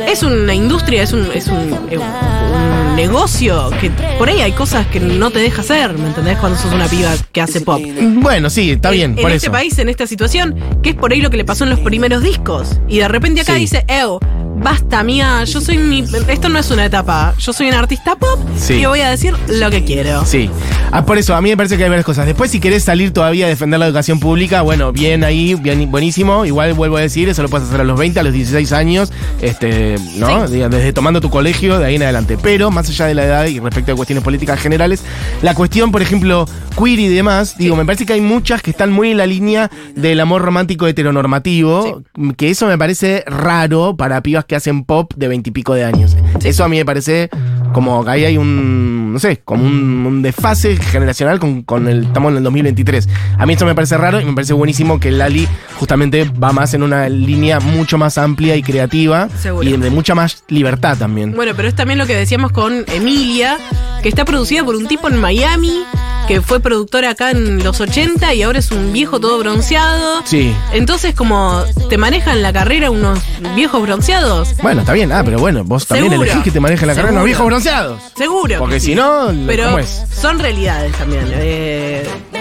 Es 0.08 0.24
una 0.24 0.54
industria, 0.54 1.04
es 1.04 1.12
un, 1.14 1.28
es 1.34 1.48
un, 1.48 1.58
un 1.74 2.96
negocio 2.96 3.70
que 3.82 3.90
por 4.18 4.30
ahí 4.30 4.42
hay 4.42 4.52
cosas 4.52 4.88
que 4.88 5.00
no 5.00 5.30
te 5.32 5.40
deja 5.40 5.62
hacer, 5.62 5.98
¿me 5.98 6.08
entendés? 6.08 6.38
Cuando 6.38 6.58
sos 6.58 6.72
una 6.74 6.88
piba 6.88 7.12
que 7.32 7.42
hace 7.42 7.62
pop. 7.62 7.82
Bueno, 8.02 8.50
sí, 8.50 8.72
está 8.72 8.92
bien, 8.92 9.12
en 9.12 9.22
por 9.22 9.32
este 9.32 9.48
eso. 9.48 9.52
país, 9.52 9.78
en 9.80 9.90
esta 9.90 10.08
situación, 10.08 10.56
que 10.84 10.92
es 10.92 10.96
por 10.96 11.12
ahí 11.12 11.22
lo 11.22 11.30
que 11.30 11.38
le 11.38 11.46
pasó 11.46 11.64
en 11.64 11.70
los 11.72 11.80
primeros 11.80 12.22
discos. 12.24 12.80
Y 12.88 13.00
de 13.00 13.08
repente 13.08 13.42
acá 13.42 13.54
Sí. 13.56 13.60
dice, 13.62 13.86
Ew, 13.88 14.20
basta, 14.62 15.04
mía, 15.04 15.44
yo 15.46 15.62
soy 15.62 15.78
mi. 15.78 16.04
Esto 16.28 16.50
no 16.50 16.60
es 16.60 16.70
una 16.72 16.86
etapa. 16.86 17.34
Yo 17.38 17.54
soy 17.54 17.68
un 17.70 17.74
artista 17.76 18.16
pop 18.16 18.40
Sí. 18.58 18.74
y 18.76 18.86
voy 18.86 19.02
a 19.02 19.10
decir 19.10 19.34
lo 19.48 19.70
que 19.72 19.84
quiero. 19.84 20.26
Sí. 20.26 20.50
Ah, 20.92 21.06
por 21.06 21.18
eso, 21.18 21.36
a 21.36 21.42
mí 21.42 21.50
me 21.50 21.58
parece 21.58 21.78
que 21.78 21.84
hay 21.84 21.90
varias 21.90 22.06
cosas. 22.06 22.26
Después, 22.26 22.50
si 22.52 22.60
querés 22.60 22.84
salir 22.84 23.12
todavía 23.14 23.46
a 23.46 23.50
defender 23.50 23.80
la 23.80 23.86
educación 23.88 24.20
pública, 24.20 24.62
bueno, 24.62 24.92
bien 24.92 25.24
ahí, 25.24 25.56
bien, 25.56 25.90
buenísimo. 25.92 26.46
Igual 26.46 26.74
vuelvo 26.74 26.98
a 26.98 27.02
decir, 27.02 27.30
eso 27.30 27.44
lo 27.44 27.50
puedes 27.50 27.68
hacer 27.68 27.82
a 27.82 27.84
los 27.84 27.98
20, 27.98 28.20
a 28.20 28.24
los 28.24 28.34
16 28.34 28.72
años, 28.72 29.12
este, 29.42 29.96
¿no? 30.18 30.48
Desde 30.48 30.94
tomando 30.94 31.22
tu 31.22 31.30
colegio, 31.30 31.80
de 31.80 31.86
ahí 31.86 31.96
en 31.96 32.04
adelante. 32.04 32.38
Pero, 32.42 32.72
más 32.72 32.90
allá 32.90 33.06
de 33.06 33.14
la 33.14 33.24
edad 33.26 33.46
y 33.46 33.60
respecto 33.60 33.92
a 33.92 33.96
cuestiones 33.96 34.24
políticas 34.24 34.60
generales, 34.60 35.04
la 35.42 35.54
cuestión, 35.54 35.92
por 35.92 36.02
ejemplo, 36.02 36.46
queer 36.78 37.00
y 37.00 37.08
demás, 37.08 37.56
digo, 37.58 37.76
me 37.76 37.86
parece 37.86 38.06
que 38.06 38.14
hay 38.14 38.22
muchas 38.22 38.62
que 38.62 38.72
están 38.72 38.92
muy 38.92 39.12
en 39.12 39.18
la 39.18 39.26
línea 39.28 39.70
del 39.96 40.20
amor 40.20 40.42
romántico 40.42 40.88
heteronormativo, 40.88 42.02
que 42.38 42.50
eso 42.50 42.66
me 42.68 42.78
parece 42.78 43.24
raro 43.28 43.96
para 43.96 44.22
pibas 44.22 44.46
que 44.50 44.56
hacen 44.56 44.84
pop 44.84 45.14
de 45.16 45.28
veintipico 45.28 45.76
de 45.76 45.86
años. 45.86 46.18
Eso 46.44 46.64
a 46.64 46.68
mí 46.68 46.78
me 46.78 46.84
parece 46.84 47.30
como 47.72 48.04
que 48.04 48.10
ahí 48.10 48.26
hay 48.26 48.38
un, 48.38 49.14
no 49.14 49.20
sé, 49.20 49.38
como 49.46 49.64
un, 49.64 50.06
un 50.08 50.22
desfase 50.24 50.76
generacional 50.76 51.40
con, 51.40 51.62
con 51.62 51.88
el, 51.88 52.06
estamos 52.06 52.32
en 52.32 52.38
el 52.38 52.44
2023. 52.44 53.08
A 53.38 53.46
mí 53.46 53.54
esto 53.54 53.68
me 53.68 53.76
parece 53.76 53.96
raro 53.96 54.20
y 54.20 54.26
me 54.26 54.34
parece 54.34 54.54
buenísimo 54.54 55.00
que 55.00 55.12
Lali 55.12 55.48
justamente 55.78 56.26
va 56.44 56.52
más 56.52 56.74
en 56.74 56.82
una 56.82 57.08
línea 57.10 57.60
mucho 57.60 58.00
más 58.00 58.18
amplia 58.18 58.56
y 58.56 58.64
creativa 58.64 59.30
Seguro. 59.40 59.70
y 59.70 59.78
de 59.78 59.92
mucha 59.92 60.16
más 60.16 60.44
libertad 60.48 60.98
también. 60.98 61.36
Bueno, 61.36 61.52
pero 61.56 61.68
es 61.68 61.76
también 61.76 62.00
lo 62.00 62.08
que 62.08 62.16
decíamos 62.16 62.52
con 62.52 62.86
Emilia, 62.88 63.56
que 64.02 64.10
está 64.10 64.26
producida 64.26 64.64
por 64.64 64.76
un 64.76 64.88
tipo 64.88 65.08
en 65.10 65.18
Miami 65.18 65.84
que 66.30 66.42
fue 66.44 66.60
productor 66.60 67.06
acá 67.06 67.32
en 67.32 67.64
los 67.64 67.82
80 67.82 68.36
y 68.36 68.44
ahora 68.44 68.60
es 68.60 68.70
un 68.72 68.94
viejo 68.94 69.20
todo 69.20 69.40
bronceado. 69.40 70.22
Sí. 70.26 70.56
Entonces, 70.74 71.16
como 71.16 71.64
te 71.90 71.98
manejan 71.98 72.44
la 72.44 72.54
carrera 72.54 72.92
unos 72.92 73.18
viejos 73.56 73.82
bronceados, 73.82 74.56
Bueno, 74.62 74.82
está 74.82 74.94
bien. 74.94 75.12
Ah, 75.12 75.24
pero 75.26 75.40
bueno, 75.40 75.64
vos 75.64 75.88
también 75.88 76.12
Seguro. 76.12 76.30
elegís 76.30 76.44
que 76.44 76.52
te 76.52 76.60
maneje 76.60 76.86
la 76.86 76.94
carrera 76.94 77.16
los 77.16 77.26
viejos 77.26 77.46
bronceados. 77.48 78.00
seguro. 78.16 78.60
Porque 78.60 78.76
que 78.76 78.80
si 78.80 78.94
no, 78.94 79.34
pero 79.48 79.66
¿cómo 79.66 79.80
es? 79.80 80.04
son 80.22 80.38
realidades 80.38 80.92
también. 80.98 81.24
eh, 81.34 82.08
¿Qué 82.32 82.40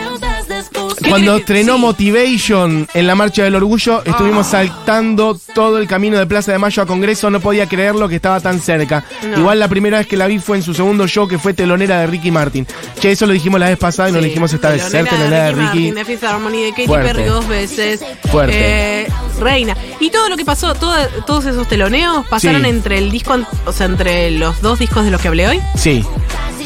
Cuando 1.09 1.37
estrenó 1.37 1.75
sí. 1.77 1.81
Motivation 1.81 2.89
en 2.95 3.07
la 3.07 3.15
Marcha 3.15 3.45
del 3.45 3.55
Orgullo, 3.55 4.03
estuvimos 4.05 4.47
saltando 4.47 5.39
todo 5.55 5.79
el 5.79 5.87
camino 5.87 6.19
de 6.19 6.27
Plaza 6.27 6.53
de 6.53 6.59
Mayo 6.59 6.83
a 6.83 6.87
Congreso, 6.87 7.31
no 7.31 7.41
podía 7.41 7.67
creerlo 7.67 8.09
que 8.09 8.17
estaba 8.17 8.41
tan 8.41 8.61
cerca. 8.61 9.05
No. 9.29 9.39
Igual 9.39 9.59
la 9.59 9.69
primera 9.69 9.99
vez 9.99 10.07
que 10.07 10.17
la 10.17 10.27
vi 10.27 10.39
fue 10.39 10.57
en 10.59 10.63
su 10.63 10.75
segundo 10.75 11.07
show, 11.07 11.27
que 11.29 11.39
fue 11.39 11.55
telonera 11.55 12.01
de 12.01 12.07
Ricky 12.07 12.31
Martin. 12.31 12.67
Che, 13.01 13.13
eso 13.13 13.27
lo 13.27 13.33
dijimos 13.33 13.61
la 13.61 13.69
vez 13.69 13.79
pasada 13.79 14.09
y 14.09 14.13
no 14.13 14.19
lo 14.19 14.23
Sí, 14.25 14.29
dijimos 14.31 14.53
esta 14.53 14.71
vez. 14.71 14.83
Ser 14.83 15.07
telonera 15.09 15.45
de 15.45 15.53
Ricky. 15.53 15.93
Martin, 15.93 16.19
de 16.21 16.27
Harmony, 16.27 16.63
de 16.65 16.71
Katy 16.71 16.87
Fuerte. 16.87 17.09
Perry 17.15 17.25
dos 17.25 17.49
veces. 17.49 18.01
Fuerte. 18.31 19.03
eh, 19.03 19.09
reina. 19.41 19.77
Y 20.01 20.11
todo 20.11 20.29
lo 20.29 20.37
que 20.37 20.45
pasó, 20.45 20.75
todos 20.75 21.45
esos 21.45 21.69
teloneos 21.69 22.27
pasaron 22.29 22.63
Sí. 22.63 22.69
entre 22.69 22.99
el 22.99 23.11
disco, 23.11 23.37
o 23.67 23.73
sea, 23.73 23.87
entre 23.87 24.31
los 24.33 24.61
dos 24.63 24.79
discos 24.79 25.05
de 25.05 25.11
los 25.11 25.21
que 25.21 25.29
hablé 25.29 25.49
hoy, 25.49 25.61
Sí. 25.77 26.05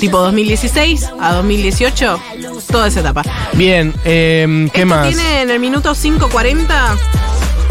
tipo 0.00 0.18
2016 0.18 1.08
a 1.20 1.32
2018, 1.34 2.20
toda 2.66 2.88
esa 2.88 3.00
etapa. 3.00 3.22
Bien, 3.54 3.92
eh, 4.04 4.68
¿qué 4.72 4.82
Esto 4.82 4.94
más? 4.94 5.08
Tiene 5.08 5.42
en 5.42 5.50
el 5.50 5.60
minuto 5.60 5.92
5.40. 5.92 6.66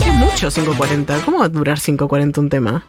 ¿Qué 0.03 0.09
es 0.09 0.15
mucho 0.15 0.49
5.40? 0.49 1.21
¿Cómo 1.23 1.39
va 1.39 1.45
a 1.45 1.49
durar 1.49 1.77
5.40 1.77 2.37
un 2.39 2.49
tema? 2.49 2.83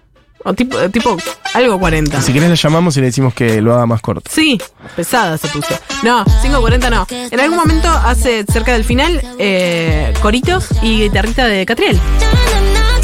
O 0.44 0.54
tipo, 0.54 0.80
eh, 0.80 0.88
tipo 0.88 1.16
algo 1.54 1.78
40. 1.78 2.20
Si 2.20 2.32
querés 2.32 2.48
la 2.48 2.54
llamamos 2.56 2.96
y 2.96 3.00
le 3.00 3.06
decimos 3.06 3.32
que 3.32 3.60
lo 3.62 3.74
haga 3.74 3.86
más 3.86 4.00
corto. 4.00 4.28
Sí, 4.32 4.60
pesada 4.96 5.38
se 5.38 5.46
puso. 5.48 5.74
No, 6.02 6.24
5.40 6.24 6.90
no. 6.90 7.06
En 7.10 7.38
algún 7.38 7.58
momento, 7.58 7.88
hace 7.88 8.44
cerca 8.50 8.72
del 8.72 8.84
final, 8.84 9.22
eh, 9.38 10.12
coritos 10.20 10.66
y 10.82 11.02
guitarrita 11.02 11.46
de 11.46 11.64
Catriel. 11.64 11.98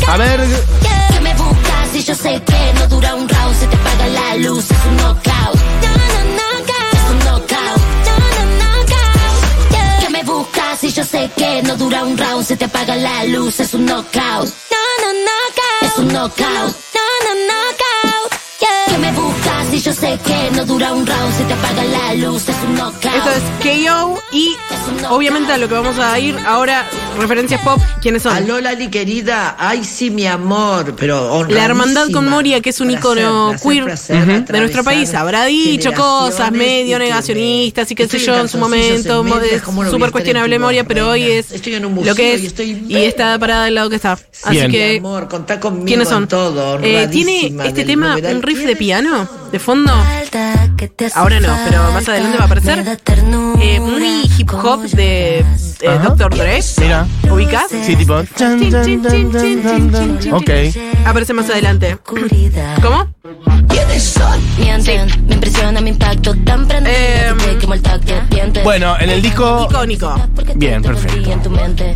A 0.09 0.17
ver, 0.17 0.41
Que 1.13 1.21
me 1.21 1.35
buscas 1.35 1.95
y 1.95 2.03
yo 2.03 2.15
sé 2.15 2.43
que 2.45 2.73
no 2.79 2.89
dura 2.89 3.15
un 3.15 3.29
round, 3.29 3.55
se 3.55 3.67
te 3.67 3.77
apaga 3.77 4.07
la 4.09 4.37
luz, 4.37 4.71
es 4.71 4.79
un 4.87 4.97
knockout. 4.97 5.58
Y 10.83 10.93
yo 10.93 11.05
sé 11.05 11.31
que 11.37 11.63
no 11.63 11.77
dura 11.77 12.05
un 12.05 12.17
round, 12.17 12.45
se 12.45 12.57
te 12.57 12.67
apaga 12.67 12.95
la 12.95 13.25
luz, 13.25 13.59
es 13.61 13.75
un 13.75 13.87
knockout. 13.87 14.49
Es 15.83 15.99
un 15.99 16.09
knockout. 16.09 16.77
Que 18.61 18.88
me 19.01 19.13
buscas 19.13 19.73
y 19.73 19.81
yo 19.81 19.93
sé 19.93 20.19
que 20.25 20.51
no 20.57 20.65
dura 20.65 20.93
un 20.93 21.07
round, 21.07 21.37
se 21.37 21.45
te 21.45 21.53
apaga 21.53 21.85
la 21.85 22.15
luz, 22.15 22.49
es 22.49 22.57
un 22.67 22.75
knockout. 22.75 23.05
Esto 23.05 23.31
es 23.31 23.89
KO 23.91 24.19
y 24.33 24.57
obviamente 25.09 25.53
a 25.53 25.59
lo 25.59 25.69
que 25.69 25.75
vamos 25.75 25.99
a 25.99 26.19
ir 26.19 26.37
ahora, 26.47 26.87
referencias 27.19 27.61
pop, 27.63 27.81
¿quiénes 28.01 28.23
son? 28.23 28.35
Aló, 28.35 28.61
Lali 28.61 28.89
querida. 28.89 29.57
Ay, 29.59 29.85
sí, 29.85 30.11
mi 30.11 30.27
amor. 30.27 30.95
Pero 30.97 31.45
La 31.49 31.65
hermandad 31.65 32.09
con. 32.13 32.29
Moria, 32.29 32.61
que 32.61 32.71
es 32.71 32.81
un 32.81 32.89
Placer, 32.89 33.01
icono 33.19 33.49
placer, 33.51 33.69
queer 33.73 33.85
placer, 33.85 34.45
de 34.45 34.59
nuestro 34.61 34.85
país, 34.85 35.15
habrá 35.15 35.47
dicho 35.47 35.93
cosas 35.95 36.53
medio 36.53 36.99
negacionistas 36.99 37.91
y 37.91 37.95
qué 37.95 38.07
sé 38.07 38.19
yo 38.19 38.39
en 38.39 38.49
su 38.49 38.59
momento, 38.59 39.21
en 39.23 39.27
mo- 39.27 39.37
medias, 39.37 39.53
es 39.55 39.63
¿cómo 39.63 39.83
no 39.83 39.89
voy 39.89 39.95
a 39.97 39.99
súper 39.99 40.11
cuestionable 40.13 40.59
Moria, 40.59 40.85
pero 40.85 41.09
hoy 41.09 41.23
es 41.23 41.51
Estoy 41.53 41.75
en 41.77 41.87
un 41.87 42.05
lo 42.05 42.15
que 42.15 42.35
es 42.35 42.43
y 42.43 42.47
estoy 42.47 42.85
y 42.89 42.97
está 42.97 43.39
parada 43.39 43.65
del 43.65 43.75
lado 43.77 43.89
que 43.91 43.97
está. 43.97 44.13
Así 44.45 44.51
Bien. 44.57 44.71
que 44.71 44.91
Mi 44.93 44.99
amor, 44.99 45.29
contá 45.29 45.59
conmigo 45.59 45.87
¿quiénes 45.87 46.09
son? 46.09 46.25
en 46.25 46.29
todo. 46.29 46.79
Eh, 46.83 47.09
¿Tiene 47.11 47.53
este 47.65 47.85
tema 47.85 48.11
novedad. 48.11 48.33
un 48.35 48.43
riff 48.43 48.65
de 48.65 48.77
piano 48.77 48.88
de 49.53 49.59
fondo? 49.59 49.93
Ahora 51.15 51.41
no, 51.41 51.49
pero 51.69 51.93
más 51.93 52.09
adelante 52.09 52.37
va 52.39 52.45
a 52.45 52.47
aparecer 52.47 52.99
eh, 53.61 53.81
muy 53.81 54.31
hip 54.39 54.51
hop 54.53 54.83
de 54.83 55.39
eh. 55.39 55.45
Dr. 56.03 56.35
Dre. 56.37 56.61
mira. 56.81 57.07
¿Ubicás? 57.31 57.67
Sí, 57.83 57.97
tipo. 57.97 58.23
Chin, 58.37 58.71
chin, 58.85 59.03
chin, 60.21 60.33
Ok. 60.35 60.51
Aparece 61.05 61.33
más 61.33 61.49
adelante. 61.51 61.97
¿Cómo? 62.83 63.09
Mienten, 64.59 65.09
me 65.27 65.35
impresiona 65.35 65.81
mi 65.81 65.91
impacto 65.91 66.35
tan 66.45 66.69
Em, 66.87 67.37
dientes. 68.31 68.63
Bueno, 68.65 68.97
en 68.99 69.11
el 69.11 69.23
disco. 69.23 69.67
Icónico. 69.69 70.15
Bien, 70.55 70.83
perfecto. 70.83 71.31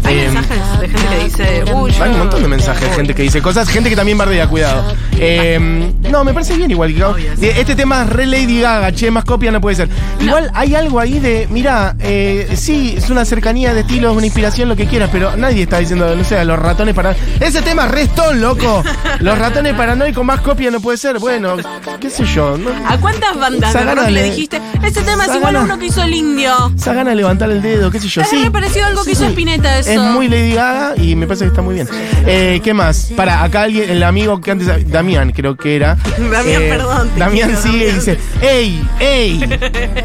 Hay 0.04 0.18
Em, 0.18 0.34
mensajes 0.34 0.80
de 0.80 0.88
gente 0.88 1.08
que 1.08 1.24
dice, 1.24 1.64
uy, 1.74 1.92
Hay 2.00 2.10
un 2.10 2.18
montón 2.18 2.42
de 2.42 2.48
mensajes, 2.48 2.96
gente 2.96 3.14
que 3.14 3.22
dice 3.22 3.40
cosas, 3.40 3.68
gente 3.68 3.88
que 3.90 3.96
también 3.96 4.18
bardea, 4.18 4.48
cuidado. 4.48 4.94
Eh, 5.12 5.92
no, 6.10 6.24
me 6.24 6.32
parece 6.32 6.56
bien 6.56 6.70
igual 6.70 6.94
que 6.94 7.46
Eh, 7.46 7.54
Este 7.58 7.74
tema 7.76 8.02
es 8.02 8.08
re 8.10 8.21
Lady 8.26 8.60
Gaga, 8.60 8.92
che, 8.92 9.10
más 9.10 9.24
copia 9.24 9.50
no 9.50 9.60
puede 9.60 9.76
ser. 9.76 9.88
Igual 10.20 10.50
hay 10.54 10.74
algo 10.74 11.00
ahí 11.00 11.18
de, 11.18 11.46
mira, 11.50 11.94
eh, 12.00 12.48
sí, 12.56 12.94
es 12.96 13.10
una 13.10 13.24
cercanía 13.24 13.74
de 13.74 13.80
estilo, 13.80 14.10
es 14.10 14.16
una 14.16 14.26
inspiración, 14.26 14.68
lo 14.68 14.76
que 14.76 14.86
quieras, 14.86 15.10
pero 15.12 15.36
nadie 15.36 15.62
está 15.62 15.78
diciendo, 15.78 16.14
no 16.14 16.24
sé, 16.24 16.44
los 16.44 16.58
ratones 16.58 16.94
para. 16.94 17.14
Ese 17.40 17.62
tema 17.62 17.86
es 17.86 17.90
re 17.92 18.02
Stone, 18.02 18.40
loco. 18.40 18.82
Los 19.20 19.38
ratones 19.38 19.74
paranoicos, 19.74 20.24
más 20.24 20.40
copia 20.40 20.70
no 20.70 20.80
puede 20.80 20.98
ser. 20.98 21.18
Bueno, 21.18 21.56
qué 22.00 22.10
sé 22.10 22.24
yo. 22.24 22.56
¿no? 22.58 22.70
¿A 22.88 22.98
cuántas 22.98 23.38
bandas 23.38 23.72
de 23.72 23.94
rock 23.94 24.08
le 24.08 24.22
dijiste? 24.24 24.60
Ese 24.82 25.02
tema 25.02 25.26
es 25.26 25.34
igual 25.36 25.56
a 25.56 25.60
uno 25.62 25.78
que 25.78 25.86
hizo 25.86 26.02
el 26.02 26.12
indio. 26.14 26.72
Esa 26.76 26.92
gana 26.92 27.10
de 27.10 27.16
levantar 27.16 27.50
el 27.50 27.62
dedo, 27.62 27.90
qué 27.90 28.00
sé 28.00 28.08
yo. 28.08 28.22
Es 28.22 28.28
Sí. 28.28 28.42
re 28.42 28.50
parecido 28.50 28.84
a 28.86 28.88
algo 28.88 29.04
que 29.04 29.12
hizo. 29.12 29.24
Spinetta 29.26 29.78
eso. 29.78 29.90
Es 29.92 30.00
muy 30.00 30.28
Lady 30.28 30.52
Gaga 30.54 30.94
y 30.96 31.14
me 31.14 31.26
parece 31.26 31.44
que 31.44 31.48
está 31.50 31.62
muy 31.62 31.74
bien. 31.76 31.88
Eh, 32.26 32.60
¿Qué 32.64 32.74
más? 32.74 33.12
Para, 33.16 33.42
acá 33.44 33.62
alguien, 33.62 33.88
el 33.88 34.02
amigo 34.02 34.40
que 34.40 34.50
antes, 34.50 34.90
Damián 34.90 35.30
creo 35.32 35.56
que 35.56 35.76
era. 35.76 35.96
Damián, 36.18 36.62
Eh, 36.62 36.68
perdón, 36.68 37.10
Damián 37.16 37.56
sigue 37.62 37.84
y 37.84 37.86
Damián. 37.86 38.00
Dice, 38.16 38.22
¡Ey, 38.40 38.82
ey! 39.00 39.40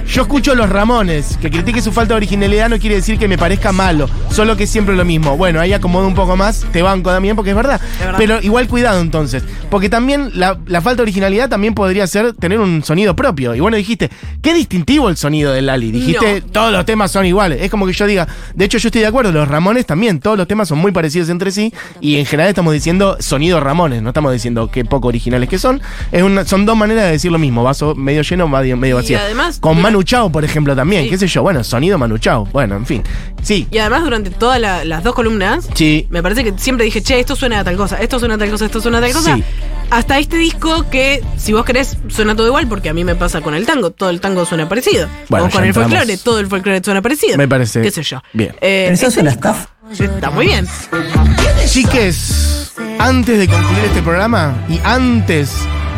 Yo 0.07 0.21
escucho 0.23 0.55
los 0.55 0.69
Ramones. 0.69 1.37
Que 1.41 1.49
critique 1.49 1.81
su 1.81 1.91
falta 1.91 2.13
de 2.13 2.17
originalidad 2.17 2.69
no 2.69 2.79
quiere 2.79 2.95
decir 2.95 3.17
que 3.17 3.27
me 3.27 3.37
parezca 3.37 3.71
malo, 3.71 4.09
solo 4.31 4.55
que 4.57 4.63
es 4.63 4.69
siempre 4.69 4.95
lo 4.95 5.05
mismo. 5.05 5.37
Bueno, 5.37 5.59
ahí 5.59 5.73
acomodo 5.73 6.07
un 6.07 6.15
poco 6.15 6.35
más, 6.35 6.65
te 6.71 6.81
banco 6.81 7.11
Damián 7.11 7.35
porque 7.35 7.51
es 7.51 7.55
verdad. 7.55 7.79
verdad. 7.99 8.15
Pero 8.17 8.41
igual 8.41 8.67
cuidado 8.67 9.01
entonces, 9.01 9.43
porque 9.69 9.89
también 9.89 10.31
la, 10.33 10.57
la 10.67 10.81
falta 10.81 10.97
de 10.97 11.03
originalidad 11.03 11.49
también 11.49 11.73
podría 11.73 12.07
ser 12.07 12.33
tener 12.33 12.59
un 12.59 12.83
sonido 12.83 13.15
propio. 13.15 13.55
Y 13.55 13.59
bueno, 13.59 13.77
dijiste, 13.77 14.09
qué 14.41 14.53
distintivo 14.53 15.09
el 15.09 15.17
sonido 15.17 15.51
de 15.53 15.61
Lali. 15.61 15.91
Dijiste, 15.91 16.41
No. 16.41 16.47
todos 16.51 16.71
los 16.71 16.85
temas 16.85 17.11
son 17.11 17.25
iguales. 17.25 17.61
Es 17.61 17.69
como 17.71 17.85
que 17.85 17.93
yo 17.93 18.05
diga, 18.07 18.27
de 18.53 18.65
hecho 18.65 18.77
yo 18.77 18.87
estoy 18.89 19.01
de 19.01 19.07
acuerdo, 19.07 19.31
los 19.31 19.47
Ramones 19.47 19.85
también, 19.85 20.19
todos 20.19 20.37
los 20.37 20.47
temas 20.47 20.67
son 20.67 20.77
muy 20.79 20.91
parecidos 20.91 21.29
entre 21.29 21.51
sí 21.51 21.73
y 22.01 22.17
en 22.17 22.25
general 22.25 22.49
estamos 22.49 22.73
diciendo 22.73 23.17
sonido 23.19 23.59
Ramones, 23.59 24.01
no 24.01 24.09
estamos 24.09 24.31
diciendo 24.33 24.69
qué 24.71 24.85
poco 24.85 25.07
originales 25.07 25.49
que 25.49 25.57
son. 25.59 25.81
Es 26.11 26.23
una, 26.23 26.45
son 26.45 26.65
dos 26.65 26.75
maneras 26.77 27.05
de 27.05 27.11
decir 27.11 27.31
lo 27.31 27.39
mismo, 27.39 27.63
vaso 27.63 27.95
medio 27.97 28.21
lleno, 28.21 28.47
medio, 28.47 28.77
medio 28.77 28.95
Y 28.95 29.01
vacío. 29.01 29.19
además, 29.19 29.59
Con 29.59 29.81
Manu 29.81 30.03
Chao, 30.03 30.31
por 30.31 30.45
ejemplo, 30.45 30.75
también, 30.75 31.03
Sí. 31.03 31.09
qué 31.09 31.17
sé 31.17 31.27
yo, 31.27 31.41
bueno, 31.43 31.63
sonido 31.63 31.97
Manu 31.97 32.17
Chao, 32.17 32.45
bueno, 32.53 32.75
en 32.77 32.85
fin. 32.85 33.03
Sí, 33.41 33.67
Y 33.71 33.77
además 33.79 34.03
durante 34.03 34.29
todas 34.29 34.59
la- 34.61 34.85
las 34.85 35.03
dos 35.03 35.13
columnas, 35.15 35.67
sí. 35.73 36.07
me 36.09 36.21
parece 36.23 36.43
que 36.43 36.53
siempre 36.57 36.85
dije, 36.85 37.01
che, 37.01 37.19
esto 37.19 37.35
suena 37.35 37.59
a 37.59 37.63
tal 37.63 37.75
cosa, 37.77 37.97
esto 38.01 38.19
suena 38.19 38.35
a 38.35 38.37
tal 38.37 38.49
cosa, 38.51 38.65
esto 38.65 38.79
suena 38.81 38.99
a 38.99 39.01
tal 39.01 39.11
cosa. 39.13 39.35
Sí. 39.35 39.43
Hasta 39.89 40.19
este 40.19 40.37
disco 40.37 40.85
que, 40.89 41.23
si 41.37 41.53
vos 41.53 41.63
querés, 41.65 41.97
suena 42.09 42.35
todo 42.35 42.47
igual, 42.47 42.67
porque 42.67 42.89
a 42.89 42.93
mí 42.93 43.03
me 43.03 43.15
pasa 43.15 43.41
con 43.41 43.55
el 43.55 43.65
tango, 43.65 43.91
todo 43.91 44.09
el 44.09 44.19
tango 44.21 44.45
suena 44.45 44.67
parecido. 44.67 45.07
Bueno, 45.29 45.45
o 45.45 45.49
con 45.49 45.61
el 45.63 45.67
entramos. 45.69 45.91
folclore, 45.91 46.17
todo 46.17 46.39
el 46.39 46.47
folclore 46.47 46.81
suena 46.83 47.01
parecido. 47.01 47.37
Me 47.37 47.47
parece 47.47 47.81
Qué 47.81 47.91
sé 47.91 48.03
yo. 48.03 48.21
bien. 48.33 48.53
Eh, 48.61 48.89
este 48.91 49.23
disco 49.23 49.55
Está 49.99 50.29
muy 50.31 50.47
bien. 50.47 50.67
Chiques, 51.65 52.73
antes 52.99 53.39
de 53.39 53.47
concluir 53.47 53.83
este 53.85 54.01
programa 54.01 54.55
y 54.69 54.79
antes 54.83 55.51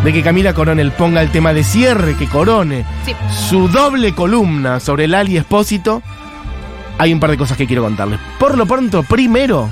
de 0.03 0.13
que 0.13 0.23
Camila 0.23 0.53
Coronel 0.53 0.91
ponga 0.91 1.21
el 1.21 1.29
tema 1.31 1.53
de 1.53 1.63
cierre 1.63 2.15
que 2.15 2.27
corone 2.27 2.85
Sí. 3.05 3.13
su 3.49 3.67
doble 3.67 4.13
columna 4.15 4.79
sobre 4.79 5.05
el 5.05 5.13
Ali 5.13 5.37
Espósito, 5.37 6.01
hay 6.97 7.13
un 7.13 7.19
par 7.19 7.31
de 7.31 7.37
cosas 7.37 7.57
que 7.57 7.67
quiero 7.67 7.83
contarles. 7.83 8.19
Por 8.39 8.57
lo 8.57 8.65
pronto, 8.65 9.03
primero, 9.03 9.69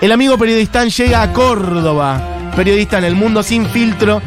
el 0.00 0.10
amigo 0.10 0.36
periodista 0.36 0.84
llega 0.86 1.22
a 1.22 1.32
Córdoba. 1.32 2.20
Periodista 2.56 2.98
en 2.98 3.04
el 3.04 3.14
mundo 3.14 3.44
sin 3.44 3.66
filtro 3.66 4.20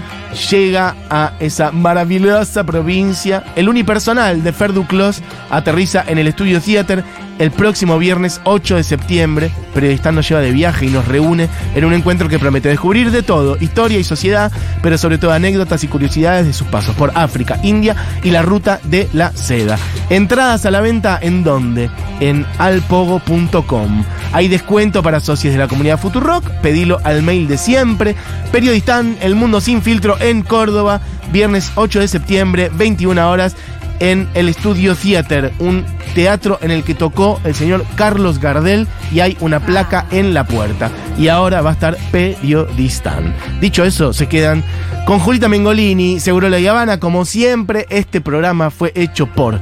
llega 0.50 0.96
a 1.10 1.34
esa 1.40 1.72
maravillosa 1.72 2.64
provincia. 2.64 3.44
El 3.56 3.70
unipersonal 3.70 4.44
de 4.44 4.54
Fer 4.54 4.74
Duclos 4.74 5.22
aterriza 5.50 6.04
en 6.08 6.18
el 6.18 6.28
Estudio 6.28 6.62
Theater 6.62 7.04
el 7.40 7.52
próximo 7.52 7.98
viernes 7.98 8.42
8 8.44 8.76
de 8.76 8.84
septiembre. 8.84 9.52
Periodista 9.74 10.12
nos 10.12 10.28
lleva 10.28 10.42
de 10.42 10.52
viaje 10.52 10.86
y 10.86 10.90
nos 10.90 11.08
reúne 11.08 11.50
en 11.76 11.86
un 11.86 11.94
encuentro 11.94 12.30
que 12.30 12.40
promete 12.40 12.70
descubrir 12.70 13.12
de 13.12 13.24
todo, 13.24 13.58
historia 13.60 14.00
y 14.00 14.04
sociedad, 14.04 14.52
pero 14.82 14.98
sobre 14.98 15.18
todo 15.18 15.32
anécdotas 15.32 15.84
y 15.84 15.88
curiosidades 15.88 16.46
de 16.46 16.54
sus 16.54 16.68
pasos 16.68 16.96
por 16.96 17.12
África, 17.16 17.60
India 17.64 17.96
y 18.24 18.32
la 18.32 18.42
ruta 18.42 18.80
de 18.84 19.08
la 19.14 19.32
seda. 19.32 19.78
Entradas 20.10 20.66
a 20.66 20.72
la 20.72 20.82
venta 20.82 21.20
en 21.22 21.44
dónde? 21.44 21.90
En 22.20 22.46
alpogo.com. 22.58 24.04
Hay 24.32 24.48
descuento 24.48 25.04
para 25.04 25.20
socios 25.20 25.54
de 25.54 25.60
la 25.60 25.68
comunidad 25.68 26.00
Futurock, 26.00 26.48
pedilo 26.62 27.00
al 27.04 27.24
mail 27.24 27.48
de 27.48 27.58
siempre. 27.58 28.16
Periodistán, 28.52 29.18
El 29.22 29.36
Mundo 29.36 29.62
Sin 29.62 29.82
Filtro 29.82 30.20
en 30.20 30.44
Córdoba, 30.44 31.02
viernes 31.32 31.72
8 31.76 32.00
de 32.00 32.08
septiembre, 32.08 32.72
21 32.74 33.30
horas 33.30 33.56
en 34.00 34.28
el 34.34 34.50
Estudio 34.50 34.96
Theater, 34.96 35.54
un 35.60 35.86
teatro 36.16 36.60
en 36.62 36.72
el 36.72 36.84
que 36.84 36.94
tocó 36.94 37.40
el 37.44 37.56
señor 37.56 37.86
Carlos 37.96 38.40
Gardel 38.40 38.88
y 39.12 39.20
hay 39.20 39.38
una 39.40 39.60
placa 39.60 40.06
en 40.12 40.34
la 40.34 40.46
puerta. 40.46 40.92
Y 41.18 41.28
ahora 41.28 41.62
va 41.62 41.72
a 41.72 41.74
estar 41.74 41.98
Periodistán. 42.12 43.34
Dicho 43.60 43.84
eso, 43.84 44.14
se 44.14 44.28
quedan 44.28 44.64
con 45.06 45.20
Julita 45.20 45.50
Mengolini, 45.50 46.20
Seguro 46.20 46.50
La 46.50 46.58
Habana. 46.70 47.00
Como 47.00 47.26
siempre, 47.26 47.86
este 47.90 48.22
programa 48.22 48.70
fue 48.70 48.92
hecho 48.96 49.28
por 49.28 49.60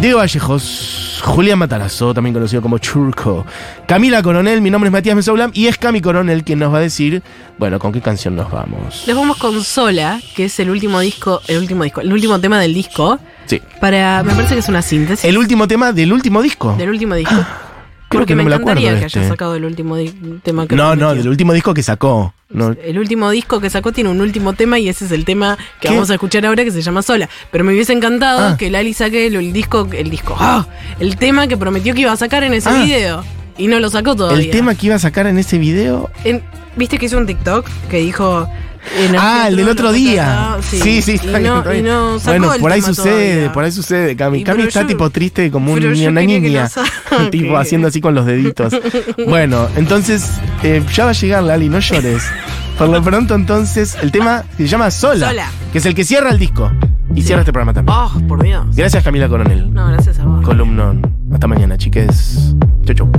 Diego 0.00 0.18
Vallejos, 0.18 1.07
Julián 1.22 1.58
Matarazo, 1.58 2.14
también 2.14 2.34
conocido 2.34 2.62
como 2.62 2.78
Churco, 2.78 3.46
Camila 3.86 4.22
Coronel, 4.22 4.60
mi 4.60 4.70
nombre 4.70 4.88
es 4.88 4.92
Matías 4.92 5.16
Mesoulam 5.16 5.50
y 5.54 5.66
es 5.66 5.78
Cami 5.78 6.00
Coronel 6.00 6.44
quien 6.44 6.58
nos 6.58 6.72
va 6.72 6.78
a 6.78 6.80
decir, 6.80 7.22
bueno, 7.58 7.78
con 7.78 7.92
qué 7.92 8.00
canción 8.00 8.36
nos 8.36 8.50
vamos. 8.50 9.04
Nos 9.06 9.16
vamos 9.16 9.36
con 9.36 9.62
Sola, 9.62 10.20
que 10.34 10.46
es 10.46 10.60
el 10.60 10.70
último 10.70 11.00
disco, 11.00 11.40
el 11.46 11.58
último 11.58 11.84
disco, 11.84 12.00
el 12.00 12.12
último 12.12 12.40
tema 12.40 12.60
del 12.60 12.74
disco. 12.74 13.18
Sí. 13.46 13.60
Para, 13.80 14.22
me 14.22 14.34
parece 14.34 14.54
que 14.54 14.60
es 14.60 14.68
una 14.68 14.82
síntesis. 14.82 15.24
El 15.24 15.38
último 15.38 15.66
tema 15.68 15.92
del 15.92 16.12
último 16.12 16.42
disco. 16.42 16.74
Del 16.76 16.90
último 16.90 17.14
disco. 17.14 17.34
Creo 18.08 18.20
Porque 18.20 18.32
que 18.32 18.36
no 18.36 18.44
me 18.44 18.54
encantaría 18.54 18.88
acuerdo 18.90 19.00
que 19.00 19.06
este. 19.06 19.18
haya 19.20 19.28
sacado 19.28 19.54
el 19.54 19.64
último 19.66 19.96
tema 20.42 20.66
que 20.66 20.74
No, 20.74 20.96
no, 20.96 21.14
del 21.14 21.28
último 21.28 21.52
disco 21.52 21.74
que 21.74 21.82
sacó. 21.82 22.32
No, 22.50 22.74
El 22.82 22.98
último 22.98 23.30
disco 23.30 23.60
que 23.60 23.68
sacó 23.68 23.92
tiene 23.92 24.08
un 24.10 24.20
último 24.22 24.54
tema 24.54 24.78
y 24.78 24.88
ese 24.88 25.04
es 25.04 25.12
el 25.12 25.24
tema 25.26 25.58
que 25.80 25.88
¿Qué? 25.88 25.94
vamos 25.94 26.08
a 26.10 26.14
escuchar 26.14 26.46
ahora 26.46 26.64
que 26.64 26.70
se 26.70 26.80
llama 26.80 27.02
Sola. 27.02 27.28
Pero 27.50 27.62
me 27.64 27.72
hubiese 27.74 27.92
encantado 27.92 28.40
Ah. 28.40 28.56
que 28.56 28.70
Lali 28.70 28.94
saque 28.94 29.26
el, 29.26 29.36
el 29.36 29.52
disco, 29.52 29.86
el 29.92 30.08
disco, 30.08 30.34
¡ah! 30.38 30.66
el 30.98 31.16
tema 31.16 31.46
que 31.46 31.56
prometió 31.58 31.94
que 31.94 32.00
iba 32.02 32.12
a 32.12 32.16
sacar 32.16 32.44
en 32.44 32.54
ese 32.54 32.70
Ah. 32.70 32.82
video. 32.82 33.24
Y 33.58 33.66
no 33.66 33.80
lo 33.80 33.90
sacó 33.90 34.14
todavía. 34.16 34.44
el 34.44 34.50
tema 34.50 34.74
que 34.74 34.86
iba 34.86 34.94
a 34.94 34.98
sacar 35.00 35.26
en 35.26 35.36
ese 35.38 35.58
video. 35.58 36.10
En- 36.24 36.42
¿Viste 36.76 36.96
que 36.96 37.06
hizo 37.06 37.18
un 37.18 37.26
TikTok 37.26 37.66
que 37.90 37.98
dijo... 37.98 38.48
en 38.98 39.16
Ah, 39.18 39.46
el 39.48 39.56
del 39.56 39.68
otro 39.68 39.92
día. 39.92 40.56
Sí, 40.60 41.02
sí, 41.02 41.12
y 41.12 41.14
está 41.14 41.38
no, 41.40 41.74
y 41.74 41.82
no 41.82 42.18
Bueno, 42.20 42.52
por 42.60 42.72
ahí 42.72 42.80
sucede, 42.82 43.30
todavía. 43.32 43.52
por 43.52 43.64
ahí 43.64 43.72
sucede, 43.72 44.16
Cami. 44.16 44.44
Cami 44.44 44.62
está 44.64 44.82
yo- 44.82 44.86
tipo 44.88 45.10
triste 45.10 45.50
como 45.50 45.72
un 45.72 45.84
una 45.84 46.20
niña. 46.22 46.68
saque. 46.68 46.90
tipo 47.30 47.56
haciendo 47.56 47.88
así 47.88 48.00
con 48.00 48.14
los 48.14 48.26
deditos. 48.26 48.74
bueno, 49.28 49.68
entonces, 49.76 50.30
eh, 50.62 50.82
ya 50.92 51.04
va 51.04 51.10
a 51.10 51.14
llegar 51.14 51.42
Lali, 51.42 51.68
no 51.68 51.78
llores. 51.80 52.22
Por 52.78 52.88
lo 52.88 53.02
pronto, 53.02 53.34
entonces, 53.34 53.96
el 54.02 54.12
tema 54.12 54.44
se 54.56 54.66
llama 54.68 54.90
Sola, 54.92 55.28
Sola. 55.30 55.50
que 55.72 55.78
es 55.78 55.86
el 55.86 55.94
que 55.94 56.04
cierra 56.04 56.30
el 56.30 56.38
disco. 56.38 56.70
Y 57.14 57.22
cierra 57.22 57.40
este 57.40 57.52
programa 57.52 57.72
también. 57.74 57.96
Oh, 57.98 58.12
por 58.28 58.40
Dios. 58.42 58.64
Gracias, 58.76 59.02
Camila 59.02 59.28
Coronel. 59.28 59.72
No, 59.74 59.88
gracias 59.88 60.18
a 60.20 60.24
vos. 60.24 60.44
Columnón. 60.44 61.02
Hasta 61.32 61.46
mañana, 61.48 61.76
chiques. 61.76 62.54
Chau, 62.84 62.94
chau. 62.94 63.10